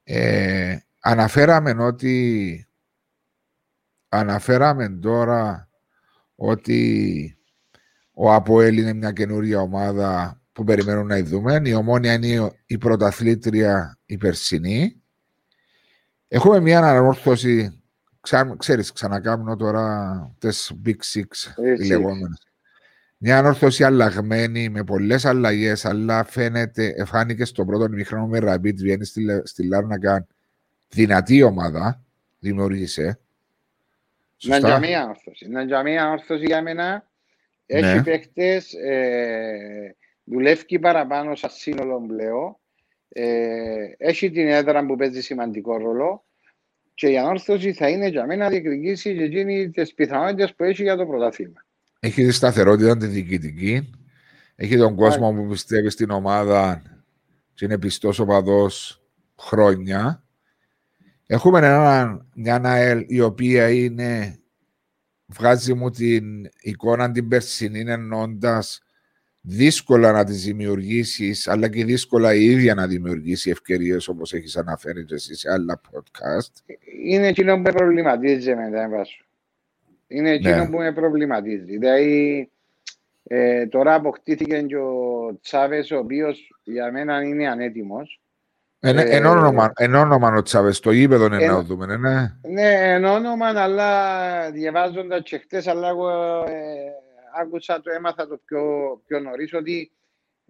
Ε, 0.04 0.78
αναφέραμε 1.00 1.84
ότι 1.84 2.66
αναφέραμε 4.08 4.88
τώρα 4.88 5.68
ότι 6.34 7.33
ο 8.14 8.32
ΑΠΟΕΛ 8.32 8.78
είναι 8.78 8.92
μια 8.92 9.12
καινούρια 9.12 9.60
ομάδα 9.60 10.40
που 10.52 10.64
περιμένουν 10.64 11.06
να 11.06 11.22
δούμε. 11.22 11.60
Η 11.64 11.74
Ομόνια 11.74 12.12
είναι 12.12 12.52
η 12.66 12.78
πρωταθλήτρια 12.78 13.98
η 14.06 14.16
περσινή. 14.16 15.02
Έχουμε 16.28 16.60
μια 16.60 16.78
αναρμόρφωση, 16.78 17.82
ξα, 18.20 18.54
ξέρεις, 18.58 18.92
ξανακάμνω 18.92 19.56
τώρα 19.56 20.34
τις 20.38 20.72
Big 20.86 20.96
Six, 21.12 21.22
οι 21.56 21.68
Έτσι. 21.68 21.86
λεγόμενες. 21.86 22.46
Μια 23.16 23.38
ανόρθωση 23.38 23.84
αλλαγμένη 23.84 24.68
με 24.68 24.84
πολλές 24.84 25.24
αλλαγές, 25.24 25.84
αλλά 25.84 26.24
φαίνεται, 26.24 27.04
φάνηκε 27.06 27.44
στο 27.44 27.64
πρώτο 27.64 27.84
ημίχρονο 27.84 28.26
με 28.26 28.38
Ραμπίτ, 28.38 28.78
βγαίνει 28.78 29.04
στη, 29.04 29.22
Λε- 29.22 29.46
στη 29.46 29.66
Λάρνακα 29.66 30.26
δυνατή 30.88 31.42
ομάδα, 31.42 32.02
δημιούργησε. 32.38 33.18
Να 34.42 34.58
για 34.58 34.78
μία 34.78 35.08
όρθωση. 35.08 35.48
Να 35.48 35.62
για 35.62 35.82
μία 35.82 36.10
όρθωση 36.10 36.44
για 36.44 36.62
μένα. 36.62 37.06
Έχει 37.66 37.94
Ναι. 37.96 38.02
παίχτες, 38.02 38.72
ε, 38.72 39.96
δουλεύει 40.24 40.78
παραπάνω 40.78 41.34
σαν 41.34 41.50
σύνολο 41.50 42.04
πλέον. 42.06 42.56
Ε, 43.08 43.94
έχει 43.96 44.30
την 44.30 44.48
έδρα 44.48 44.86
που 44.86 44.96
παίζει 44.96 45.20
σημαντικό 45.22 45.76
ρόλο. 45.78 46.24
Και 46.94 47.08
η 47.08 47.18
ανόρθωση 47.18 47.72
θα 47.72 47.88
είναι 47.88 48.06
για 48.08 48.26
μένα 48.26 48.44
να 48.44 48.50
διεκδικήσει 48.50 49.16
και 49.16 49.22
εκείνη 49.22 49.70
τις 49.70 49.94
πιθανότητες 49.94 50.54
που 50.54 50.64
έχει 50.64 50.82
για 50.82 50.96
το 50.96 51.06
πρωτάθλημα. 51.06 51.64
Έχει 52.00 52.24
τη 52.24 52.32
σταθερότητα 52.32 52.96
τη 52.96 53.06
διοικητική. 53.06 53.90
Έχει 54.56 54.76
τον 54.76 54.94
κόσμο 54.96 55.32
που 55.32 55.46
πιστεύει 55.46 55.90
στην 55.90 56.10
ομάδα 56.10 56.82
και 57.54 57.64
είναι 57.64 57.78
πιστός 57.78 58.18
οπαδός 58.18 59.02
χρόνια. 59.38 60.24
Έχουμε 61.26 61.58
έναν, 61.58 62.30
μια 62.34 62.60
ΑΕΛ 62.64 63.04
η 63.06 63.20
οποία 63.20 63.70
είναι, 63.70 64.38
βγάζει 65.26 65.74
μου 65.74 65.90
την 65.90 66.24
εικόνα 66.60 67.10
την 67.10 67.28
περσινή 67.28 67.80
εννοώντας 67.92 68.82
δύσκολα 69.40 70.12
να 70.12 70.24
τις 70.24 70.44
δημιουργήσεις 70.44 71.48
αλλά 71.48 71.68
και 71.68 71.84
δύσκολα 71.84 72.34
η 72.34 72.44
ίδια 72.44 72.74
να 72.74 72.86
δημιουργήσει 72.86 73.50
ευκαιρίες 73.50 74.08
όπως 74.08 74.32
έχεις 74.32 74.56
αναφέρει 74.56 75.04
και 75.04 75.14
εσύ 75.14 75.34
σε 75.34 75.52
άλλα 75.52 75.80
podcast. 75.90 76.74
Είναι 77.04 77.26
εκείνο 77.26 77.54
που 77.54 77.60
με 77.62 77.72
προβληματίζει 77.72 78.54
με 78.54 78.70
τα 78.70 78.82
έμβαση. 78.82 79.24
Είναι 80.06 80.30
εκείνο 80.30 80.56
Ναι. 80.56 80.68
που 80.68 80.76
με 80.76 80.92
προβληματίζει. 80.92 81.64
Δηλαδή, 81.64 82.48
ε, 83.24 83.66
τώρα 83.66 83.94
αποκτήθηκε 83.94 84.62
και 84.62 84.76
ο 84.76 85.38
Τσάβες, 85.42 85.90
ο 85.90 85.98
οποίος 85.98 86.58
για 86.64 86.92
μένα 86.92 87.22
είναι 87.22 87.48
ανέτοιμος. 87.48 88.20
Εν, 88.86 88.98
Ε, 88.98 89.02
εν, 89.02 89.24
όνομα, 89.26 89.72
εν 89.76 89.94
όνομα 89.94 90.34
ο 90.34 90.42
Τσάβες, 90.42 90.80
το 90.80 90.90
γήπεδο 90.90 91.24
είναι 91.24 91.44
εν- 91.44 91.50
να 91.52 91.62
δούμε, 91.62 91.86
ναι, 91.86 91.96
ναι. 91.96 92.32
Ναι, 92.48 92.70
εν 92.94 93.04
όνομα, 93.04 93.46
αλλά 93.46 94.50
διαβάζοντας 94.50 95.22
και 95.22 95.38
χτες, 95.38 95.66
αλλά 95.66 95.88
εγώ 95.88 96.08
ε, 96.48 96.92
άκουσα 97.40 97.80
το, 97.80 97.90
έμαθα 97.90 98.28
το 98.28 98.40
πιο, 98.44 98.62
πιο 99.06 99.20
νωρίς 99.20 99.52
ότι 99.54 99.90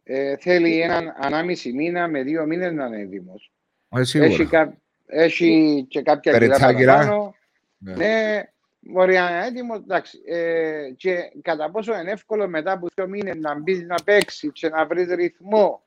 ε, 0.05 0.37
θέλει 0.37 0.81
έναν 0.81 1.15
ανάμιση 1.21 1.73
μήνα 1.73 2.09
με 2.09 2.23
δύο 2.23 2.47
μήνες 2.47 2.73
να 2.73 2.87
είναι 2.87 3.01
έτοιμος. 3.01 3.53
Ε, 3.97 4.03
σίγουρα. 4.05 4.31
Έχει, 4.31 4.47
κα, 4.47 4.77
έχει 5.07 5.85
και 5.89 6.03
κάποια 6.03 6.33
κιλά 6.33 6.47
Περιτά 6.49 6.75
κιλά. 6.75 6.95
παραπάνω. 6.95 7.35
Ναι. 7.79 7.95
Ναι, 7.95 8.43
μπορεί 8.81 9.15
να 9.15 9.29
είναι 9.31 9.47
έτοιμος. 9.47 9.79
Εντάξει. 9.79 10.19
Ε, 10.27 10.91
και 10.97 11.17
κατά 11.43 11.71
πόσο 11.71 11.99
είναι 12.01 12.11
εύκολο 12.11 12.49
μετά 12.49 12.73
από 12.73 12.87
δύο 12.95 13.09
μήνες 13.09 13.37
να 13.37 13.59
μπεις 13.61 13.83
να 13.83 13.95
παίξεις 14.05 14.51
και 14.53 14.69
να 14.69 14.87
βρεις 14.87 15.07
ρυθμό 15.15 15.84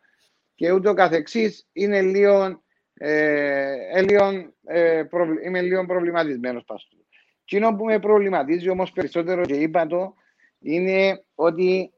και 0.57 0.71
ούτω 0.71 0.93
καθεξής 0.93 1.67
είναι 1.73 2.01
λίγο, 2.01 2.61
ε, 2.93 3.71
ε, 3.93 4.01
λίγο, 4.01 4.53
ε, 4.65 5.03
προβλη- 5.09 5.45
είμαι 5.45 5.61
λίγο 5.61 5.85
προβληματισμένος 5.85 6.63
παστού. 6.65 7.05
Εκείνο 7.43 7.75
που 7.75 7.85
με 7.85 7.99
προβληματίζει 7.99 8.69
όμως 8.69 8.91
περισσότερο 8.91 9.45
και 9.45 9.53
είπα 9.55 9.87
το 9.87 10.13
είναι 10.59 11.23
ότι 11.35 11.91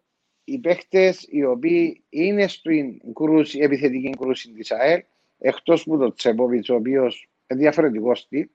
οι 0.44 0.60
παίχτες 0.60 1.26
οι 1.30 1.44
οποίοι 1.44 2.04
είναι 2.10 2.48
στην 2.48 3.14
κρούση, 3.14 3.60
επιθετική 3.60 4.10
κρούση 4.20 4.52
της 4.54 4.72
ΑΕΛ 4.72 5.02
εκτός 5.38 5.84
που 5.84 5.98
το 5.98 6.14
Τσεπόβιτς 6.14 6.70
ο 6.70 6.76
οποίος 6.76 7.30
είναι 7.48 7.60
διαφορετικός 7.60 8.20
στυλ 8.20 8.48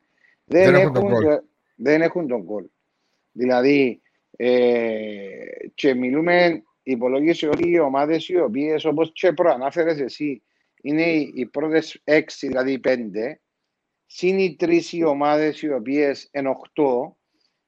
δεν, 0.44 0.64
Δεν 0.64 0.74
έχουν 0.74 0.80
έχουν, 0.82 0.92
τον 0.94 1.12
γκολ. 1.12 1.24
το- 1.24 1.44
δεν 1.76 2.02
έχουν 2.02 2.26
τον 2.28 2.42
γκολ. 2.42 2.64
Δηλαδή, 3.32 4.00
ε, 4.36 4.58
και 5.74 5.94
μιλούμε, 5.94 6.62
υπολογίσε 6.84 7.48
ότι 7.48 7.68
οι 7.68 7.78
ομάδες 7.78 8.28
οι 8.28 8.38
οποίες, 8.38 8.84
όπως 8.84 9.12
και 9.12 9.32
προανάφερες 9.32 10.00
εσύ, 10.00 10.42
είναι 10.82 11.02
οι, 11.02 11.32
οι 11.34 11.46
πρώτες 11.46 12.00
έξι, 12.04 12.46
δηλαδή 12.46 12.72
οι 12.72 12.78
πέντε, 12.78 13.40
συν 14.06 14.38
οι 14.38 14.56
τρεις 14.56 14.92
οι 14.92 15.04
ομάδες 15.04 15.62
οι 15.62 15.72
οποίες 15.72 16.28
είναι 16.32 16.48
οχτώ, 16.48 17.16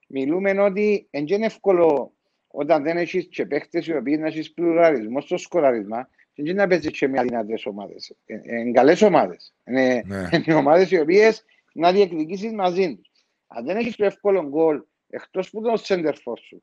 μιλούμε 0.08 0.60
ότι 0.60 1.08
δεν 1.10 1.26
είναι 1.26 1.46
εύκολο 1.46 2.14
όταν 2.46 2.82
δεν 2.82 2.96
έχεις 2.96 3.28
και 3.28 3.46
παίχτες 3.46 3.86
οι 3.86 3.96
οποίοι 3.96 4.16
να 4.20 4.26
έχεις 4.26 4.52
πλουραλισμό 4.52 5.20
στο 5.20 5.36
σκοράρισμα, 5.36 6.08
δεν 6.34 6.46
είναι 6.46 6.62
να 6.62 6.66
παίζεις 6.66 6.98
και 6.98 7.08
με 7.08 7.18
αδυνατές 7.18 7.66
ομάδες. 7.66 8.16
Είναι 8.26 8.70
καλές 8.70 9.02
ομάδες. 9.02 9.54
Είναι, 9.66 10.02
Ναι. 10.06 10.28
είναι 10.46 10.54
ομάδες 10.54 10.90
οι 10.90 11.00
οποίες 11.00 11.44
να 11.74 11.92
διεκδικήσεις 11.92 12.52
μαζί 12.52 12.96
τους. 12.96 13.10
Αν 13.46 13.64
δεν 13.64 13.76
έχεις 13.76 13.96
το 13.96 14.04
εύκολο 14.04 14.48
γκολ, 14.48 14.82
εκτός 15.08 15.50
που 15.50 15.62
τον 15.62 15.74
center 15.82 16.12
for 16.12 16.38
σου, 16.40 16.62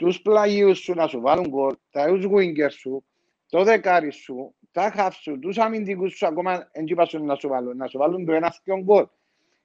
τους 0.00 0.22
πλαγίους 0.22 0.78
σου 0.78 0.94
να 0.94 1.06
σου 1.06 1.20
βάλουν 1.20 1.48
γκολ, 1.48 1.74
τα 1.90 2.06
τους 2.06 2.26
winger 2.26 2.70
σου, 2.70 3.04
το 3.48 3.64
δεκάρι 3.64 4.10
σου, 4.10 4.54
τα 4.70 4.94
half 4.96 5.10
σου, 5.12 5.38
τους 5.38 5.58
αμυντικούς 5.58 6.16
σου 6.16 6.26
ακόμα 6.26 6.70
δεν 6.72 6.86
είπασαν 6.86 7.24
να 7.24 7.34
σου 7.34 7.48
βάλουν, 7.48 7.76
να 7.76 7.86
σου 7.86 7.98
βάλουν 7.98 8.24
το 8.24 8.32
ένας 8.32 8.60
πιο 8.64 8.78
γκολ. 8.82 9.06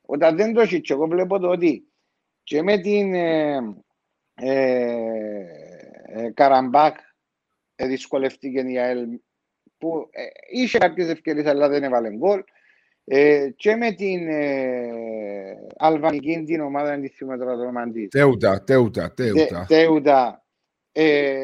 Όταν 0.01 0.35
δεν 0.35 0.53
το 0.53 0.61
έχεις, 0.61 0.81
και 0.81 0.93
εγώ 0.93 1.07
βλέπω 1.07 1.39
το 1.39 1.49
ότι 1.49 1.87
και 2.43 2.63
με 2.63 2.77
την 2.77 3.13
ε, 3.13 3.57
ε, 4.33 4.95
ε, 6.05 6.31
Καραμπάκ 6.33 6.97
ε, 7.75 7.87
δυσκολευτήκε 7.87 8.59
η 8.59 8.79
ΑΕΛ 8.79 9.07
που 9.77 10.09
ε, 10.11 10.23
είχε 10.49 10.77
κάποιες 10.77 11.09
ευκαιρίες 11.09 11.45
αλλά 11.45 11.67
δεν 11.67 11.83
έβαλε 11.83 12.09
γκολ 12.09 12.43
Ε, 13.07 13.49
και 13.55 13.75
με 13.75 13.91
την 13.91 14.27
ε, 14.27 15.57
αλβανική 15.77 16.43
την 16.45 16.61
ομάδα, 16.61 16.89
δεν 16.89 17.01
τη 17.01 17.07
θυμάμαι 17.07 17.37
τώρα 17.37 17.55
το 17.55 17.61
όνομα 17.61 17.91
της. 17.91 18.09
Τέουτα, 18.09 18.63
Τέουτα, 18.63 19.13
Τέουτα. 19.13 19.65
Τέουτα. 19.67 20.45
Ε, 20.91 21.35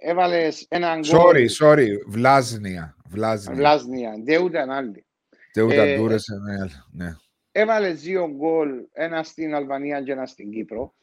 έβαλες 0.00 0.66
έναν 0.68 1.00
γκολ. 1.00 1.20
Sorry, 1.20 1.46
sorry, 1.64 1.88
Βλάσνια. 2.06 2.96
Βλάσνια. 3.08 3.54
Βλάσνια. 3.54 4.22
Τέουτα 4.24 4.62
είναι 4.62 4.74
άλλη. 4.74 5.06
Τέουτα 5.52 5.82
ε, 5.82 5.96
Ντούρες 5.96 6.26
είναι 6.26 6.70
ναι. 6.92 7.10
Έβαλες 7.52 8.00
δύο 8.00 8.28
γκολ, 8.28 8.70
ένα 8.92 9.22
στην 9.22 9.54
Αλβανία 9.54 10.02
και 10.02 10.12
ένα 10.12 10.26
στην 10.26 10.50
Κύπρο. 10.50 10.94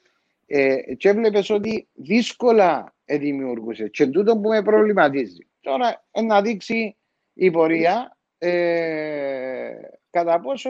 Ε, 0.46 0.76
και 0.98 1.10
έβλεπες 1.10 1.50
ότι 1.50 1.88
δύσκολα 1.94 2.96
δημιουργούσε. 3.06 3.88
Και 3.88 4.08
τούτο 4.08 4.38
που 4.38 4.50
με 4.50 4.62
προβληματίζει. 4.62 5.48
Τώρα 5.62 6.06
να 6.24 6.42
δείξει 6.42 6.98
η 7.34 7.52
πορεία 7.52 8.18
ε, 8.48 9.72
κατά 10.10 10.40
πόσο 10.40 10.70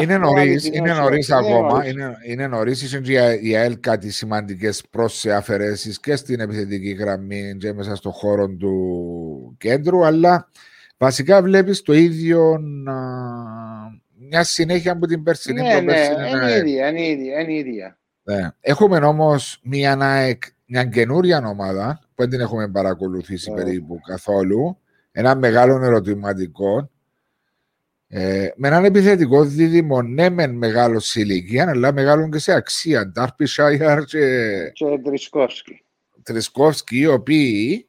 είναι 0.00 0.18
νωρίς 0.18 0.66
είναι 0.66 0.92
νωρίς 0.92 1.30
ακόμα. 1.30 1.86
Είναι, 1.86 2.16
είναι 2.26 2.46
νωρίς. 2.46 2.82
Ήσουν 2.82 3.02
και 3.02 3.38
η 3.42 3.56
ΑΕΛ 3.56 3.80
κάτι 3.80 4.10
σημαντικές 4.10 4.84
πρόσσε 4.90 5.32
αφαιρέσεις 5.32 6.00
και 6.00 6.16
στην 6.16 6.40
επιθετική 6.40 6.90
γραμμή 6.90 7.56
και 7.58 7.72
μέσα 7.72 7.94
στον 7.94 8.12
χώρο 8.12 8.48
του 8.48 9.56
κέντρου. 9.58 10.04
Αλλά 10.04 10.48
βασικά 10.96 11.42
βλέπεις 11.42 11.82
το 11.82 11.92
ίδιο 11.92 12.58
να... 12.58 12.94
μια 14.28 14.44
συνέχεια 14.44 14.92
από 14.92 15.06
την 15.06 15.22
περσινή. 15.22 15.60
Ναι, 15.60 15.80
ναι, 15.80 15.98
είναι 16.30 16.56
ίδια. 16.56 16.88
Είναι 16.88 17.06
ίδια, 17.06 17.40
είναι 17.40 17.54
ίδια. 17.54 17.98
Ναι. 18.22 18.48
Έχουμε 18.60 18.96
όμως 18.96 19.60
μια, 19.62 19.96
μια 20.66 20.84
καινούρια 20.84 21.42
ομάδα 21.46 22.00
που 22.02 22.22
δεν 22.22 22.28
την 22.28 22.40
έχουμε 22.40 22.68
παρακολουθήσει 22.68 23.52
περίπου 23.52 24.00
καθόλου. 24.06 24.78
Ένα 25.12 25.34
μεγάλο 25.34 25.84
ερωτηματικό 25.84 26.90
ε, 28.12 28.48
με 28.56 28.68
έναν 28.68 28.84
επιθετικό 28.84 29.44
δίδυμο, 29.44 30.02
ναι, 30.02 30.30
μεν 30.30 30.50
μεγάλος 30.50 31.06
σε 31.06 31.20
ηλικία, 31.20 31.68
αλλά 31.68 31.92
μεγάλο 31.92 32.28
και 32.28 32.38
σε 32.38 32.52
αξία. 32.52 33.06
Ντάρπι 33.06 33.46
Σάιαρ 33.46 34.04
και. 34.04 34.70
και 34.72 34.98
Τρισκόφσκι. 35.04 35.82
Τρισκόφσκι, 36.22 36.98
οι 36.98 37.06
οποίοι 37.06 37.86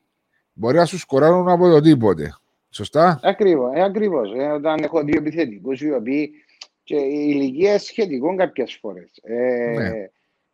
μπορεί 0.53 0.77
να 0.77 0.85
σου 0.85 0.97
σκοράρουν 0.97 1.49
από 1.49 1.69
το 1.69 1.81
τίποτε. 1.81 2.35
Σωστά; 2.69 3.19
Ακριβώς. 3.23 3.75
Ε, 3.75 3.83
ακριβώς. 3.83 4.33
Ε, 4.37 4.43
όταν 4.43 4.83
έχω 4.83 5.03
δύο 5.03 5.17
επιθετικούς, 5.17 5.81
οι 5.81 5.91
οποίοι 5.91 6.31
και 6.83 6.95
η 6.95 7.27
ηλικία 7.29 7.79
σχετικών 7.79 8.37
κάποιες 8.37 8.77
φορές. 8.81 9.11
Ε, 9.23 9.73
ναι. 9.77 10.09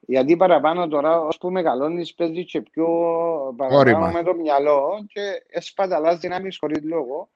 Γιατί 0.10 0.38
παραπάνω 0.38 0.88
τώρα, 0.88 1.20
ώσπου 1.20 1.52
μεγαλώνεις, 1.52 2.14
παίζει 2.14 2.46
και 2.46 2.62
πιο 2.62 2.88
παραπάνω 3.58 4.12
με 4.12 4.24
το 4.24 4.34
μυαλό 4.34 5.06
και 5.08 5.22
σπαταλά 5.60 6.18
δυνάμεις 6.18 6.58
χωρίς 6.58 6.84
λόγο 6.84 7.30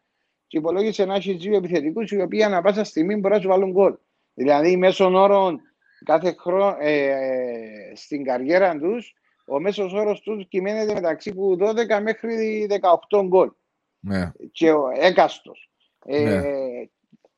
και 0.47 0.57
υπολόγισε 0.57 1.05
να 1.05 1.15
έχεις 1.15 1.35
δύο 1.35 1.55
επιθετικούς 1.55 2.11
οι 2.11 2.21
οποίοι 2.21 2.43
ανά 2.43 2.61
πάσα 2.61 2.83
στιγμή 2.83 3.15
μπορείς 3.15 3.37
να 3.37 3.43
σου 3.43 3.49
βάλουν 3.49 3.71
γκολ. 3.71 3.95
Δηλαδή, 4.33 4.77
μέσω 4.77 5.05
όρο 5.05 5.59
κάθε 6.05 6.35
χρόνο 6.39 6.75
ε, 6.79 7.91
στην 7.95 8.23
καριέρα 8.23 8.77
τους, 8.77 9.13
ο 9.45 9.59
μέσος 9.59 9.93
όρος 9.93 10.21
τους 10.21 10.47
κυμαίνεται 10.47 10.93
μεταξύ 10.93 11.33
που 11.33 11.57
12 11.59 12.01
μέχρι 12.01 12.67
18 13.09 13.23
γκολ. 13.27 13.51
Ναι. 13.99 14.31
Και 14.51 14.71
ο 14.71 14.83
έκαστος. 14.93 15.71
Ε, 16.05 16.23
ναι. 16.23 16.41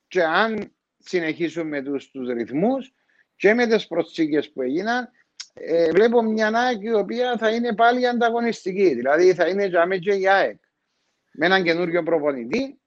Και 0.08 0.24
αν 0.24 0.72
συνεχίσουμε 0.98 1.70
με 1.70 1.82
τους, 1.82 2.12
τους 2.12 2.28
ρυθμούς 2.28 2.94
και 3.36 3.54
με 3.54 3.68
τις 3.68 3.88
προσθήκες 3.88 4.52
που 4.52 4.62
έγιναν, 4.62 5.10
ε, 5.54 5.92
βλέπω 5.92 6.22
μια 6.22 6.50
ΝΑΕΚ 6.50 6.82
η 6.82 6.94
οποία 6.94 7.38
θα 7.38 7.50
είναι 7.50 7.76
πάλι 7.76 8.08
ανταγωνιστική. 8.08 8.94
Δηλαδή 8.94 9.34
θα 9.34 9.48
είναι 9.48 9.66
για 9.66 9.98
και 10.02 10.14
η 10.14 10.28
ΑΕΚ. 10.28 10.62
Με 11.32 11.46
έναν 11.46 11.64
καινούριο 11.64 12.04
προπονητή, 12.04 12.82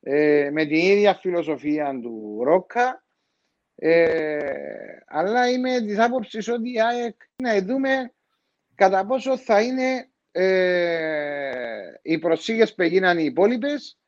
ε, 0.00 0.50
με 0.52 0.64
την 0.64 0.76
ίδια 0.76 1.14
φιλοσοφία 1.14 1.98
του 2.02 2.40
Ρόκα. 2.44 3.04
Ε, 3.74 4.38
αλλά 5.06 5.50
είμαι 5.50 5.80
της 5.80 5.98
άποψης 5.98 6.48
ότι 6.48 6.72
η 6.72 6.80
ΑΕΚ 6.80 7.16
να 7.36 7.62
δούμε 7.62 8.12
κατά 8.74 9.06
πόσο 9.06 9.38
θα 9.38 9.62
είναι 9.62 10.08
ε, 10.30 11.92
οι 12.02 12.18
προσήγε 12.18 12.66
που 12.66 12.82
έγιναν 12.82 13.18
οι 13.18 13.24
υπόλοιπες 13.24 13.98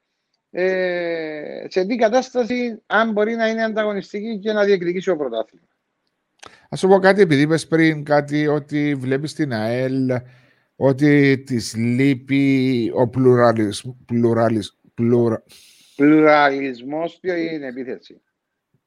ε, 0.51 1.65
σε 1.69 1.85
τι 1.85 1.97
κατάσταση 1.97 2.83
αν 2.87 3.13
μπορεί 3.13 3.35
να 3.35 3.49
είναι 3.49 3.65
ανταγωνιστική 3.65 4.39
και 4.39 4.53
να 4.53 4.65
διεκδικήσει 4.65 5.11
ο 5.11 5.17
πρωτάθλημα. 5.17 5.69
Α 6.75 6.77
σου 6.77 6.89
πω 6.89 6.99
κάτι, 6.99 7.21
επειδή 7.21 7.43
είπες 7.43 7.67
πριν 7.67 8.05
κάτι 8.05 8.47
ότι 8.47 8.95
βλέπεις 8.95 9.35
την 9.35 9.53
ΑΕΛ 9.53 10.11
ότι 10.77 11.43
της 11.47 11.75
λείπει 11.77 12.91
ο 12.95 13.09
πλουραλισμό. 13.09 13.97
Πλουραλισ, 14.07 14.79
πλουρα, 14.95 15.43
Πλουραλισμός 15.97 17.13
στην 17.13 17.63
επίθεση; 17.63 18.23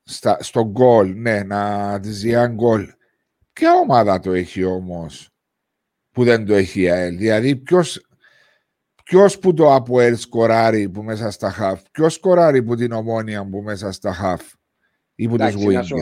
Στα, 0.03 0.37
στο 0.41 0.65
γκολ, 0.65 1.13
ναι, 1.15 1.43
να 1.43 1.99
τη 1.99 2.11
ζητά 2.11 2.47
γκολ. 2.47 2.87
Ποια 3.53 3.71
ομάδα 3.73 4.19
το 4.19 4.31
έχει 4.31 4.63
όμως 4.63 5.29
που 6.11 6.23
δεν 6.23 6.45
το 6.45 6.53
έχει 6.53 6.81
η 6.81 6.89
ΑΕΛ; 6.89 7.17
Δηλαδή, 7.17 7.55
ποιος 7.55 8.07
ποιος 9.03 9.39
που 9.39 9.53
το 9.53 9.73
ΑΠΟΕΛ 9.73 10.15
σκοράρει 10.15 10.89
που 10.89 11.03
μέσα 11.03 11.31
στα 11.31 11.49
χαφ, 11.51 11.81
ποιος 11.91 12.13
σκοράρει 12.13 12.63
που 12.63 12.75
την 12.75 12.91
ομόνια 12.91 13.49
που 13.49 13.61
μέσα 13.61 13.91
στα 13.91 14.13
χαφ; 14.13 14.41
Ή 15.15 15.27
που 15.27 15.37
τους 15.37 15.55
να, 15.55 15.83
σου, 15.83 15.95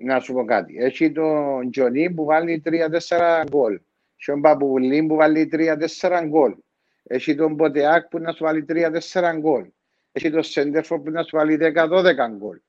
να 0.00 0.20
σου 0.20 0.32
πω 0.32 0.44
κάτι. 0.44 0.76
Έχει 0.78 1.12
τον 1.12 1.70
Τζονί 1.70 2.10
που 2.10 2.24
βάλει 2.24 2.62
3-4 2.64 3.44
γκολ. 3.48 3.80
Έχει 4.16 4.30
τον 4.30 4.40
Παπουλή 4.40 5.06
που 5.06 5.14
βάλει 5.14 5.48
3-4 5.52 6.24
γκολ. 6.26 6.54
Έχει 7.02 7.34
τον 7.34 7.56
Ποτεάκ 7.56 8.08
που 8.08 8.18
να 8.18 8.32
σου 8.32 8.44
βάλει 8.44 8.64
3-4 8.68 9.36
γκολ. 9.38 9.64
Έχει 10.12 10.30
τον 10.30 10.42
Σέντερφο 10.42 11.00
που 11.00 11.10
να 11.10 11.22
σου 11.22 11.36
βάλει 11.36 11.58
10-12 11.60 12.14
γκολ. 12.36 12.60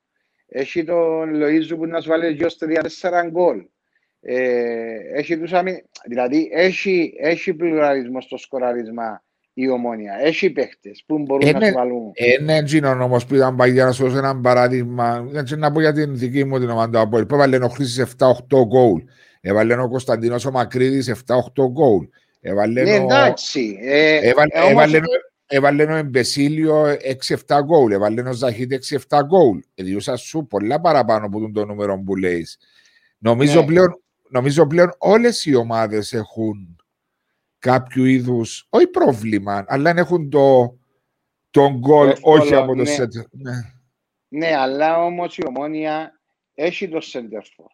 Έχει 0.48 0.84
τον 0.84 1.32
Λοΐζου 1.36 1.76
που 1.78 1.86
να 1.86 2.02
σου 2.02 2.10
βάλει 2.10 2.38
2-3-4 3.02 3.28
γκολ. 3.30 3.66
Ε, 4.20 4.96
έχει 5.14 5.38
τους 5.38 5.54
αμυ... 5.54 5.84
Δηλαδή 6.06 6.50
έχει, 6.54 7.14
έχει 7.18 7.54
πλουραλισμό 7.54 8.22
στο 8.22 8.38
σκοράρισμα 8.38 9.24
η 9.54 9.70
ομόνια. 9.70 10.14
Έχει 10.22 10.50
παίχτες 10.50 11.04
που 11.06 11.20
μπορούν 11.20 11.48
είναι, 11.48 11.60
να 11.60 11.66
σου 11.66 11.74
βάλουν. 11.74 12.12
Είναι 12.14 12.56
έτσι 12.56 12.82
όμως 12.86 13.26
που 13.26 13.36
ήταν 13.36 13.56
παγιά 13.56 13.86
να 13.86 13.92
σου 13.92 14.04
δώσω 14.04 14.18
ένα 14.18 14.40
παράδειγμα. 14.40 15.30
Έτσι 15.34 15.56
να 15.56 15.72
πω 15.72 15.82
για 15.82 15.94
την 15.94 16.18
δική 16.18 16.44
μου 16.44 16.60
την 16.60 16.70
ομάδα 16.70 17.08
που 17.08 17.18
έβαλε 17.18 17.58
ο 17.58 17.68
Χρήσης 17.68 18.06
7-8 18.18 18.32
γκολ. 18.68 19.04
Έβαλε 19.42 19.74
ο 19.74 19.90
Κωνσταντίνος 19.90 20.46
ο 20.46 20.52
Μακρύδης 20.52 21.24
7-8 21.26 21.70
γκολ. 21.72 22.08
Έβαλε 22.42 22.84
ναι, 22.84 22.92
εντάξει. 22.92 23.78
Ε, 23.82 24.30
έβαλε, 24.30 24.50
ε, 24.54 24.70
έβαλε, 24.70 25.00
έβαλε 25.46 25.84
ο 25.84 25.96
Εμπεσίλιο 25.96 26.86
6-7 27.48 27.60
γκολ, 27.64 27.92
έβαλε 27.92 28.22
ο 28.22 28.34
Ζαχίτ 28.34 28.74
6-7 29.10 29.20
γκολ. 29.26 29.60
Διούσα 29.76 30.16
σου 30.16 30.48
πολλά 30.50 30.82
παραπάνω 30.82 31.26
από 31.26 31.40
τον 31.40 31.54
το 31.54 31.66
νούμερο 31.66 32.02
που 32.06 32.16
λέει. 32.16 32.48
Νομίζω, 33.18 33.60
ναι. 33.60 33.66
πλέον, 33.66 34.02
νομίζω 34.30 34.68
πλέον 34.68 34.96
όλες 34.98 35.46
οι 35.46 35.56
ομάδες 35.56 36.14
έχουν 36.14 36.78
κάποιο 37.64 38.06
είδους, 38.06 38.68
όχι 38.70 38.88
πρόβλημα, 38.88 39.66
αλλά 39.68 39.94
έχουν 39.96 40.30
το, 40.30 40.78
τον 41.52 41.78
γκολ, 41.78 42.14
όχι 42.22 42.56
από 42.56 42.68
το 42.68 42.82
ναι. 42.82 42.86
σετ. 42.86 43.14
Ναι. 43.32 43.54
ναι, 44.28 44.56
αλλά 44.56 45.04
όμως 45.04 45.38
η 45.38 45.44
ομόνια 45.48 46.20
έχει 46.54 46.90
το 46.90 47.02
σέντερφορ. 47.02 47.66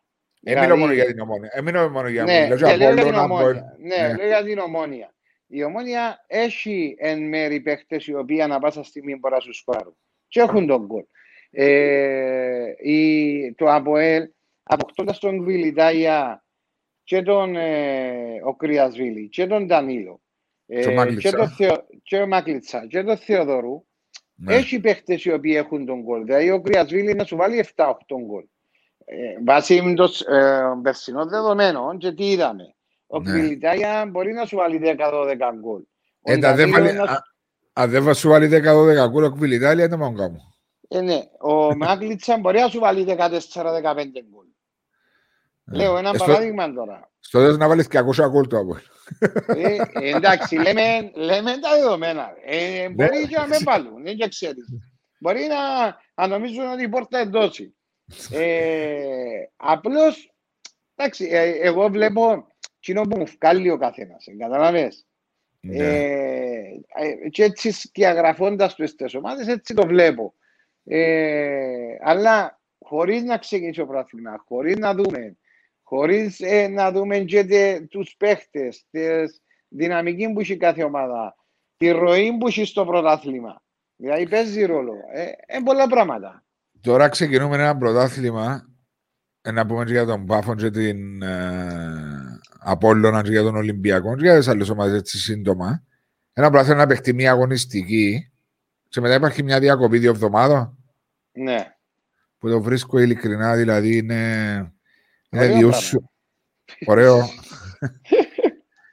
Έμεινε 0.43 0.65
δηλαδή... 0.65 0.81
μόνο 0.81 0.93
για 0.93 1.05
την 1.05 1.19
ομόνια. 1.19 1.49
Έμεινε 1.53 1.87
μόνο 1.87 2.07
για, 2.07 2.23
ναι, 2.23 2.47
λέω 2.47 2.93
για 2.93 3.03
την 3.03 3.15
ομόνια. 3.15 3.75
Ναι, 3.79 4.13
λέω 4.13 4.27
για 4.27 4.43
την 4.43 4.59
ομόνια. 4.59 5.13
Η 5.47 5.63
ομόνια 5.63 6.23
έχει 6.27 6.95
εν 6.99 7.27
μέρη 7.27 7.59
παίχτες 7.59 8.07
οι 8.07 8.13
οποίοι 8.13 8.41
ανά 8.41 8.59
πάσα 8.59 8.83
στιγμή 8.83 9.15
μπορεί 9.15 9.33
να 9.33 9.39
σου 9.39 9.53
σκάρουν. 9.53 9.97
Και 10.27 10.39
έχουν 10.39 10.67
τον 10.67 10.85
γκολ. 10.85 11.03
Ε, 11.51 12.73
η, 12.81 13.53
το 13.53 13.65
ΑΠΟΕΛ 13.65 14.29
αποκτώντας 14.63 15.19
τον 15.19 15.35
Γβιλιτάια 15.35 16.43
και 17.09 17.21
τον 17.21 17.55
ε, 17.55 18.41
ο 18.45 18.55
Κρυασβίλη 18.55 19.29
και 19.29 19.47
τον 19.47 19.65
Ντανίλο 19.65 20.21
ε, 20.65 21.15
και, 21.19 21.31
τον 21.31 21.49
Θεο, 21.49 21.85
και 22.03 22.17
ο 22.17 22.27
Μακλιτσά 22.27 22.87
και 22.87 23.03
τον 23.03 23.17
Θεοδωρού 23.17 23.85
ναι. 24.35 24.55
έχει 24.55 24.79
παίχτες 24.79 25.25
οι 25.25 25.31
οποίοι 25.31 25.53
έχουν 25.57 25.85
τον 25.85 26.01
γκολ. 26.01 26.23
Δηλαδή 26.23 26.51
ο 26.51 26.61
Κρυασβίλη 26.61 27.13
να 27.13 27.23
σου 27.23 27.35
βάλει 27.35 27.65
7-8 27.75 27.91
γκολ. 28.25 28.43
Ε, 29.05 29.15
βάσει 29.45 29.93
των 29.95 30.09
ε, 30.35 30.61
περσινών 30.81 31.29
δεδομένων 31.29 31.97
και 31.97 32.11
τι 32.11 32.29
είδαμε. 32.29 32.75
Ο 33.07 33.19
ναι. 33.19 33.31
Κβιλιτάγια 33.31 34.05
μπορεί 34.09 34.33
να 34.33 34.45
σου 34.45 34.55
βάλει 34.55 34.79
10-12 34.83 34.95
γκολ. 35.59 35.81
Ε, 36.23 36.33
αν 37.73 37.89
δεν 37.89 38.13
σου 38.13 38.29
βάλει 38.29 38.47
10-12 38.47 39.09
γκολ 39.09 39.23
ο 39.23 39.31
Κβιλιτάγια 39.31 39.85
είναι 39.85 39.97
μόνο 39.97 40.29
μου. 40.29 40.53
Ε, 40.87 41.01
ναι. 41.01 41.19
Ο 41.39 41.75
Μάγκλιτσα 41.75 42.37
μπορεί 42.37 42.59
να 42.59 42.67
σου 42.67 42.79
βάλει 42.79 43.05
14-15 43.07 43.15
γκολ. 44.29 44.48
Ναι. 45.69 45.77
Λέω 45.77 45.97
ένα 45.97 46.11
παράδειγμα 46.11 46.73
τώρα. 46.73 47.11
Στο 47.19 47.39
τέλος 47.39 47.57
να 47.57 47.67
βάλεις 47.67 47.87
και 47.87 47.99
200 47.99 48.29
γκολ 48.29 48.47
το 48.47 48.57
από. 48.57 48.77
Ε, 49.45 49.77
εντάξει, 49.93 50.55
λέμε, 50.55 51.11
λέμε 51.13 51.57
τα 51.57 51.75
δεδομένα. 51.75 52.33
Ε, 52.45 52.87
ναι. 52.87 52.89
μπορεί 52.89 53.27
και 53.27 53.37
να 53.37 53.47
με 53.47 53.57
βάλουν, 53.63 54.03
δεν 54.03 54.29
ξέρεις. 54.29 54.65
Μπορεί 55.19 55.39
να, 55.47 55.95
να 56.15 56.27
νομίζουν 56.27 56.71
ότι 56.71 56.83
η 56.83 56.89
πόρτα 56.89 57.19
εντώσει. 57.19 57.75
Ε, 58.31 59.43
απλώς, 59.55 60.33
εντάξει, 60.95 61.25
ε, 61.31 61.49
εγώ 61.49 61.87
βλέπω 61.87 62.47
κοινό 62.79 63.01
που 63.01 63.17
μου 63.17 63.25
βγάλει 63.25 63.69
ο 63.69 63.77
καθένας, 63.77 64.25
καταλαβες. 64.39 65.07
Ναι. 65.61 65.77
Ε, 65.77 67.29
και 67.29 67.43
έτσι 67.43 67.89
διαγραφώντας 67.93 68.75
του 68.75 68.87
στις 68.87 69.15
ομάδες, 69.15 69.47
έτσι 69.47 69.73
το 69.73 69.87
βλέπω. 69.87 70.33
Ε, 70.83 71.95
αλλά 72.01 72.61
χωρίς 72.79 73.23
να 73.23 73.37
ξεκινήσει 73.37 73.81
ο 73.81 73.85
πρωτάθλημα, 73.85 74.43
χωρίς 74.47 74.75
να 74.77 74.93
δούμε, 74.93 75.37
χωρίς 75.89 76.39
ε, 76.39 76.67
να 76.67 76.91
δούμε 76.91 77.19
και 77.19 77.81
τους 77.89 78.15
παίχτες, 78.17 78.85
τη 78.89 78.99
δυναμική 79.67 80.31
που 80.33 80.39
έχει 80.39 80.57
κάθε 80.57 80.83
ομάδα, 80.83 81.35
τη 81.77 81.89
ροή 81.89 82.37
που 82.39 82.47
έχει 82.47 82.65
στο 82.65 82.85
πρωτάθλημα. 82.85 83.61
Δηλαδή 83.95 84.27
παίζει 84.27 84.65
ρόλο. 84.65 84.93
Ε, 85.13 85.23
ε, 85.45 85.59
πολλά 85.65 85.87
πράγματα. 85.87 86.43
Τώρα 86.81 87.09
ξεκινούμε 87.09 87.55
ένα 87.55 87.77
πρωτάθλημα. 87.77 88.69
Ε, 89.41 89.51
να 89.51 89.65
πούμε 89.65 89.83
για 89.83 90.05
τον 90.05 90.25
Πάφον 90.25 90.57
και 90.57 90.69
την 90.69 91.21
ε, 91.21 92.39
Απόλλωνα 92.59 93.21
και 93.23 93.29
για 93.29 93.43
τον 93.43 93.55
Ολυμπιακό 93.55 94.15
και 94.15 94.23
για 94.23 94.37
τις 94.37 94.47
άλλες 94.47 94.69
ομάδες 94.69 94.99
έτσι 94.99 95.17
σύντομα. 95.17 95.83
Ένα 96.33 96.49
πρωτάθλημα 96.49 96.79
να 96.79 96.87
παιχτεί 96.87 97.13
μια 97.13 97.31
αγωνιστική 97.31 98.31
και 98.89 99.01
μετά 99.01 99.15
υπάρχει 99.15 99.43
μια 99.43 99.59
διακοπή 99.59 99.97
δύο 99.97 100.09
εβδομάδων. 100.09 100.77
Ναι. 101.31 101.75
Που 102.37 102.49
το 102.49 102.61
βρίσκω 102.61 102.99
ειλικρινά, 102.99 103.55
δηλαδή 103.55 103.97
είναι... 103.97 104.73
Είναι 105.29 105.47
διούσου. 105.47 105.99
Ωραίο. 106.85 107.29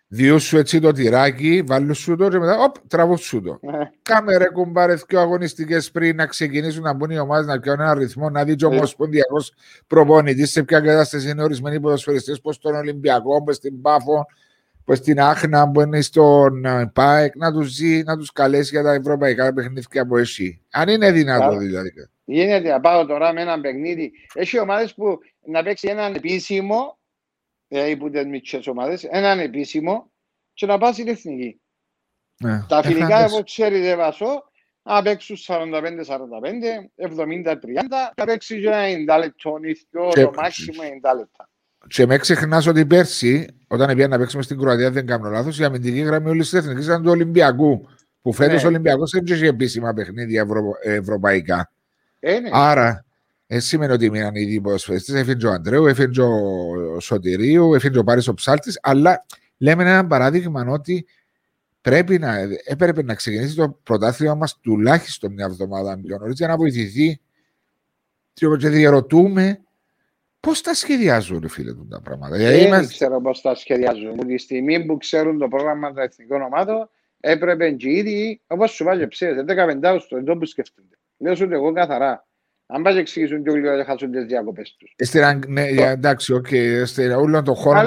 Διού 0.09 0.41
σου 0.41 0.59
έτσι 0.59 0.81
το 0.81 0.93
τυράκι, 0.93 1.63
βάλου 1.67 1.95
σου 1.95 2.17
το 2.17 2.29
και 2.29 2.39
μετά, 2.39 2.59
οπ, 2.59 2.75
τραβού 2.89 3.17
σου 3.17 3.41
το. 3.41 3.59
Ναι. 3.63 3.91
Κάμε 4.03 4.37
ρε 4.37 4.49
κουμπάρες 4.49 5.07
και 5.07 5.17
αγωνιστικές 5.17 5.91
πριν 5.91 6.17
να 6.17 6.27
ξεκινήσουν 6.27 6.83
να 6.83 6.93
μπουν 6.93 7.11
οι 7.11 7.19
ομάδες 7.19 7.47
να 7.47 7.61
πιάνουν 7.61 7.81
ένα 7.81 7.95
ρυθμό, 7.95 8.31
να 8.31 8.45
δει 8.45 8.55
και 8.55 8.65
ο 8.65 8.69
ναι. 8.69 8.77
Ομοσπονδιακός 8.77 9.53
προπονητής 9.87 10.51
σε 10.51 10.63
ποια 10.63 10.81
κατάσταση 10.81 11.31
είναι 11.31 11.43
ορισμένοι 11.43 11.81
ποδοσφαιριστές, 11.81 12.41
πώς 12.41 12.55
στον 12.55 12.75
Ολυμπιακό, 12.75 13.43
πώ 13.43 13.53
στην 13.53 13.81
Πάφο, 13.81 14.27
πώ 14.85 14.95
στην 14.95 15.21
Άχνα, 15.21 15.71
που 15.71 15.81
είναι 15.81 16.01
στον 16.01 16.65
ε, 16.65 16.91
ΠΑΕΚ, 16.95 17.37
να 17.37 17.53
τους 17.53 17.69
ζει, 17.69 18.03
να 18.03 18.17
τους 18.17 18.33
καλέσει 18.33 18.71
για 18.71 18.83
τα 18.83 18.93
ευρωπαϊκά 18.93 19.53
παιχνίδια 19.53 20.03
από 20.03 20.19
εσύ. 20.19 20.61
Αν 20.71 20.89
είναι 20.89 21.13
δυνατό 21.13 21.57
δηλαδή. 21.57 21.93
Γίνεται 22.25 22.71
να 22.71 22.81
πάω 22.81 23.07
τώρα 23.07 23.33
με 23.33 23.41
ένα 23.41 23.61
παιχνίδι. 23.61 24.13
Έχει 24.35 24.59
ομάδες 24.59 24.95
που 24.95 25.19
να 25.47 25.63
παίξει 25.63 25.89
έναν 25.89 26.15
επίσημο 26.15 26.99
δηλαδή 27.69 27.97
που 27.97 28.07
ήταν 28.07 28.29
μικρές 28.29 28.67
ομάδες, 28.67 29.05
έναν 29.05 29.39
επίσημο 29.39 30.11
και 30.53 30.67
να 30.67 30.79
πάει 30.79 30.93
στην 30.93 31.09
εθνική. 31.09 31.61
Ναι. 32.39 32.65
Τα 32.69 32.83
φιλικά, 32.83 33.25
εγώ 33.25 33.43
ξέρετε, 33.43 33.97
Βασό, 33.97 34.51
να 34.83 35.03
παίξουν 35.03 35.37
45-45, 35.47 35.53
70-30, 36.97 37.57
να 38.17 38.25
παίξει 38.25 38.61
και 38.61 38.69
ένα 38.69 39.17
90 39.17 39.19
λεπτό, 39.19 39.59
το 40.15 40.33
μάξιμο 40.37 40.83
90 40.83 41.17
λεπτά. 41.17 41.49
Και 41.89 42.07
με 42.07 42.19
ξεχνάς 42.19 42.67
ότι 42.67 42.87
πέρσι, 42.87 43.47
όταν 43.67 43.95
πήγα 43.95 44.09
να 44.09 44.19
παίξουμε 44.19 44.43
στην 44.43 44.59
Κροατία, 44.59 44.91
δεν 44.91 45.07
κάνω 45.07 45.31
λάθος, 45.31 45.59
η 45.59 45.65
αμυντική 45.65 46.01
γραμμή 46.01 46.29
όλης 46.29 46.51
της 46.51 46.59
εθνικής 46.59 46.85
ήταν 46.85 47.03
του 47.03 47.11
Ολυμπιακού. 47.11 47.89
Που 48.23 48.33
φέτος 48.33 48.61
ναι. 48.61 48.67
ο 48.67 48.71
Ολυμπιακός 48.71 49.11
δεν 49.11 49.25
έχει 49.29 49.47
επίσημα 49.47 49.93
παιχνίδια 49.93 50.41
ευρω... 50.41 50.63
ευρωπαϊκά. 50.83 51.73
Ε, 52.21 52.39
ναι. 52.39 52.51
Άρα 52.53 53.06
δεν 53.47 53.61
σημαίνει 53.61 53.93
ότι 53.93 54.11
μείναν 54.11 54.35
οι 54.35 54.45
δύο 54.45 54.61
ποδοσφαιριστές. 54.61 55.15
Έφυγε 55.15 55.47
ο 55.47 55.53
Αντρέου, 55.53 55.87
έφυγε 55.87 56.23
ο 56.23 57.01
Σωτηρίου, 57.01 57.75
έφυγε 57.75 57.99
ο 57.99 58.05
Πάρης 58.05 58.29
ο 58.29 58.35
Ψάλτης, 58.35 58.79
αλλά 58.83 59.27
λέμε 59.57 59.83
ένα 59.83 60.07
παράδειγμα 60.07 60.67
ότι 60.69 61.07
πρέπει 61.81 62.19
να, 62.19 62.37
έπρεπε 62.65 63.03
να 63.03 63.15
ξεκινήσει 63.15 63.55
το 63.55 63.79
πρωτάθλημα 63.83 64.35
μας 64.35 64.59
τουλάχιστον 64.61 65.33
μια 65.33 65.45
εβδομάδα 65.45 66.01
πιο 66.05 66.19
νωρίς 66.19 66.37
για 66.37 66.47
να 66.47 66.57
βοηθηθεί. 66.57 67.21
Και 68.33 68.47
διαρωτούμε 68.69 69.61
πώς 70.41 70.61
τα 70.61 70.75
σχεδιάζουν, 70.75 71.49
φίλε, 71.49 71.73
τα 71.89 72.01
πράγματα. 72.01 72.37
Δεν 72.37 72.67
είμαστε... 72.67 72.93
ξέρω 72.93 73.21
πώς 73.21 73.41
τα 73.41 73.55
σχεδιάζουν. 73.55 74.17
Τη 74.27 74.39
στιγμή 74.39 74.85
που 74.85 74.97
ξέρουν 74.97 75.39
το 75.39 75.49
πρόγραμμα 75.49 75.93
των 75.93 76.03
εθνικών 76.03 76.43
ομάδων, 76.43 76.91
έπρεπε 77.21 77.71
και 77.71 77.91
ήδη, 77.91 78.41
όπως 78.47 78.71
σου 78.71 78.85
βάλει 78.85 79.09
ψεύδε, 79.09 79.45
15 79.83 79.99
στο 80.01 80.17
εντό 80.17 80.39
που 80.39 80.45
σκέφτονται. 80.45 80.99
Λέω 81.17 81.35
σου 81.35 81.49
εγώ 81.51 81.73
καθαρά. 81.73 82.26
Αν 82.67 82.83
πας 82.83 82.97
εξηγήσουν 82.97 83.43
και 83.43 83.51
όλοι 83.51 83.63
να 83.63 83.85
χάσουν 83.85 84.11
τις 84.11 84.25
διακοπές 84.25 84.77
τους. 84.79 84.95
Στην, 85.09 85.23
ναι, 85.47 85.67
εντάξει, 85.67 86.33
οκ. 86.33 86.47
Στην 86.85 87.11
όλων 87.11 87.45
των 87.45 87.55
χώρων... 87.55 87.85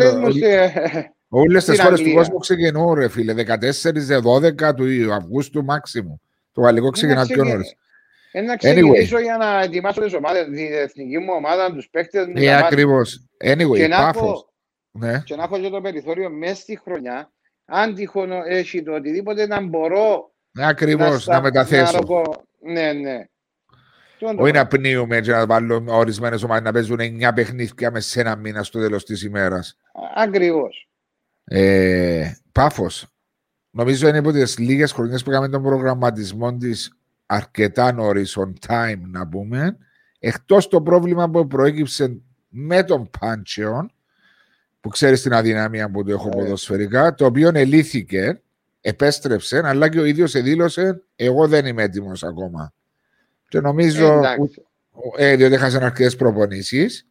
Όλες 1.29 1.65
τις 1.65 1.81
χώρες 1.81 2.01
του 2.01 2.13
κόσμου 2.13 2.37
ξεκινούν, 2.37 2.93
ρε 2.93 3.09
φίλε. 3.09 3.33
14-12 3.33 4.75
του 4.75 5.13
Αυγούστου 5.13 5.63
μάξιμου. 5.63 6.21
Το 6.51 6.61
γαλλικό 6.61 6.89
ξεκινά 6.89 7.25
πιο 7.25 7.43
νωρίς. 7.43 7.75
Ένα 8.31 8.57
ξεκινήσω 8.57 9.17
anyway. 9.17 9.21
για 9.21 9.37
να 9.37 9.61
ετοιμάσω 9.61 10.01
τις 10.01 10.13
ομάδες, 10.13 10.45
την 10.45 10.73
εθνική 10.73 11.17
μου 11.17 11.33
ομάδα, 11.37 11.73
τους 11.73 11.89
παίκτες 11.89 12.25
μου. 12.25 12.33
Ναι, 12.33 12.57
ακριβώς. 12.57 13.27
Anyway, 13.43 13.75
και 13.75 13.87
πάφος. 13.87 14.49
Ναι. 14.91 15.21
Και 15.25 15.35
να 15.35 15.43
έχω 15.43 15.59
και 15.59 15.69
το 15.69 15.81
περιθώριο 15.81 16.29
μέσα 16.29 16.55
στη 16.55 16.79
χρονιά, 16.83 17.31
αν 17.65 17.95
τυχόν 17.95 18.31
έχει 18.31 18.83
το 18.83 18.93
οτιδήποτε, 18.93 19.47
να 19.47 19.61
μπορώ 19.61 20.31
ναι, 20.51 20.67
ακριβώς, 20.67 21.27
να, 21.27 21.33
να 21.33 21.41
μεταθέσω. 21.41 21.99
Να 22.59 22.71
ναι, 22.71 22.93
ναι. 22.93 23.27
Όχι 24.37 24.51
να 24.51 24.67
πνίουμε 24.67 25.19
και 25.19 25.31
να 25.31 25.45
βάλουμε 25.45 25.91
ορισμένες 25.91 26.43
ομάδες 26.43 26.63
να 26.63 26.71
παίζουν 26.71 26.99
9 26.99 27.31
παιχνίδια 27.35 27.91
μες 27.91 28.05
σε 28.05 28.19
ένα 28.19 28.35
μήνα 28.35 28.63
στο 28.63 28.79
τέλος 28.79 29.05
της 29.05 29.23
ημέρας. 29.23 29.77
Ακριβώς. 30.15 30.89
Ε, 31.43 32.31
Πάφος. 32.51 33.07
Νομίζω 33.69 34.07
είναι 34.07 34.17
από 34.17 34.31
τις 34.31 34.57
λίγες 34.57 34.91
χρονιές 34.91 35.23
που 35.23 35.31
είχαμε 35.31 35.49
τον 35.49 35.63
προγραμματισμό 35.63 36.57
της 36.57 36.97
αρκετά 37.25 37.93
νωρίς 37.93 38.37
on 38.37 38.53
time, 38.67 38.99
να 39.11 39.27
πούμε. 39.27 39.77
Εκτός 40.19 40.67
το 40.67 40.81
πρόβλημα 40.81 41.29
που 41.29 41.47
προέκυψε 41.47 42.21
με 42.47 42.83
τον 42.83 43.09
Πάντσεον, 43.19 43.91
που 44.81 44.89
ξέρεις 44.89 45.21
την 45.21 45.33
αδυναμία 45.33 45.91
που 45.91 46.03
του 46.03 46.11
έχω 46.11 46.29
ε. 46.33 46.37
ποδοσφαιρικά, 46.37 47.13
το 47.13 47.25
οποίο 47.25 47.51
ελήθηκε, 47.53 48.41
επέστρεψε, 48.81 49.61
αλλά 49.65 49.89
και 49.89 49.99
ο 49.99 50.05
ίδιος 50.05 50.31
δήλωσε: 50.31 51.03
Εγώ 51.15 51.47
δεν 51.47 51.65
είμαι 51.65 51.83
έτοιμος 51.83 52.23
ακόμα. 52.23 52.73
Και 53.49 53.59
νομίζω. 53.59 54.21
Ε, 55.17 55.35
διότι 55.35 55.53
έχασαν 55.53 55.83
αρκετές 55.83 56.15
προπονήσεις. 56.15 57.07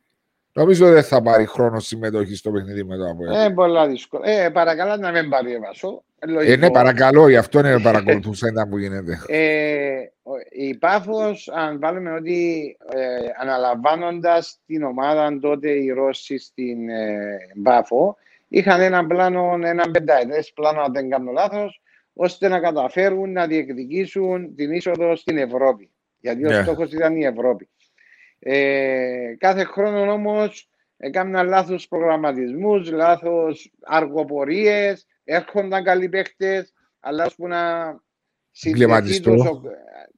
Νομίζω 0.53 0.91
δεν 0.91 1.03
θα 1.03 1.23
πάρει 1.23 1.47
χρόνο 1.47 1.81
συμμετοχή 1.81 2.35
στο 2.35 2.51
παιχνίδι 2.51 2.85
με 2.85 2.97
το 2.97 3.05
Αποέλ. 3.11 3.35
Ε, 3.35 3.51
πολλά 3.51 3.87
δύσκολο. 3.87 4.23
Ε, 4.27 4.49
παρακαλώ 4.49 4.97
να 4.97 5.11
μην 5.11 5.29
πάρει 5.29 5.53
εβασό. 5.53 6.03
Ε, 6.47 6.57
ναι, 6.57 6.71
παρακαλώ, 6.71 7.29
γι' 7.29 7.37
αυτό 7.37 7.59
είναι 7.59 7.81
παρακολουθούσα 7.89 8.49
ήταν 8.49 8.69
που 8.69 8.79
γίνεται. 8.79 9.21
Ε, 9.27 9.89
η 10.51 10.75
Πάφος, 10.75 11.51
αν 11.55 11.79
βάλουμε 11.79 12.13
ότι 12.13 12.77
ε, 12.93 13.01
αναλαμβάνοντας 13.41 14.61
την 14.67 14.83
ομάδα 14.83 15.39
τότε 15.41 15.71
οι 15.71 15.91
Ρώσοι 15.91 16.39
στην 16.39 16.89
ε, 16.89 17.39
Πάφο, 17.63 18.17
είχαν 18.49 18.81
έναν 18.81 19.07
πλάνο, 19.07 19.59
έναν 19.63 19.91
πενταετές 19.91 20.53
πλάνο, 20.53 20.81
αν 20.81 20.93
δεν 20.93 21.11
κάνω 21.11 21.33
λάθος, 21.33 21.83
ώστε 22.13 22.49
να 22.49 22.61
καταφέρουν 22.61 23.33
να 23.33 23.47
διεκδικήσουν 23.47 24.55
την 24.55 24.73
είσοδο 24.73 25.17
στην 25.17 25.39
Ευρώπη. 25.39 25.91
Γιατί 26.21 26.45
ο 26.45 26.49
yeah. 26.49 26.53
Ναι. 26.53 26.63
στόχος 26.63 26.93
ήταν 26.93 27.17
η 27.17 27.25
Ευρώπη. 27.25 27.69
Ε, 28.39 29.35
κάθε 29.39 29.65
χρόνο 29.65 30.13
όμως 30.13 30.69
έκαναν 30.97 31.49
λάθος 31.49 31.89
προγραμματισμούς, 31.89 32.91
λάθος 32.91 33.73
αργοπορίες, 33.81 35.07
έρχονταν 35.25 35.85
καλοί 35.85 36.09
παίχτε, 36.09 36.69
αλλά 37.01 37.31
που 37.37 37.49
να 37.49 37.95
συνδεθούν 38.51 39.63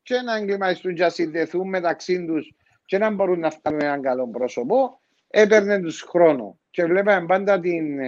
και 0.02 0.20
να 0.24 0.36
εγκληματιστούν 0.36 0.94
και 0.94 1.02
να 1.02 1.10
συνδεθούν 1.10 1.68
μεταξύ 1.68 2.24
τους 2.24 2.54
και 2.84 2.98
να 2.98 3.10
μπορούν 3.10 3.38
να 3.38 3.50
φτάνουν 3.50 3.80
έναν 3.80 4.02
καλό 4.02 4.28
πρόσωπο, 4.28 5.00
έπαιρνε 5.28 5.80
τους 5.80 6.02
χρόνο. 6.02 6.58
Και 6.70 6.84
βλέπαμε 6.84 7.26
πάντα 7.26 7.60
την, 7.60 7.98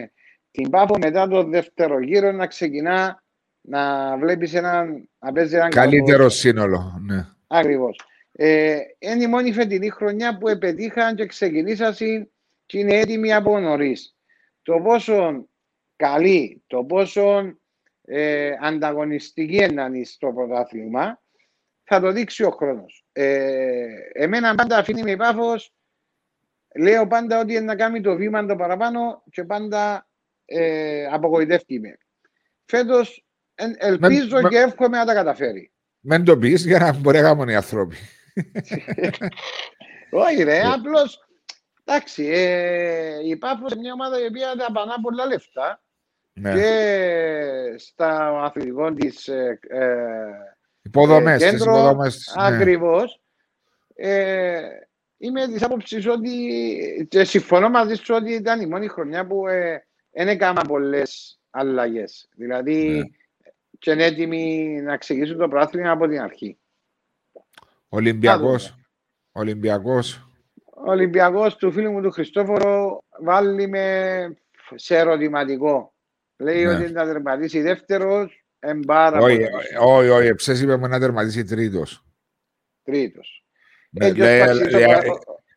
την 0.50 0.70
Πάπο 0.70 0.98
μετά 0.98 1.28
το 1.28 1.44
δεύτερο 1.44 2.00
γύρο 2.00 2.32
να 2.32 2.46
ξεκινά 2.46 3.22
να 3.60 4.16
βλέπεις 4.18 4.54
έναν, 4.54 5.08
να 5.18 5.32
παίζει 5.32 5.54
έναν 5.54 5.70
καλύτερο 5.70 6.28
σύνολο. 6.28 7.00
Ναι. 7.06 7.26
Ακριβώς. 7.52 8.00
Ε, 8.32 8.78
είναι 8.98 9.22
η 9.22 9.26
μόνη 9.26 9.52
φετινή 9.52 9.90
χρονιά 9.90 10.38
που 10.38 10.48
επετύχαν 10.48 11.14
και 11.14 11.26
ξεκινήσαν 11.26 11.94
και 12.66 12.78
είναι 12.78 12.94
έτοιμοι 12.98 13.34
από 13.34 13.58
νωρίς. 13.58 14.16
Το 14.62 14.80
πόσο 14.80 15.46
καλή, 15.96 16.62
το 16.66 16.84
πόσο 16.84 17.56
ε, 18.04 18.50
ανταγωνιστική 18.60 19.64
είναι 19.64 20.04
στο 20.04 20.32
πρωτάθλημα, 20.32 21.22
θα 21.84 22.00
το 22.00 22.12
δείξει 22.12 22.44
ο 22.44 22.50
χρόνος. 22.50 23.04
Ε, 23.12 23.86
εμένα 24.12 24.54
πάντα 24.54 24.76
αφήνει 24.76 25.02
με 25.02 25.16
πάφος, 25.16 25.74
λέω 26.74 27.06
πάντα 27.06 27.40
ότι 27.40 27.52
είναι 27.52 27.60
να 27.60 27.76
κάνει 27.76 28.00
το 28.00 28.16
βήμα 28.16 28.46
το 28.46 28.56
παραπάνω 28.56 29.22
και 29.30 29.44
πάντα 29.44 30.08
ε, 30.44 31.06
απογοητεύει 31.06 31.80
με. 31.80 31.98
Φέτος 32.64 33.24
ελπίζω 33.78 34.40
με, 34.40 34.48
και 34.48 34.58
εύχομαι 34.58 34.96
να 34.96 35.04
τα 35.04 35.14
καταφέρει. 35.14 35.71
Μεν 36.04 36.24
το 36.24 36.38
πεις 36.38 36.66
για 36.66 36.78
να 36.78 36.92
μπορεί 36.92 37.20
να 37.20 37.22
κάνουν 37.22 37.48
οι 37.48 37.54
άνθρωποι. 37.54 37.96
Όχι 40.10 40.42
ρε, 40.42 40.60
απλώς 40.60 41.28
εντάξει, 41.84 42.24
ε, 42.24 43.28
υπάρχει 43.28 43.62
σε 43.66 43.78
μια 43.78 43.92
ομάδα 43.92 44.22
η 44.22 44.26
οποία 44.26 44.54
δαπανά 44.54 45.00
πολλά 45.00 45.26
λεφτά 45.26 45.82
ναι. 46.32 46.54
και 46.54 47.78
στα 47.78 48.40
αθλητικό 48.42 48.92
της 48.92 49.28
ε, 49.28 49.58
ε 49.68 49.86
υποδομές, 50.82 51.42
κέντρο, 51.42 51.72
υποδομές, 51.72 52.34
ναι. 52.36 52.46
ακριβώς. 52.46 53.20
Ε, 53.94 54.60
είμαι 55.18 55.46
της 55.46 55.62
άποψης 55.62 56.06
ότι 56.06 57.06
και 57.10 57.24
συμφωνώ 57.24 57.68
μαζί 57.68 57.94
σου 57.94 58.14
ότι 58.14 58.32
ήταν 58.32 58.60
η 58.60 58.66
μόνη 58.66 58.88
χρονιά 58.88 59.26
που 59.26 59.46
ε, 59.46 59.86
δεν 60.10 60.28
έκανα 60.28 60.62
πολλές 60.64 61.40
αλλαγές. 61.50 62.28
Δηλαδή, 62.36 62.88
ναι 62.88 63.20
και 63.82 63.90
είναι 63.90 64.04
έτοιμοι 64.04 64.66
να 64.82 64.96
ξεκινήσουν 64.96 65.36
το 65.38 65.48
πρόθυμα 65.48 65.90
από 65.90 66.08
την 66.08 66.20
αρχή. 66.20 66.58
Ολυμπιακός. 67.88 68.74
Ολυμπιακός. 69.32 70.26
Ολυμπιακός 70.64 71.56
του 71.56 71.72
φίλου 71.72 71.90
μου 71.92 72.02
του 72.02 72.10
Χριστόφορο 72.10 73.02
βάλει 73.20 73.68
με 73.68 74.36
σε 74.74 74.96
ερωτηματικό. 74.96 75.94
Λέει 76.36 76.64
Ναι. 76.64 76.74
ότι 76.74 76.92
να 76.92 77.04
τερματίσει 77.04 77.60
δεύτερος, 77.60 78.44
εμπάρα 78.58 79.18
Όχι, 79.18 79.42
όχι, 79.80 80.08
όχι. 80.08 80.26
Εψές 80.26 80.60
είπε 80.60 80.76
μου 80.76 80.88
να 80.88 80.98
τερματίσει 81.00 81.44
τρίτος. 81.44 82.04
τρίτος. 82.82 83.44
Ναι, 83.90 84.06
Ε, 84.06 84.12
και 84.12 84.20
λέει- 84.22 84.40
ως 84.40 84.46
παξί- 84.46 84.70
λέει- 84.70 84.86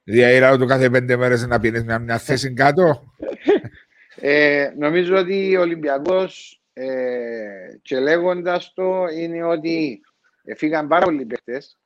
Δηλαδή, 0.03 0.57
του 0.57 0.65
κάθε 0.65 0.89
πέντε 0.89 1.15
μέρες 1.15 1.47
να 1.47 1.59
πίνεις 1.59 1.83
μια, 1.83 1.99
μια 1.99 2.17
θέση 2.17 2.53
κάτω. 2.63 3.03
Ε, 4.15 4.71
νομίζω 4.77 5.15
ότι 5.17 5.55
ο 5.57 5.61
Ολυμπιακός 5.61 6.61
ε, 6.77 7.77
και 7.81 7.99
λέγοντας 7.99 8.73
το 8.73 9.05
είναι 9.05 9.43
ότι 9.43 10.01
φύγαν 10.55 10.87
πάρα 10.87 11.05
πολλοί 11.05 11.25
παίχτες. 11.25 11.79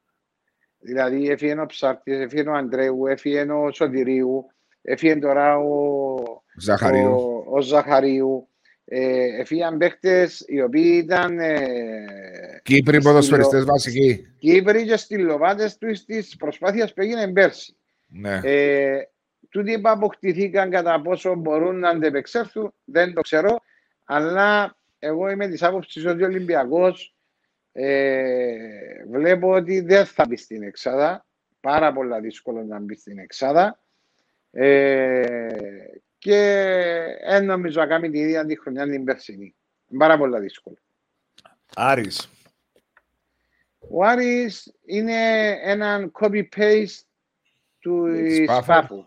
Δηλαδή 0.79 1.29
έφυγε 1.29 1.59
ο 1.59 1.65
Ψάρτης, 1.65 2.19
έφυγε 2.19 2.49
ο 2.49 2.53
Αντρέου, 2.53 3.07
έφυγε 3.07 3.41
ο 3.41 3.71
Σωτηρίου, 3.71 4.45
έφυγε 4.81 5.15
τώρα 5.15 5.57
ο, 5.57 6.17
Ζαχαρίου. 6.59 7.11
ο, 7.11 7.43
ο 7.49 7.61
Ζαχαρίου. 7.61 8.47
Ε, 8.85 9.39
έφυγαν 9.39 9.77
παίχτες 9.77 10.43
οι 10.47 10.61
οποίοι 10.61 11.01
ήταν 11.03 11.39
ε, 11.39 12.61
Κύπροι 12.63 13.01
ποδοσφαιριστές 13.01 13.65
βασικοί. 13.65 14.35
Κύπροι 14.39 14.85
και 14.85 14.97
στυλοβάτες 14.97 15.77
του 15.77 15.87
της 16.05 16.35
προσπάθειας 16.35 16.93
που 16.93 17.01
έγινε 17.01 17.31
πέρσι. 17.31 17.75
Ναι. 18.07 18.39
Ε, 18.43 19.01
τούτοι 19.49 19.79
που 19.79 19.89
αποκτηθήκαν 19.89 20.69
κατά 20.69 21.01
πόσο 21.01 21.35
μπορούν 21.35 21.79
να 21.79 21.89
αντεπεξέλθουν 21.89 22.73
δεν 22.83 23.13
το 23.13 23.21
ξέρω 23.21 23.59
αλλά 24.05 24.78
εγώ 24.99 25.29
είμαι 25.29 25.47
της 25.47 25.63
άποψης 25.63 26.05
ότι 26.05 26.23
ο 26.23 26.25
Ολυμπιακός 26.25 27.15
ε, 27.71 29.05
βλέπω 29.09 29.49
ότι 29.51 29.79
δεν 29.79 30.05
θα 30.05 30.25
μπει 30.27 30.37
στην 30.37 30.63
εξάδα 30.63 31.25
πάρα 31.59 31.93
πολλά 31.93 32.19
δύσκολο 32.19 32.63
να 32.63 32.79
μπει 32.79 32.95
στην 32.95 33.17
εξάδα 33.19 33.79
ε, 34.51 35.47
και 36.17 36.37
δεν 37.29 37.45
νομίζω 37.45 37.79
να 37.79 37.87
κάνει 37.87 38.09
την 38.09 38.21
ίδια 38.21 38.45
τη 38.45 38.59
χρονιά 38.59 38.87
την 38.87 39.03
περσινή 39.03 39.55
πάρα 39.97 40.17
πολλά 40.17 40.39
δύσκολο 40.39 40.77
Άρης. 41.75 42.29
ο 43.89 44.05
Άρης 44.05 44.75
είναι 44.85 45.49
έναν 45.61 46.11
copy-paste 46.19 47.03
του 47.79 48.07
Σπάφου. 48.43 48.63
Σπάφου. 48.63 49.05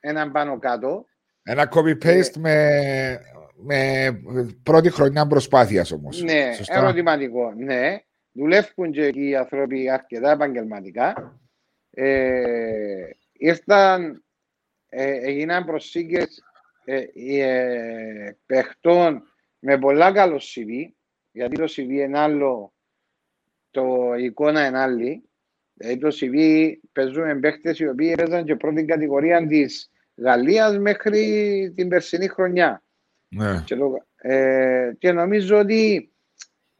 Έναν 0.00 0.32
πάνω 0.32 0.58
κάτω. 0.58 1.06
Ένα 1.42 1.68
copy-paste 1.74 2.36
με, 2.36 3.20
με 3.56 4.10
πρώτη 4.62 4.90
χρονιά 4.90 5.26
προσπάθειας 5.26 5.90
όμως. 5.92 6.22
Ναι, 6.22 6.52
Σωστά. 6.56 6.78
ερωτηματικό. 6.78 7.52
Ναι. 7.56 7.98
Δουλεύουν 8.32 8.90
και 8.90 9.04
εκεί 9.04 9.28
οι 9.28 9.36
άνθρωποι 9.36 9.90
αρκετά 9.90 10.30
επαγγελματικά. 10.30 11.38
Ε, 11.90 13.10
ήρθαν, 13.32 14.24
ε, 14.88 15.28
έγιναν 15.28 15.64
προσήκες 15.64 16.42
ε, 16.84 17.04
ε, 17.14 18.36
παιχτών 18.46 19.22
με 19.58 19.78
πολλά 19.78 20.12
καλό 20.12 20.36
CV, 20.36 20.92
γιατί 21.32 21.56
το 21.56 21.64
CV 21.64 21.88
είναι 21.88 22.18
άλλο, 22.18 22.72
το 23.70 24.14
η 24.18 24.24
εικόνα 24.24 24.66
είναι 24.66 24.78
άλλη. 24.78 25.28
Δηλαδή 25.74 25.98
το 25.98 26.16
CV 26.20 26.72
παίζουν 26.92 27.40
παίχτες 27.40 27.78
οι 27.78 27.88
οποίοι 27.88 28.14
έπαιζαν 28.18 28.44
και 28.44 28.56
πρώτη 28.56 28.84
κατηγορία 28.84 29.46
της 29.46 29.90
Γαλλίας 30.16 30.78
μέχρι 30.78 31.72
την 31.76 31.88
περσινή 31.88 32.28
χρονιά. 32.28 32.83
Ναι. 33.34 33.62
Και, 33.64 33.76
το- 33.76 34.06
ε, 34.16 34.92
και 34.98 35.12
νομίζω 35.12 35.58
ότι 35.58 36.08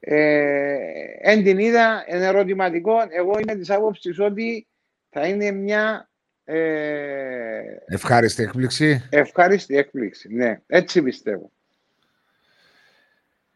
ε, 0.00 0.76
εν 1.20 1.42
την 1.42 1.58
είδα, 1.58 2.04
είναι 2.08 2.24
ερωτηματικό. 2.26 2.92
Εγώ 3.10 3.38
είμαι 3.38 3.54
της 3.54 3.70
άποψης 3.70 4.18
ότι 4.18 4.66
θα 5.10 5.26
είναι 5.26 5.50
μια 5.50 6.08
ε, 6.44 7.60
Ευχάριστη 7.86 8.42
έκπληξη. 8.42 9.08
ευχάριστη 9.10 9.76
έκπληξη. 9.76 10.34
Ναι, 10.34 10.60
έτσι 10.66 11.02
πιστεύω. 11.02 11.50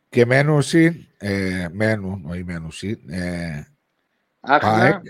Και 0.09 0.26
μένουσι, 0.26 1.09
ε, 1.18 1.66
μένουν, 1.72 2.24
όχι 2.28 2.44
μένουσι, 2.44 3.01
ε, 3.09 3.62
Άχνα, 4.40 4.70
ΠΑΕΚ, 4.70 5.03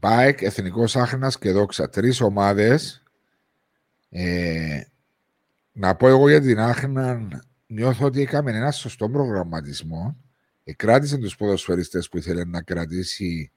ΠΑΕΚ, 0.00 0.42
Εθνικός 0.42 0.96
Άχνας 0.96 1.38
και 1.38 1.50
Δόξα. 1.50 1.88
Τρεις 1.88 2.20
ομάδες. 2.20 3.02
Ε, 4.10 4.80
να 5.72 5.94
πω 5.94 6.08
εγώ 6.08 6.28
για 6.28 6.40
την 6.40 6.58
Άχνα, 6.58 7.28
νιώθω 7.66 8.06
ότι 8.06 8.20
έκαμε 8.20 8.50
ένα 8.50 8.70
σωστό 8.70 9.08
προγραμματισμό. 9.08 10.16
Εκράτησε 10.64 11.16
τους 11.18 11.36
ποδοσφαιριστές 11.36 12.08
που 12.08 12.16
ήθελε 12.18 12.44
να 12.44 12.62
κρατήσει 12.62 13.50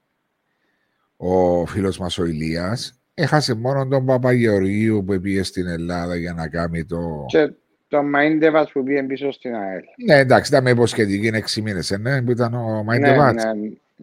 ο 1.17 1.65
φίλος 1.65 1.97
μας 1.97 2.17
ο 2.17 2.25
Ηλίας. 2.25 2.99
Έχασε 3.13 3.53
μόνο 3.53 3.87
τον 3.87 4.05
Παπαγεωργίου 4.05 5.03
που 5.05 5.19
πήγε 5.19 5.43
στην 5.43 5.67
Ελλάδα 5.67 6.15
για 6.15 6.33
να 6.33 6.47
κάνει 6.47 6.85
το... 6.85 7.25
και 7.27 7.51
το 7.87 8.03
Μαϊντεβας 8.03 8.71
που 8.71 8.83
πήγε 8.83 9.03
πίσω 9.03 9.31
στην 9.31 9.55
ΑΕΛ. 9.55 9.81
Ναι, 10.05 10.15
εντάξει, 10.15 10.51
ήταν 10.51 10.63
με 10.63 10.69
υποσχετική 10.69 11.27
είναι 11.27 11.41
6 11.55 11.61
μήνες, 11.61 11.91
ε, 11.91 11.97
ναι, 11.97 12.21
που 12.21 12.31
ήταν 12.31 12.53
ο 12.53 12.75
Ναι, 12.77 12.83
Μαϊντεβάτς. 12.83 13.43
ναι, 13.43 13.51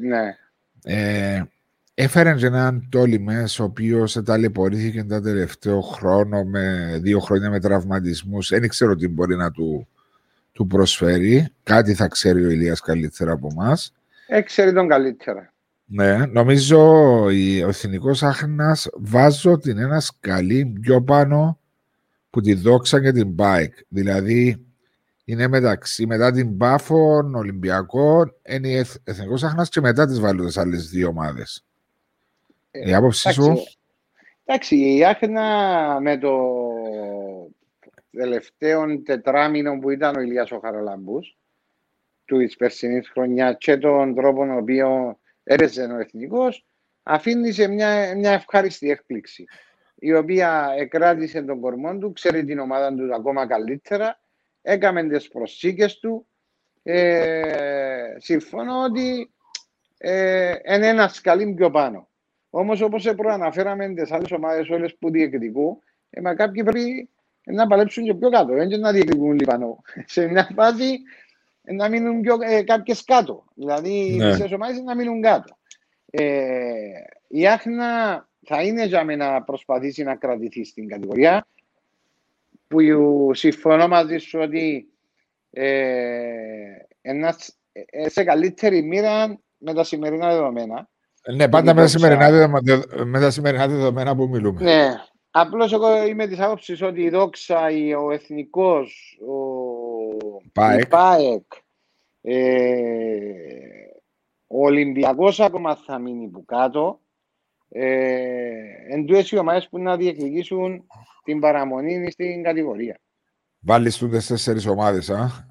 ναι. 0.09 0.37
Ε, 0.85 1.43
έφερε 1.95 2.35
και 2.35 2.47
έναν 2.47 2.87
Τόλιμες 2.91 3.59
ο 3.59 3.65
οποίος 3.65 4.21
ταλαιπωρήθηκε 4.25 5.05
τα 5.05 5.21
τελευταίο 5.21 5.81
χρόνο 5.81 6.45
με 6.45 6.99
δύο 7.03 7.19
χρόνια 7.21 7.51
με 7.51 7.61
τραυματισμούς. 7.61 8.49
Δεν 8.49 8.69
ξέρω 8.69 8.95
τι 8.97 9.09
μπορεί 9.09 9.37
να 9.37 9.51
του, 9.51 9.89
του 10.53 10.67
προσφέρει. 10.67 11.49
Κάτι 11.63 11.95
θα 11.95 12.09
ξέρει 12.09 12.45
ο 12.45 12.51
Ηλίας 12.51 12.81
καλύτερα 12.81 13.33
από 13.33 13.49
εμάς. 13.51 13.93
Έξερε 14.27 14.73
τον 14.73 14.89
καλύτερα. 14.89 15.53
Ναι, 15.85 16.27
νομίζω 16.27 16.81
η- 17.31 17.63
ο 17.63 17.69
Εθνικός 17.69 18.23
Άχνας 18.23 18.89
βάζω 18.95 19.59
την 19.59 19.79
ένα 19.79 20.01
σκαλί 20.01 20.73
πιο 20.81 21.03
πάνω 21.03 21.59
που 22.31 22.41
τη 22.41 22.55
δόξα 22.55 23.01
και 23.01 23.13
την 23.13 23.35
bike. 23.39 23.75
Δηλαδή 23.89 24.67
είναι 25.25 25.49
μεταξύ, 25.49 26.07
μετά 26.07 26.31
την 26.33 26.57
Πάφων, 26.57 27.35
Ολυμπιακών, 27.35 28.35
είναι 28.49 28.69
η 28.69 28.77
Εθ- 28.77 28.97
Εθνικός 29.05 29.43
Άχνας 29.45 29.69
και 29.69 29.81
μετά 29.81 30.07
τις 30.07 30.21
βάλω 30.21 30.45
τις 30.47 30.57
άλλες 30.57 30.89
δύο 30.89 31.09
ομάδες. 31.09 31.65
Ε, 32.75 32.89
Η 32.89 32.95
άποψη 32.95 33.33
σου; 33.33 33.43
εντάξει, 33.43 33.79
Εντάξει, 34.45 34.97
η 34.97 35.05
Άχνα 35.05 35.99
με 36.01 36.19
το 36.19 36.39
τελευταίο 38.11 39.03
τετράμινο 39.03 39.79
που 39.79 39.91
ήταν 39.91 40.17
ο 40.17 40.21
Ηλίας 40.21 40.51
ο 40.51 40.59
Χαραλαμπούς 40.59 41.37
του 42.25 42.39
της 42.39 42.57
περσινής 42.57 43.09
χρονιάς 43.09 43.57
και 43.59 43.77
τον 43.77 44.15
τρόπο 44.15 44.43
ο 44.43 44.57
οποίο 44.57 45.19
έπαιζε 45.45 45.83
ο 45.83 45.99
Εθνικός 45.99 46.67
αφήνει 47.03 47.53
σε 47.53 47.69
μια, 47.69 48.17
μια 48.17 48.33
ευχάριστη 48.33 48.91
έκπληξη 48.91 49.45
η 50.05 50.15
οποία 50.15 50.75
εκράτησε 50.77 51.43
τον 51.43 51.61
κορμό 51.61 51.99
του, 51.99 52.13
ξέρει 52.13 52.45
την 52.45 52.59
ομάδα 52.59 52.95
του 52.95 53.15
ακόμα 53.15 53.47
καλύτερα, 53.47 54.21
έκαμε 54.63 55.09
τις 55.09 55.29
προσήκες 55.29 55.99
του. 55.99 56.27
Ε, 56.83 58.15
συμφωνώ 58.17 58.83
ότι 58.85 59.33
ε, 59.99 60.55
είναι 60.75 60.87
ένας 60.87 61.15
σκαλί 61.15 61.55
πιο 61.55 61.71
πάνω. 61.71 62.09
Όμως 62.55 62.81
όπως 62.81 63.13
προαναφέραμε 63.17 63.89
τις 63.89 64.13
άλλες 64.13 64.31
ομάδες 64.33 64.69
όλες 64.69 64.97
που 64.97 65.11
διεκδικούν, 65.11 65.79
ε, 66.11 66.21
μα 66.21 66.35
κάποιοι 66.35 66.63
πρέπει 66.63 67.09
να 67.45 67.67
παλέψουν 67.67 68.05
και 68.05 68.15
πιο 68.15 68.31
κάτω, 68.31 68.53
δεν 68.53 68.69
και 68.69 68.77
να 68.77 68.93
διεκδικούν 68.93 69.33
λιπανό. 69.33 69.83
Σε 70.07 70.27
μια 70.27 70.49
φάση 70.55 71.01
ε, 71.65 71.73
να 71.73 71.89
μείνουν 71.89 72.21
πιο, 72.21 72.37
ε, 72.41 72.63
κάποιες 72.63 73.05
κάτω. 73.05 73.45
Δηλαδή 73.55 74.07
οι 74.07 74.17
Ναι. 74.17 74.27
μισές 74.27 74.53
ομάδες 74.53 74.81
να 74.81 74.95
μείνουν 74.95 75.23
κάτω. 75.23 75.57
Ε, 76.11 76.25
η 77.29 77.47
Άχνα 77.49 77.89
θα 78.45 78.63
είναι 78.63 78.85
για 78.85 79.05
μένα 79.05 79.33
να 79.33 79.43
προσπαθήσει 79.43 80.03
να 80.03 80.15
κρατηθεί 80.17 80.65
στην 80.65 80.89
κατηγορία 80.89 81.47
που 82.69 82.81
συμφωνώ 83.35 83.89
μαζί 83.89 84.19
σου 84.19 84.39
ότι 84.39 84.89
ε, 85.51 85.75
ένας, 87.03 87.57
ε, 87.73 88.09
σε 88.09 88.25
καλύτερη 88.25 88.83
μοίρα 88.83 89.39
με 89.59 89.75
τα 89.75 89.85
σημερινά 89.85 90.29
δεδομένα. 90.29 90.91
Ναι, 91.35 91.49
πάντα 91.49 91.75
με 91.75 91.81
τα, 91.81 91.81
δόξα. 91.81 91.99
σημερινά, 91.99 92.31
δεδο- 92.31 93.05
με 93.05 93.21
τα 93.21 93.31
σημερινά 93.31 93.69
δεδομένα 93.69 94.17
που 94.17 94.29
μιλούμε. 94.29 94.63
Ναι. 94.63 94.89
Απλώς 95.31 95.73
εγώ 95.73 96.07
είμαι 96.07 96.27
της 96.27 96.41
άποψης 96.41 96.83
ότι 96.83 97.03
η 97.03 97.09
Δόξα, 97.11 97.71
η- 97.71 97.95
ο 97.95 98.11
Εθνικός, 98.11 99.19
ο 99.29 100.51
ΠΑΕΚ. 100.53 100.81
η 100.83 100.87
ΠΑΕΚ, 100.89 101.43
ε, 102.23 102.37
ο 104.47 104.65
Ολυμπιακός 104.65 105.41
ακόμα 105.41 105.77
θα 105.77 105.99
μείνει 105.99 106.29
που 106.29 106.45
κάτω. 106.45 107.01
Ε, 107.69 108.51
εν 108.89 109.05
τούτες 109.07 109.31
οι 109.31 109.39
ομάδες 109.39 109.69
που 109.69 109.79
να 109.79 109.97
διεκδικήσουν 109.97 110.85
την 111.25 111.41
παραμονή 111.41 112.11
στην 112.11 112.43
κατηγορία. 112.43 112.99
Βάλεις 113.61 113.97
τους 113.97 114.11
τις 114.11 114.27
τέσσερις 114.27 114.67
ομάδες, 114.67 115.11
α; 115.11 115.47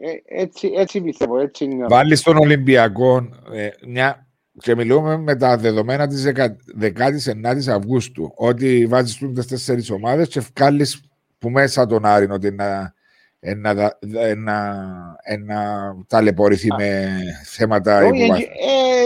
Ε, 0.00 0.40
έτσι, 0.40 0.72
έτσι 0.76 1.00
πιστεύω, 1.00 1.38
έτσι 1.38 1.64
είναι. 1.64 1.86
Βάλεις 1.88 2.22
τον 2.22 2.36
Ολυμπιακό 2.36 3.28
ε, 3.52 3.68
μια... 3.86 4.26
και 4.58 4.74
μιλούμε 4.74 5.16
με 5.16 5.36
τα 5.36 5.56
δεδομένα 5.56 6.06
της 6.06 6.32
19ης 6.80 7.68
Αυγούστου 7.68 8.32
ότι 8.36 8.86
βάζεις 8.86 9.16
του 9.16 9.32
τις 9.32 9.46
τέσσερις 9.46 9.90
ομάδες 9.90 10.28
και 10.28 10.40
βγάλεις 10.56 11.00
που 11.38 11.50
μέσα 11.50 11.86
τον 11.86 12.04
Άρη 12.04 12.30
ότι 12.30 12.50
να, 12.50 12.94
ένα, 13.40 13.98
ένα, 14.12 14.76
ένα 15.22 15.94
ταλαιπωρηθεί 16.06 16.68
με 16.78 17.08
θέματα 17.44 17.96
Όχι, 18.04 18.06
υποβάθμισης. 18.18 18.48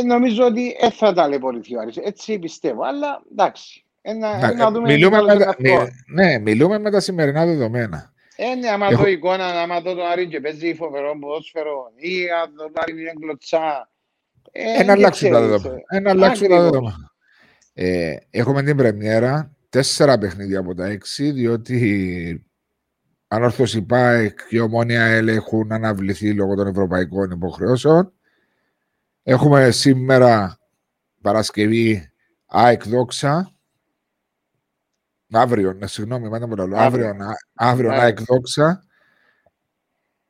ε, 0.00 0.02
νομίζω 0.06 0.44
ότι 0.44 0.76
δεν 0.80 0.90
θα 0.90 1.12
ταλαιπωρηθεί 1.12 1.76
ο 1.76 1.80
Άρης. 1.80 1.96
Έτσι 1.96 2.38
πιστεύω, 2.38 2.82
αλλά 2.84 3.22
εντάξει. 3.32 3.84
Ένα, 4.02 4.38
Να- 4.38 4.54
να 4.54 4.70
δούμε 4.70 4.92
μιλούμε, 4.92 5.18
τι 5.18 5.24
με 5.24 5.30
άλλο 5.32 5.44
τα, 5.44 5.54
είναι 5.58 5.70
αυτό. 5.74 5.82
μι- 5.84 5.90
ναι, 6.14 6.38
μιλούμε 6.38 6.78
με 6.78 6.90
τα 6.90 7.00
σημερινά 7.00 7.46
δεδομένα. 7.46 8.12
Ε, 8.36 8.54
ναι, 8.54 8.68
άμα 8.68 8.86
Έχω- 8.86 9.02
δω 9.02 9.08
εικόνα, 9.08 9.46
άμα 9.46 9.80
δω 9.80 9.94
τον 9.94 10.06
Άρη 10.06 10.26
και 10.28 10.40
παίζει 10.40 10.74
φοβερό 10.74 11.18
ποδόσφαιρο 11.20 11.92
ή 11.96 12.12
αν 12.42 12.54
τον 12.56 12.72
Άρη 12.74 12.92
είναι 13.00 13.12
γκλωτσά. 13.18 13.88
Ε, 14.56 14.62
Ένα 14.62 14.76
δεν 14.76 14.90
αλλάξουν 14.90 15.30
τα 15.30 15.40
ξέρεις, 15.40 15.50
δεδομένα. 15.60 15.82
ε. 15.88 15.96
Ένα 15.96 16.10
αλλάξουν 16.10 16.48
τα 16.48 16.54
Ακριβώς. 16.54 16.70
δεδομένα. 16.72 17.12
Ε, 17.74 18.16
έχουμε 18.30 18.62
την 18.62 18.76
πρεμιέρα, 18.76 19.56
τέσσερα 19.68 20.18
παιχνίδια 20.18 20.58
από 20.58 20.74
τα 20.74 20.86
έξι, 20.86 21.30
διότι 21.30 22.46
ανόρθωση 23.28 23.82
ΠΑΕΚ 23.82 24.38
και 24.48 24.60
ομόνια 24.60 25.04
ΕΛ 25.04 25.28
έχουν 25.28 25.72
αναβληθεί 25.72 26.34
λόγω 26.34 26.54
των 26.54 26.66
ευρωπαϊκών 26.66 27.30
υποχρεώσεων. 27.30 28.12
Έχουμε 29.22 29.70
σήμερα 29.70 30.58
Παρασκευή 31.20 32.10
ΑΕΚ 32.46 32.88
Δόξα. 32.88 33.52
Αύριο, 35.32 35.72
ναι, 35.72 35.86
συγγνώμη, 35.86 36.28
μάνα 36.28 36.46
μου 36.46 36.54
λέω. 36.56 36.64
Αύριο. 36.78 37.08
Αύριο, 37.08 37.24
α- 37.26 37.36
αύριο 37.54 37.90
Ναι. 37.90 37.96
ΑΕΚ 37.98 38.20
Δόξα. 38.22 38.84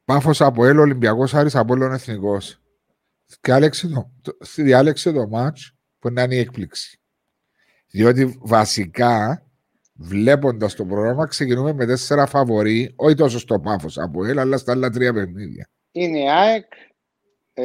Πάφος 0.05 0.41
από 0.41 0.67
ΕΛ, 0.67 0.79
Ολυμπιακός 0.79 1.35
Άρης 1.35 1.55
από 1.57 1.75
Έλλον 1.75 1.93
Εθνικός. 1.93 2.59
Διάλεξε 3.41 3.89
το, 3.89 4.13
το, 4.23 4.37
στη 4.41 4.63
διάλεξε 4.63 5.13
το 5.13 5.29
μάτς 5.29 5.75
που 5.99 6.11
να 6.11 6.23
είναι 6.23 6.35
η 6.35 6.39
έκπληξη. 6.39 6.99
Διότι 7.91 8.39
βασικά, 8.41 9.47
βλέποντας 9.95 10.75
το 10.75 10.85
πρόγραμμα, 10.85 11.27
ξεκινούμε 11.27 11.73
με 11.73 11.87
τέσσερα 11.87 12.27
φαβορή, 12.27 12.93
όχι 12.97 13.15
τόσο 13.15 13.39
στο 13.39 13.61
πάφο 13.61 13.89
από 13.95 14.25
ΕΛ, 14.25 14.39
αλλά 14.39 14.57
στα 14.57 14.73
άλλα 14.73 14.91
τρία 14.91 15.13
παιχνίδια. 15.13 15.69
Είναι 15.93 16.19
η 16.19 16.31
ΑΕΚ, 16.31 16.73
ε, 17.55 17.65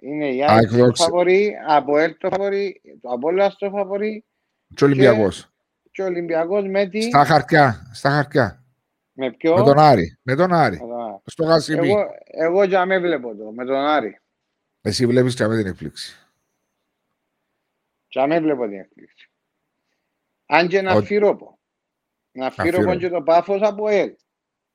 είναι 0.00 0.28
η 0.34 0.42
ΑΕΚ 0.42 0.50
ΑΕΚ 0.50 0.68
το 0.70 0.76
δόξα. 0.76 1.04
φαβορή, 1.04 1.54
από 1.68 1.98
ΕΛ 1.98 2.16
το 2.18 2.28
φαβορή, 2.30 2.80
το 3.00 3.08
Απόλλωνας 3.08 3.56
το 3.56 3.70
φαβορή 3.70 4.24
Και 4.74 4.84
ο 4.84 4.86
Ολυμπιακός. 4.86 5.48
και 5.90 6.02
ο 6.02 6.04
Ολυμπιακός 6.04 6.66
με 6.68 6.86
τι, 6.88 7.02
Στα 7.02 7.24
χαρτιά. 7.24 7.90
Στα 7.92 8.10
χαρτιά. 8.10 8.64
με 9.12 9.32
ποιο; 9.32 9.54
Με 9.56 9.62
τον 9.62 9.78
Άρη. 9.78 10.18
Με 10.22 10.34
τον 10.34 10.52
Άρη. 10.52 10.76
Με 10.80 10.86
τον 10.86 11.00
Άρη. 11.00 11.20
Στο 11.24 11.44
Γασιμπή. 11.44 11.88
Εγώ, 11.88 12.04
εγώ 12.24 12.64
για 12.64 12.86
με 12.86 12.98
βλέπω 12.98 13.36
το, 13.36 13.52
με 13.52 13.64
τον 13.64 13.76
Άρη. 13.76 14.18
Εσύ 14.86 15.06
βλέπεις 15.06 15.34
και 15.34 15.46
με 15.46 15.56
την 15.56 15.66
εκπλήξη. 15.66 16.28
Για 18.08 18.26
με 18.26 18.40
βλέπω 18.40 18.64
την 18.68 18.78
εκπλήξη. 18.78 19.30
Αν 20.46 20.68
και 20.68 20.82
να 20.82 20.92
Ο- 20.94 21.02
φύρω 21.02 21.36
πω. 21.36 21.58
Να 22.32 22.50
φύρω 22.50 22.76
πω 22.76 22.82
Αφήρω. 22.90 22.96
και 22.98 23.08
το 23.08 23.22
πάφος 23.22 23.62
από 23.62 23.88
ΕΛ. 23.88 24.14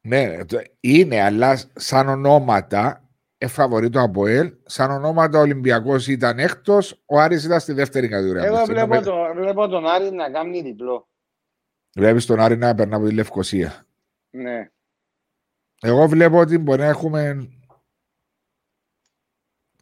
Ναι, 0.01 0.45
το- 0.45 0.61
είναι, 0.79 1.21
αλλά 1.21 1.59
σαν 1.75 2.07
ονόματα 2.07 3.09
εφαβορεί 3.37 3.89
το 3.89 3.99
ΑΠΟΕΛ. 3.99 4.53
Σαν 4.65 4.91
ονόματα 4.91 5.37
ο 5.37 5.41
Ολυμπιακός 5.41 6.07
ήταν 6.07 6.39
έκτος, 6.39 7.01
ο 7.05 7.19
Άρης 7.19 7.43
ήταν 7.43 7.59
στη 7.59 7.73
δεύτερη 7.73 8.07
κατηγορία. 8.07 8.43
Εγώ 8.43 8.55
Ενώ 8.55 8.65
βλέπω, 8.65 8.87
με- 8.87 9.01
το, 9.01 9.31
βλέπω 9.35 9.67
τον 9.67 9.85
Άρη 9.87 10.11
να 10.11 10.31
κάνει 10.31 10.61
διπλό. 10.61 11.09
Βλέπεις 11.95 12.25
τον 12.25 12.39
Άρη 12.39 12.57
να 12.57 12.75
περνά 12.75 12.95
από 12.95 13.07
τη 13.07 13.13
Λευκοσία. 13.13 13.85
Ναι. 14.29 14.69
Εγώ 15.81 16.07
βλέπω 16.07 16.37
ότι 16.37 16.57
μπορεί 16.57 16.79
να 16.81 16.87
έχουμε 16.87 17.49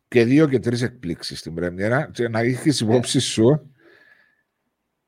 και 0.07 0.23
δύο 0.23 0.47
και 0.47 0.59
τρεις 0.59 0.81
εκπλήξεις 0.81 1.39
στην 1.39 1.53
Πρέμιερα 1.53 2.09
και 2.13 2.27
να 2.27 2.39
έχεις 2.39 2.79
υπόψη 2.79 3.19
σου 3.19 3.71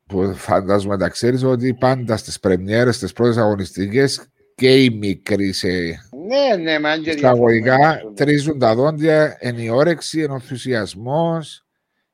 που 0.06 0.34
φαντάζομαι 0.34 0.98
τα 0.98 1.08
ξέρεις 1.08 1.42
ότι 1.42 1.74
πάντα 1.74 2.16
στις 2.16 2.40
Πρεμιέρες, 2.40 2.96
στις 2.96 3.12
πρώτες 3.12 3.36
αγωνιστικές 3.36 4.28
και 4.54 4.82
οι 4.84 4.90
μικροί 4.90 5.52
σε 5.52 5.68
Ναι, 5.68 6.56
ναι, 6.62 6.78
μα 6.78 6.90
αν 6.90 7.02
και 7.02 7.10
εισαγωγικά 7.10 7.76
διαφορετικό. 7.76 8.12
τρίζουν 8.12 8.58
τα 8.58 8.74
δόντια, 8.74 9.38
είναι 9.40 9.62
η 9.62 9.68
όρεξη, 9.68 10.18
είναι 10.22 10.30
ο 10.32 10.34
ενθουσιασμός, 10.34 11.66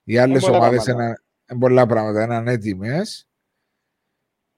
οι 0.05 0.19
άλλες 0.19 0.43
πολλά 0.43 0.57
ομάδες 0.57 0.85
πράγματα. 0.85 1.05
είναι, 1.05 1.17
είναι 1.51 1.61
πολλά 1.61 1.87
πράγματα, 1.87 2.23
είναι 2.41 2.53
έτοιμες. 2.53 3.29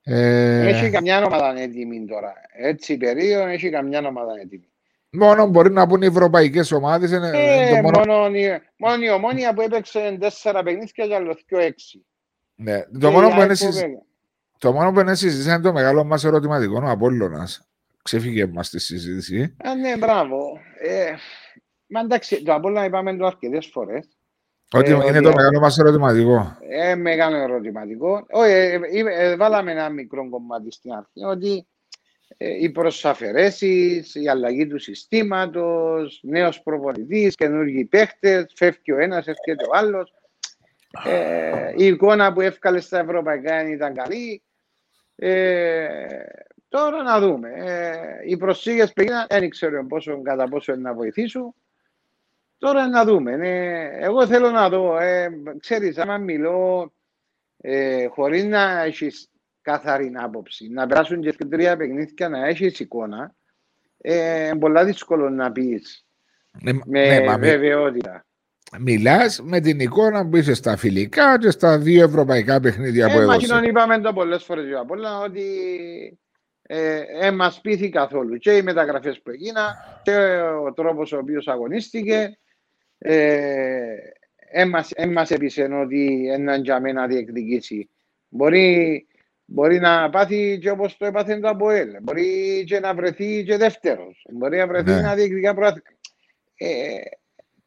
Ε, 0.02 0.68
Έχει 0.68 0.90
καμιά 0.90 1.24
ομάδα 1.24 1.60
έτοιμη 1.60 2.04
τώρα. 2.06 2.32
Έτσι 2.56 2.96
περίοδο 2.96 3.46
έχει 3.46 3.70
καμιά 3.70 4.06
ομάδα 4.06 4.32
έτοιμη. 4.42 4.67
Μόνο 5.10 5.46
μπορεί 5.46 5.70
να 5.70 5.86
πούν 5.86 6.02
οι 6.02 6.06
ευρωπαϊκές 6.06 6.72
ομάδες 6.72 7.10
είναι 7.10 7.30
Ε, 7.34 7.68
το 7.76 7.82
μόνο 7.82 7.98
μόνο, 8.06 8.36
η- 8.36 8.60
μόνο 8.76 9.02
η 9.04 9.10
ομόνια 9.10 9.54
που 9.54 9.60
έπαιξε 9.60 10.16
τέσσερα 10.20 10.62
παιχνίδια 10.62 11.06
και 11.06 11.14
άλλο 11.14 11.38
πιο 11.46 11.58
έξι. 11.58 12.06
Ναι, 12.54 12.78
Και 12.80 12.98
το 12.98 13.08
η 13.08 13.12
μόνο, 13.12 13.28
που 13.28 13.34
ΑΕΚ 13.34 13.44
είναι 13.44 13.54
συζ- 13.54 13.76
έπαιξε- 13.78 14.02
το 14.58 14.72
μόνο 14.72 14.92
που 14.92 15.00
είναι 15.00 15.14
συζήτηση 15.14 15.48
είναι 15.48 15.60
το 15.60 15.72
μεγάλο 15.72 16.04
μας 16.04 16.24
ερωτηματικό, 16.24 16.80
ο 16.84 16.90
Απόλλωνας. 16.90 17.68
Ξέφυγε 18.02 18.46
μας 18.46 18.66
στη 18.66 18.78
συζήτηση. 18.78 19.56
Α, 19.64 19.74
ναι, 19.74 19.96
μπράβο. 19.96 20.58
Ε, 20.82 21.12
μα 21.86 22.00
εντάξει, 22.00 22.42
το 22.42 22.54
Απόλλωνα 22.54 22.84
είπαμε 22.84 23.16
το 23.16 23.26
αρκετές 23.26 23.66
φορές. 23.72 24.08
Ότι 24.72 24.90
Ε, 24.90 24.94
είναι 24.94 25.04
ότι- 25.04 25.20
το 25.22 25.32
μεγάλο 25.36 25.60
μας 25.60 25.78
ερωτηματικό. 25.78 26.56
Ε, 26.68 26.94
μεγάλο 26.94 27.36
ερωτηματικό. 27.36 28.26
Όχι, 28.30 28.50
ε, 28.52 28.80
ε, 28.92 29.30
ε, 29.30 29.36
βάλαμε 29.36 29.70
ένα 29.70 29.88
μικρό 29.90 30.28
κομμάτι 30.28 30.72
στην 30.72 30.92
αρχή 30.92 31.24
ότι 31.24 31.56
ε, 31.56 31.62
οι 32.38 32.70
προσαφαιρέσεις, 32.70 34.14
η 34.14 34.28
αλλαγή 34.28 34.66
του 34.66 34.78
συστήματος, 34.78 36.20
νέος 36.22 36.62
προπονητής, 36.62 37.34
καινούργιοι 37.34 37.84
παίχτες, 37.84 38.52
φεύγει 38.56 38.92
ο 38.92 38.98
ένας, 38.98 39.26
έρχεται 39.26 39.64
ο 39.64 39.76
άλλος. 39.76 40.12
Ε, 41.04 41.72
η 41.76 41.86
εικόνα 41.86 42.32
που 42.32 42.40
εύκαλε 42.40 42.80
στα 42.80 42.98
ευρωπαϊκά 42.98 43.56
δεν 43.56 43.72
ήταν 43.72 43.94
καλή. 43.94 44.42
Ε, 45.16 46.06
τώρα 46.68 47.02
να 47.02 47.20
δούμε. 47.20 47.50
Ε, 47.56 47.92
οι 48.24 48.36
προσήγες 48.36 48.92
που 48.92 49.00
έγιναν, 49.00 49.26
δεν 49.28 49.48
ξέρω 49.48 49.86
πόσο, 49.86 50.22
κατά 50.22 50.48
πόσο 50.48 50.72
είναι 50.72 50.82
να 50.82 50.94
βοηθήσουν. 50.94 51.54
Τώρα 52.58 52.88
να 52.88 53.04
δούμε. 53.04 53.36
Ναι. 53.36 53.88
Εγώ 54.00 54.26
θέλω 54.26 54.50
να 54.50 54.68
δω. 54.68 54.98
Ε, 54.98 55.30
ξέρεις, 55.60 55.98
άμα 55.98 56.18
μιλώ 56.18 56.92
ε, 57.60 58.06
χωρίς 58.06 58.44
να 58.44 58.82
έχεις 58.82 59.30
καθαρή 59.72 60.12
άποψη, 60.14 60.68
να 60.68 60.86
περάσουν 60.86 61.20
και 61.20 61.32
τρία 61.44 61.76
παιχνίδια 61.76 62.28
να 62.28 62.46
έχεις 62.46 62.80
εικόνα, 62.80 63.34
ε, 64.00 64.46
είναι 64.46 64.58
πολλά 64.58 64.84
δύσκολο 64.84 65.30
να 65.30 65.52
πεις 65.52 66.06
Ναι, 66.62 66.72
με 66.72 66.80
ναι, 66.86 67.24
μα 67.24 67.36
μι- 67.36 67.48
βεβαιότητα. 67.48 68.26
μιλάς 68.78 69.40
με 69.42 69.60
την 69.60 69.80
εικόνα 69.80 70.28
που 70.28 70.36
είσαι 70.36 70.54
στα 70.54 70.76
φιλικά 70.76 71.38
και 71.38 71.50
στα 71.50 71.78
δύο 71.78 72.04
ευρωπαϊκά 72.04 72.60
παιχνίδια 72.60 73.06
που 73.06 73.12
Ε, 73.12 73.16
μα 73.16 73.22
έδωσε. 73.22 73.46
κοινών 73.46 73.64
είπαμε 73.64 73.98
το 73.98 74.12
πολλές 74.12 74.44
φορές 74.44 74.66
για 74.66 74.84
πολλά 74.84 75.18
ότι 75.20 75.46
ε, 76.62 77.00
ε, 77.20 77.30
μας 77.30 77.60
πείθει 77.60 77.88
καθόλου 77.88 78.36
και 78.38 78.56
οι 78.56 78.62
μεταγραφές 78.62 79.20
που 79.22 79.30
έγιναν 79.30 79.74
και 80.02 80.16
ο 80.66 80.72
τρόπος 80.72 81.12
ο 81.12 81.18
οποίος 81.18 81.48
αγωνίστηκε 81.48 82.38
ε, 82.98 83.94
έμας, 84.50 84.90
έμας 84.90 85.30
έπεισε 85.30 85.62
ότι 85.62 86.28
έναν 86.32 86.62
για 86.62 86.80
μένα 86.80 87.06
διεκδικήσει. 87.06 87.90
Μπορεί, 88.28 89.06
μπορεί 89.50 89.78
να 89.78 90.10
πάθει 90.10 90.58
και 90.60 90.70
όπως 90.70 90.96
το 90.96 91.06
έπαθε 91.06 91.38
το 91.38 91.48
Αποέλ. 91.48 91.88
Μπορεί 92.02 92.64
και 92.66 92.80
να 92.80 92.94
βρεθεί 92.94 93.44
και 93.44 93.56
δεύτερος. 93.56 94.26
Μπορεί 94.32 94.56
να 94.58 94.66
βρεθεί 94.66 94.90
Ναι. 94.90 95.00
να 95.00 95.14
διεκδικά 95.14 95.54
πρόθυμα. 95.54 95.82
Ε, 96.56 96.68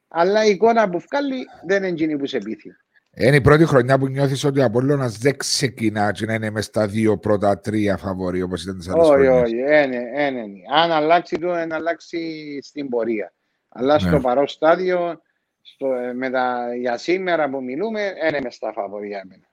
αλλά 0.08 0.46
η 0.46 0.50
εικόνα 0.50 0.90
που 0.90 1.00
βγάλει 1.10 1.46
δεν 1.68 1.78
είναι 1.78 1.88
εκείνη 1.88 2.18
που 2.18 2.26
σε 2.26 2.38
πείθει. 2.38 2.70
Είναι 3.16 3.36
η 3.36 3.42
πρώτη 3.42 3.66
χρονιά 3.66 4.00
που 4.00 4.08
νιώθεις 4.08 4.44
ότι 4.44 4.60
ο 4.60 4.64
Απόλλωνας 4.64 5.18
δεν 5.18 5.38
ξεκινά 5.38 6.12
και 6.12 6.26
να 6.26 6.34
είναι 6.34 6.50
μες 6.50 6.66
στα 6.66 6.88
δύο 6.88 7.18
πρώτα 7.18 7.60
τρία 7.60 7.98
φαβορή 7.98 8.42
όπως 8.42 8.64
ήταν 8.64 8.78
τις 8.78 8.90
άλλες 8.90 9.08
Όχι, 9.08 9.14
χρονιές. 9.26 9.42
όχι, 9.42 9.56
είναι, 9.56 10.02
είναι. 10.28 10.46
Αν 10.76 10.92
αλλάξει 10.92 11.36
το, 11.38 11.48
να 11.66 11.76
αλλάξει 11.76 12.20
στην 12.62 12.90
πορεία. 12.90 13.34
Αλλά 13.70 14.00
στο 14.00 14.10
Ναι. 14.10 14.22
παρόν 14.22 14.48
στάδιο, 14.48 15.22
στο, 15.62 15.94
ε, 15.94 16.14
με 16.14 16.30
τα, 16.30 16.76
για 16.76 16.98
σήμερα 16.98 17.50
που 17.50 17.64
μιλούμε, 17.64 18.14
είναι 18.28 18.40
μες 18.44 18.56
στα 18.56 18.72
φαβορή 18.74 19.08
για 19.08 19.24
μένα. 19.30 19.44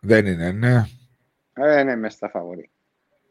Δεν 0.00 0.26
είναι, 0.26 0.50
ναι. 0.52 0.82
Ε, 1.54 1.80
Είναι 1.80 1.96
μες 1.96 2.12
στα 2.12 2.28
φαβορή. 2.28 2.70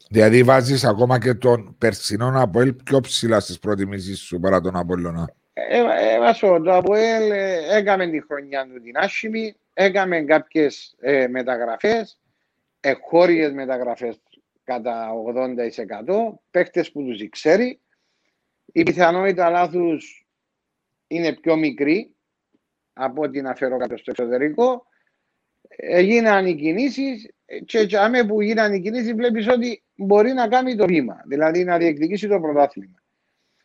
Δηλαδή 0.09 0.43
βάζεις 0.43 0.84
ακόμα 0.84 1.19
και 1.19 1.34
τον 1.34 1.76
περσινό 1.78 2.32
Αποέλ 2.36 2.74
πιο 2.74 2.99
ψηλά 2.99 3.39
στις 3.39 3.59
προτιμήσεις 3.59 4.19
σου 4.19 4.39
παρά 4.39 4.61
τον 4.61 4.76
Απόλλωνα. 4.76 5.34
Ε, 5.53 5.78
ε, 5.78 6.19
Βάσο, 6.19 6.61
το 6.61 6.74
ΑΠΟΕΛ 6.74 7.32
ε, 7.32 7.78
έκαμε 7.78 8.07
τη 8.07 8.21
χρονιά 8.21 8.67
του 8.67 8.82
την 8.82 8.97
άσχημη, 8.97 9.55
έκαμε 9.74 10.21
κάποιες 10.21 10.95
ε, 10.99 11.28
μεταγραφές, 11.28 12.19
εγχώριες 12.80 13.51
μεταγραφές 13.51 14.19
κατά 14.63 15.11
80%, 16.05 16.39
παίχτες 16.51 16.91
που 16.91 17.03
τους 17.03 17.30
ξέρει. 17.30 17.80
Η 18.65 18.84
πιθανότητα 18.84 19.49
λάθους 19.49 20.28
είναι 21.07 21.34
πιο 21.34 21.55
μικρή 21.55 22.15
από 22.93 23.21
ό,τι 23.21 23.41
να 23.41 23.55
φέρω 23.55 23.78
κάτω 23.78 23.97
στο 23.97 24.11
εξωτερικό. 24.11 24.86
Έγιναν 25.76 26.45
οι 26.45 26.55
κινήσεις 26.55 27.33
και 27.66 27.80
για 27.80 28.26
που 28.28 28.41
γίνανε 28.41 28.76
οι 28.76 28.80
κινήσεις 28.82 29.14
βλέπεις 29.14 29.48
ότι 29.48 29.84
μπορεί 29.96 30.32
να 30.32 30.48
κάνει 30.48 30.76
το 30.76 30.86
βήμα, 30.86 31.22
δηλαδή 31.28 31.64
να 31.64 31.78
διεκδικήσει 31.78 32.28
το 32.28 32.39
πρωτάθλημα. 32.39 33.02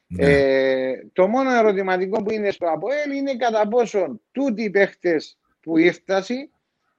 Ναι. 0.07 0.25
Ε, 0.25 1.07
το 1.13 1.29
μόνο 1.29 1.51
ερωτηματικό 1.51 2.23
που 2.23 2.31
είναι 2.33 2.51
στο 2.51 2.67
ΑΠΟΕΛ 2.67 3.13
είναι 3.17 3.37
κατά 3.37 3.69
πόσο 3.69 4.21
τούτοι 4.33 4.63
οι 4.63 4.71
παίχτες 4.71 5.39
που 5.61 5.79
ήρθασαν 5.79 6.51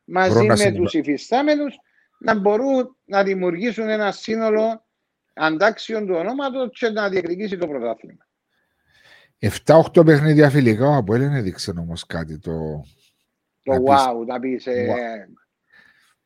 μαζί 0.04 0.30
Μπορούν 0.32 0.48
να 0.48 0.54
με 0.54 0.60
συνδυα- 0.60 0.82
τους 0.82 0.94
υφιστάμενους 0.94 1.76
να 2.20 2.36
μπορούν 2.40 2.96
να 3.06 3.24
δημιουργήσουν 3.24 3.90
ένα 3.90 4.12
σύνολο 4.12 4.86
αντάξιον 5.34 6.06
του 6.08 6.16
ονόματος 6.16 6.80
και 6.80 6.90
να 6.90 7.10
διεκδικήσει 7.10 7.58
το 7.58 7.68
πρωτάθλημα. 7.68 8.28
7-8 9.40 10.06
παιχνίδια 10.06 10.50
φιλικά 10.50 10.88
ο 10.88 10.96
Αποέλ 10.96 11.20
δεν 11.22 11.34
έδειξε 11.34 11.74
όμως 11.80 12.06
κάτι 12.06 12.40
το. 12.40 12.84
Το 13.64 13.72
να 13.74 13.80
πεις- 13.80 14.06
wow, 14.08 14.26
να 14.28 14.40
πεις. 14.40 14.68
Wow. 14.68 14.72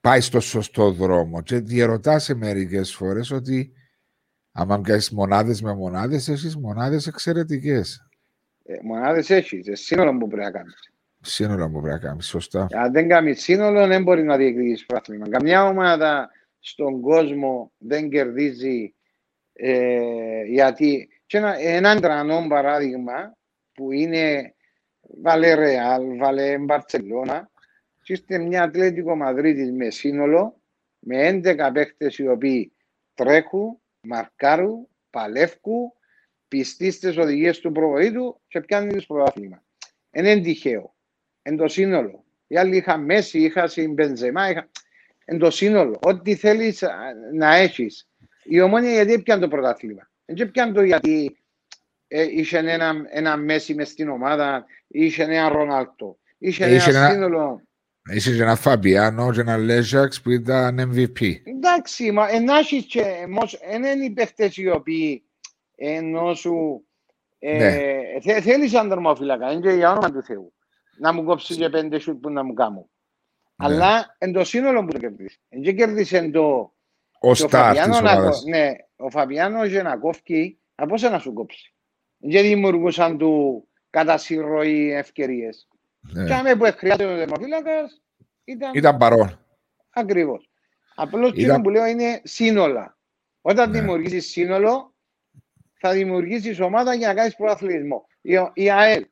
Πάει 0.04 0.22
στο 0.22 0.40
σωστό 0.40 0.92
δρόμο. 0.92 1.42
Και 1.42 1.60
διαρωτάς 1.60 2.24
σε 2.24 2.36
μερικές 2.36 2.96
φορές 2.96 3.32
ότι 3.32 3.74
άμα 4.52 4.82
κάνει 4.82 5.04
μονάδες 5.12 5.62
με 5.62 5.76
μονάδες, 5.76 6.28
έχει 6.28 6.60
μονάδες 6.60 7.08
εξαιρετικές. 7.08 8.08
Μονάδες 8.84 9.30
έχεις. 9.30 9.66
Σε 9.66 9.76
σύνολο 9.76 10.18
που 10.18 10.28
πρέπει 10.28 10.44
να 10.44 10.52
κάνεις. 10.52 10.92
Σύνορα 11.22 11.70
που 11.70 11.82
πρέπει 11.82 12.02
να 12.02 12.08
κάνεις. 12.08 12.28
Σωστά. 12.28 12.68
Αν 12.72 12.92
δεν 12.92 13.08
κάνεις 13.08 13.42
σύνολο, 13.42 13.88
δεν 13.88 14.04
μπορείς 14.04 14.24
να 14.24 14.38
διεκδικήσεις 14.38 14.86
πρωτάθλημα. 14.86 15.30
Καμιά 15.30 15.66
ομάδα 15.66 16.30
στον 16.60 17.02
κόσμο 17.02 17.72
δεν 17.78 18.10
κερδίζει 18.10 18.94
ε, 19.54 20.44
γιατί. 20.44 21.10
Και 21.26 21.38
ένα, 21.38 21.60
έναν 21.60 22.02
τρανό 22.02 22.46
παράδειγμα 22.50 23.38
που 23.74 23.92
είναι 23.92 24.54
βάλε 25.22 25.54
Ρεάλ, 25.54 26.18
βάλε 26.18 26.58
Μπαρτσελώνα, 26.58 27.52
και 27.53 27.53
είστε 28.08 28.38
μια 28.38 28.64
Ατλέτικο 28.64 29.16
Μαδρίτης 29.16 29.72
με 29.72 29.90
σύνολο, 29.90 30.62
με 31.00 31.42
11 31.44 31.70
παίχτες 31.74 32.18
οι 32.18 32.28
οποίοι 32.28 32.72
τρέχουν, 33.14 33.80
μαρκάρουν, 34.02 34.88
παλεύκουν, 35.10 35.92
πιστοί 36.48 36.92
στις 36.92 37.18
οδηγίες 37.18 37.60
του 37.60 37.72
προβοήτου 37.72 38.42
και 38.48 38.62
πιάνουν 38.62 38.96
το 38.96 39.04
πρωτάθλημα. 39.08 39.64
Δεν 40.10 40.26
είναι 40.26 40.42
τυχαίο. 40.42 40.96
Εν 41.42 41.58
το 41.58 41.68
σύνολο. 41.68 42.24
Οι 42.48 42.58
άλλοι 42.58 42.76
είχαν 42.78 43.04
Μέση, 43.04 43.40
είχαν 43.40 43.70
Μπενζεμά, 43.90 44.50
είχαν... 44.50 44.70
Εν 45.26 45.38
το 45.38 45.50
σύνολο. 45.50 46.00
Ό,τι 46.02 46.36
θέλεις 46.36 46.84
α, 46.84 46.98
να 47.34 47.56
έχεις. 47.56 48.08
Η 48.44 48.62
ομόνια 48.62 48.92
γιατί 48.92 49.14
έπιανε 49.14 49.42
το 49.42 49.48
πρωτάθλημα. 49.48 50.12
Δεν 50.26 50.52
πιάνε 50.52 50.72
το 50.74 50.82
γιατί 50.84 51.38
ε, 52.08 52.22
είχε 52.30 52.58
ένα, 52.58 53.06
ένα 53.10 53.38
Μέση 53.38 53.74
μες 53.74 53.90
στην 53.90 54.10
ομάδα, 54.10 54.66
είχε 54.88 55.24
ένα 55.24 55.50
Ρονάλτο, 55.50 56.18
είχε 56.38 56.66
Είχε 56.66 56.90
ένα 56.90 57.00
ένα- 57.00 57.10
σύνολο. 57.10 57.62
Είσαι 58.12 58.36
και 58.36 58.42
ένα 58.42 58.56
Φαμπιάνο 58.56 59.32
και 59.32 59.40
ένα 59.40 59.58
Λέζαξ 59.58 60.22
που 60.22 60.30
ήταν 60.30 60.80
MVP. 60.94 61.36
Εντάξει, 61.44 62.12
μα 62.12 62.30
ενάχεις 62.30 62.86
και 62.86 63.26
μος, 63.30 63.54
εν 63.54 63.84
είναι 63.84 64.06
οι 64.06 64.10
παίχτες 64.10 64.58
οι 64.58 64.70
οποίοι 64.70 65.24
ενώ 65.76 66.34
σου 66.34 66.86
ε, 67.40 67.58
Ναι. 67.58 67.72
θε, 68.22 68.42
θέλεις 68.42 68.74
έναν 68.74 68.90
τερματοφύλακα, 68.90 69.52
είναι 69.52 69.62
και 69.62 69.76
για 69.76 69.92
όνομα 69.92 70.12
του 70.12 70.24
Θεού. 70.24 70.54
Να 71.00 71.14
μου 71.14 71.24
κόψεις 71.24 71.58
και 71.58 71.70
πέντε 71.70 72.00
σουτ 72.00 72.22
που 72.22 72.30
να 72.30 72.44
μου 72.44 72.54
κάνω. 72.54 72.90
Ναι. 73.56 73.66
Αλλά 73.68 74.16
εν 74.18 74.32
το 74.32 74.44
σύνολο 74.44 74.86
που 74.86 74.92
το 74.92 74.98
κερδίσεις. 75.00 75.40
Εν 75.50 75.62
και 75.62 75.72
κέρδισε 75.74 76.30
το, 76.30 76.74
Ο 77.20 77.28
και 77.30 77.34
Σταρ 77.36 77.76
της 77.78 77.88
να, 77.88 77.98
ομάδας. 77.98 78.42
κο- 78.44 78.50
ναι, 78.50 78.72
ο 78.96 79.10
Φαβιάνο 79.10 79.66
για 79.66 79.84
να 79.84 79.98
κόφει, 79.98 80.60
από 80.76 80.90
πόσα 80.90 81.10
να 81.10 81.20
σου 81.20 81.34
κόψει. 81.34 81.74
Και 82.30 82.42
δημιουργούσαν 82.42 83.18
του 83.18 83.68
κατά 83.90 84.18
συρροή 84.18 84.92
ευκαιρίες. 84.92 85.68
Ναι. 86.12 86.26
Και 86.26 86.34
άμε 86.34 86.56
που 86.56 86.72
χρειάζεται 86.78 87.06
ο 87.14 87.18
τερματοφύλακας 87.18 88.02
ήταν 88.44 88.72
Ήταν 88.74 88.98
παρόν. 88.98 89.40
Ακριβώς. 89.90 90.50
Απλώς 90.96 91.32
Είδα- 91.36 91.50
αυτό 91.52 91.62
που 91.64 91.70
λέω 91.70 91.86
είναι 91.86 92.22
σύνολα. 92.24 92.98
Όταν 93.42 93.70
Ναι. 93.70 93.80
δημιουργήσεις 93.80 94.32
σύνολο, 94.32 94.94
θα 95.80 95.92
δημιουργήσεις 95.92 96.60
ομάδα 96.60 96.94
για 96.94 97.08
να 97.08 97.14
κάνεις 97.14 97.36
προαθλητισμό. 97.36 98.08
Η, 98.22 98.34
η 98.54 98.72
ΑΕΛ 98.72 99.06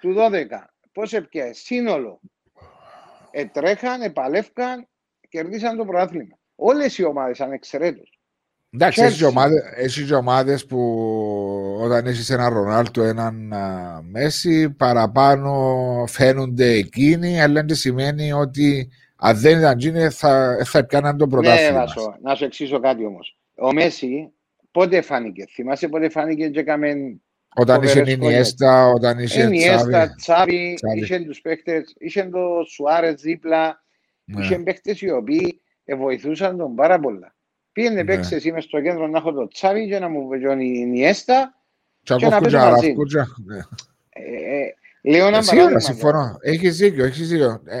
του 0.00 0.12
12, 0.14 0.74
πώς 0.92 1.12
έπιασε; 1.12 1.52
Σύνολο. 1.52 2.20
Ετρέχαν, 3.30 4.02
επαλεύκαν, 4.02 4.88
κερδίσαν 5.28 5.76
το 5.76 5.84
πρωτάθλημα. 5.84 6.38
Όλες 6.54 6.98
οι 6.98 7.04
ομάδες 7.04 7.40
ανεξαιρέτως. 7.40 8.17
Εντάξει, 8.70 9.00
Chelsea. 9.00 9.04
έχεις 9.06 9.18
και 9.18 9.24
ομάδες, 9.24 9.62
έχεις 9.76 10.06
και 10.06 10.14
ομάδες 10.14 10.66
που 10.66 10.78
όταν 11.82 12.06
έχεις 12.06 12.30
έναν 12.30 12.52
Ρονάλτο, 12.52 13.02
έναν 13.02 13.52
α, 13.52 14.00
Μέση, 14.10 14.70
παραπάνω 14.70 15.74
φαίνονται 16.08 16.66
εκείνοι, 16.72 17.40
αλλά 17.40 17.62
δεν 17.64 17.76
σημαίνει 17.76 18.32
ότι 18.32 18.88
αν 19.16 19.38
δεν 19.38 19.58
ήταν 19.58 19.72
εκείνοι 19.72 20.08
θα, 20.10 20.58
θα 20.64 20.86
πιάναν 20.86 21.16
το 21.16 21.24
Ναι, 21.24 21.30
πρωτάθλημα. 21.30 21.78
Βάσο, 21.78 22.16
να 22.22 22.34
σου 22.34 22.44
εξήσω 22.44 22.80
κάτι 22.80 23.04
όμως. 23.04 23.38
Ο 23.54 23.72
Μέση 23.72 24.32
πότε 24.70 25.00
φάνηκε. 25.00 25.44
Θυμάσαι 25.54 25.88
πότε 25.88 26.08
φάνηκε 26.08 26.48
και 26.48 26.60
έκαμε 26.60 26.94
Όταν 27.56 27.82
είσαι 27.82 27.92
φοβερές 27.98 28.14
Ινιέστα, 28.14 28.86
όταν 28.86 29.18
είσαι 29.18 29.42
Ενιέστα, 29.42 29.86
Τσάβη. 29.86 30.14
Τσάβη, 30.16 30.74
Τσάβη. 30.74 30.98
είχε 31.00 31.18
τους 31.18 31.40
παίχτες, 31.40 31.94
είχε 31.98 32.24
το 32.24 32.38
Σουάρες 32.74 33.20
δίπλα, 33.20 33.84
Ναι. 34.24 34.44
είχε 34.44 34.58
παίχτες 34.58 35.00
οι 35.00 35.10
οποίοι 35.10 35.60
ε, 35.84 35.94
βοηθούσαν 35.94 36.56
τον 36.56 36.74
πάρα 36.74 36.98
πολλά. 37.00 37.36
Πήγαινε 37.78 38.02
Ναι. 38.02 38.04
παίξες 38.04 38.32
εσύ 38.32 38.52
μες 38.52 38.64
στο 38.64 38.80
κέντρο 38.82 39.06
να 39.06 39.18
έχω 39.18 39.32
το 39.32 39.48
Τσάβη 39.48 39.88
και 39.88 39.98
να 39.98 40.08
μου 40.08 40.28
βεβαιώνει 40.28 40.64
η 40.66 40.72
Ινιέστα. 40.76 41.54
Τσακόφκου 42.02 42.30
να 42.30 42.40
παίζω 42.40 42.56
και 42.58 42.64
μαζί. 42.64 42.84
Αράφκουτζα. 42.86 43.26
Ναι. 43.44 43.56
Ε, 44.08 44.58
ε, 44.58 44.74
λέω 45.12 45.26
ένα 45.26 45.36
Ε, 45.36 45.42
Σίγουρα 45.42 45.64
παράδειγμα. 45.66 45.80
συμφωνώ. 45.80 46.36
Έχεις 46.40 46.76
δίκιο, 46.76 47.04
έχεις 47.04 47.28
δίκιο. 47.28 47.62
Ε, 47.64 47.80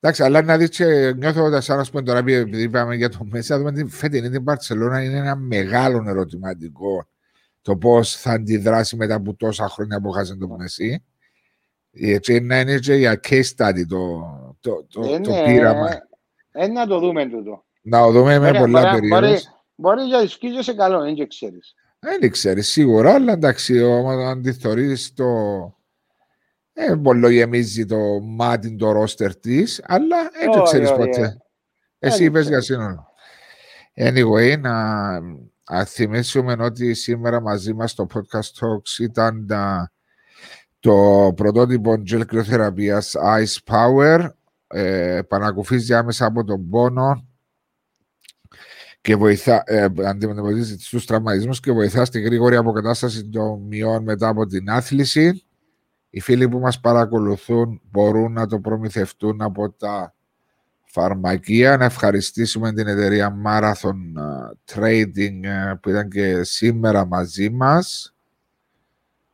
εντάξει, 0.00 0.22
αλλά 0.22 0.42
να 0.42 0.56
δεις 0.56 0.68
και 0.68 1.12
νιώθω 1.16 1.44
ότι 1.44 1.62
σαν 1.62 1.76
να 1.78 1.84
πούμε 1.84 2.02
τώρα 2.02 2.18
επειδή 2.18 2.62
είπαμε 2.62 2.94
για 2.94 3.08
το 3.08 3.18
Μέση, 3.30 3.52
να 3.52 3.58
δούμε 3.58 3.72
την 3.72 3.88
φετινή 3.88 4.30
την 4.30 4.44
Παρσελόνα 4.44 5.02
είναι 5.02 5.18
ένα 5.18 5.36
μεγάλο 5.36 6.04
ερωτηματικό 6.08 7.06
το 7.62 7.76
πώς 7.76 8.16
θα 8.16 8.30
αντιδράσει 8.30 8.96
μετά 8.96 9.14
από 9.14 9.34
τόσα 9.34 9.68
χρόνια 9.68 10.00
που 10.00 10.10
χάσαν 10.10 10.38
το 10.38 10.48
Μέση. 10.48 11.04
Έτσι 11.92 12.40
να 12.40 12.60
είναι 12.60 12.78
και 12.78 12.94
για 12.94 13.20
case 13.28 13.54
study 13.56 13.82
το, 13.88 14.20
το, 14.60 14.86
το, 14.90 15.02
Ε, 15.14 15.20
το 15.20 15.30
ναι, 15.30 15.44
πείραμα. 15.44 15.88
ε, 16.52 16.66
να 16.66 16.86
το 16.86 16.98
δούμε 16.98 17.26
τούτο. 17.28 17.64
Να 17.88 17.98
το 18.02 18.10
δούμε 18.10 18.38
με 18.38 18.46
Μπορεί- 18.46 18.58
πολλά 18.58 18.80
μπορεί- 18.80 19.08
περίοδους. 19.08 19.28
Μπορεί, 19.76 19.98
μπορεί 19.98 20.02
για 20.08 20.22
ισχύει 20.22 20.62
σε 20.62 20.74
καλό, 20.74 21.00
δεν 21.00 21.14
και 21.14 21.26
ξέρεις. 21.26 21.74
Δεν 21.98 22.30
ξέρεις 22.30 22.68
σίγουρα, 22.68 23.14
αλλά 23.14 23.32
εντάξει, 23.32 23.78
ο- 23.82 24.08
αν 24.08 24.42
τη 24.42 24.52
θεωρείς 24.52 25.12
το. 25.14 25.24
Ε, 26.72 26.94
πολύ 27.02 27.34
γεμίζει 27.34 27.86
το 27.86 28.20
μάτι 28.22 28.76
το 28.76 28.92
ρόστερ 28.92 29.36
της, 29.36 29.82
αλλά 29.86 30.16
δεν 30.38 30.50
το 30.50 30.56
Όχι, 30.58 30.62
ξέρεις 30.62 30.88
όχι, 30.90 30.98
ποτέ. 30.98 31.20
ε. 31.20 31.36
Εσύ 31.98 32.18
Δεν 32.18 32.26
είπες 32.26 32.48
για 32.48 32.58
ξέρεις. 32.58 32.64
σύνολο. 32.84 33.06
Anyway, 33.96 34.60
να 34.60 35.20
να 35.70 35.84
θυμίσουμε 35.84 36.56
ότι 36.60 36.94
σήμερα 36.94 37.40
μαζί 37.40 37.74
μας 37.74 37.90
στο 37.90 38.06
Podcast 38.14 38.40
Talks 38.60 38.98
ήταν 39.00 39.46
τα- 39.46 39.92
το 40.80 41.32
πρωτότυπο 41.36 41.92
gel 42.10 42.26
κρυοθεραπείας 42.26 43.14
Ice 43.24 43.72
Power 43.74 44.28
ε, 44.66 45.20
πανακουφίζει 45.28 45.94
άμεσα 45.94 46.26
από 46.26 46.44
τον 46.44 46.68
πόνο 46.68 47.25
και 49.06 49.16
βοηθά, 49.16 49.62
ε, 49.66 49.88
αντιμετωπίζει 50.06 50.76
τους 50.76 51.06
τραυματισμούς 51.06 51.60
και 51.60 51.72
βοηθά 51.72 52.04
στη 52.04 52.20
γρήγορη 52.20 52.56
αποκατάσταση 52.56 53.28
των 53.28 53.60
μειών 53.60 54.02
μετά 54.02 54.28
από 54.28 54.46
την 54.46 54.70
άθληση. 54.70 55.46
Οι 56.10 56.20
φίλοι 56.20 56.48
που 56.48 56.58
μας 56.58 56.80
παρακολουθούν 56.80 57.80
μπορούν 57.90 58.32
να 58.32 58.46
το 58.46 58.60
προμηθευτούν 58.60 59.42
από 59.42 59.70
τα 59.70 60.14
φαρμακεία. 60.84 61.76
Να 61.76 61.84
ευχαριστήσουμε 61.84 62.72
την 62.72 62.86
εταιρεία 62.86 63.36
Marathon 63.46 63.96
ε, 64.16 64.74
Trading 64.74 65.42
ε, 65.42 65.74
που 65.82 65.90
ήταν 65.90 66.08
και 66.08 66.42
σήμερα 66.42 67.06
μαζί 67.06 67.50
μας. 67.50 68.14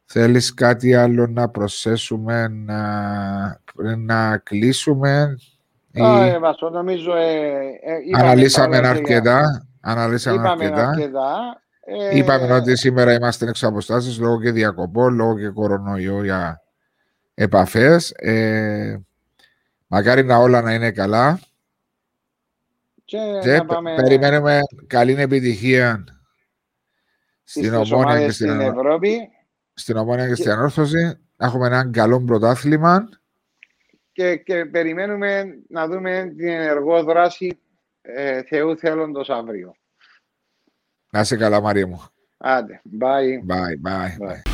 Θέλεις 0.05 0.55
κάτι 0.55 0.95
άλλο 0.95 1.27
να 1.27 1.49
προσθέσουμε 1.49 2.49
να, 2.49 3.61
πριν 3.75 4.05
να 4.05 4.39
κλείσουμε; 4.39 5.37
Ή 5.93 6.03
Α, 6.03 6.39
Βάσο, 6.41 6.69
νομίζω 6.69 7.15
ε, 7.17 7.25
ε, 7.83 7.99
είπαμε 8.09 8.25
αναλύσαμε 8.25 8.67
πολλά 8.67 8.81
και 8.81 8.87
για- 8.87 8.91
αρκετά. 8.91 9.67
Αναλύσαμε 9.81 10.37
Είπαμε 10.37 10.65
αρκετά. 10.65 10.89
αρκετά. 10.89 11.37
Ε, 11.85 12.17
Είπαμε 12.17 12.53
ότι 12.53 12.77
σήμερα 12.77 13.13
είμαστε 13.13 13.49
εξ 13.49 13.63
αποστάσεις 13.63 14.19
λόγω 14.19 14.41
και 14.41 14.51
διακοπών, 14.51 15.15
λόγω 15.15 15.39
και 15.39 15.49
κορονοϊού 15.49 16.23
για 16.23 16.63
επαφές. 17.35 18.11
Ε, 18.11 19.01
μακάρι 19.87 20.25
να 20.25 20.37
όλα 20.37 20.61
να 20.61 20.75
είναι 20.75 20.91
καλά. 20.91 21.39
και 23.05 23.19
Και 23.43 23.57
να 23.57 23.65
πάμε 23.65 23.95
περιμένουμε 23.95 24.59
καλή 24.87 25.13
επιτυχία 25.21 26.05
στην 27.45 27.65
στις 27.65 27.75
Ομόνια 27.75 27.89
και 27.89 27.95
ομάδες 27.95 28.35
στην, 28.35 28.49
στην 28.49 28.61
Ανο- 28.61 28.79
Ευρώπη 28.81 29.29
στην 29.75 29.97
Ομόνια 29.97 30.29
και 30.29 30.35
στην 30.35 30.51
Ανόρθωση. 30.51 31.19
Να 31.37 31.47
έχουμε 31.47 31.67
έναν 31.67 31.93
καλό 31.93 32.21
πρωτάθλημα. 32.25 33.09
Και, 34.13 34.37
και 34.37 34.65
περιμένουμε 34.65 35.59
να 35.69 35.87
δούμε 35.87 36.33
την 36.37 36.49
ενεργό 36.49 37.03
δράση 37.03 37.61
ε, 38.03 38.43
Θεού 38.43 38.77
θέλοντος 38.77 39.31
αύριο. 39.31 39.75
Να 41.11 41.21
είσαι 41.21 41.37
καλά, 41.37 41.61
Μαρία 41.61 41.87
μου. 41.87 42.03
Άντε, 42.39 42.83
bye. 43.01 43.53
Bye, 43.53 43.89
bye. 43.89 44.17
bye. 44.19 44.52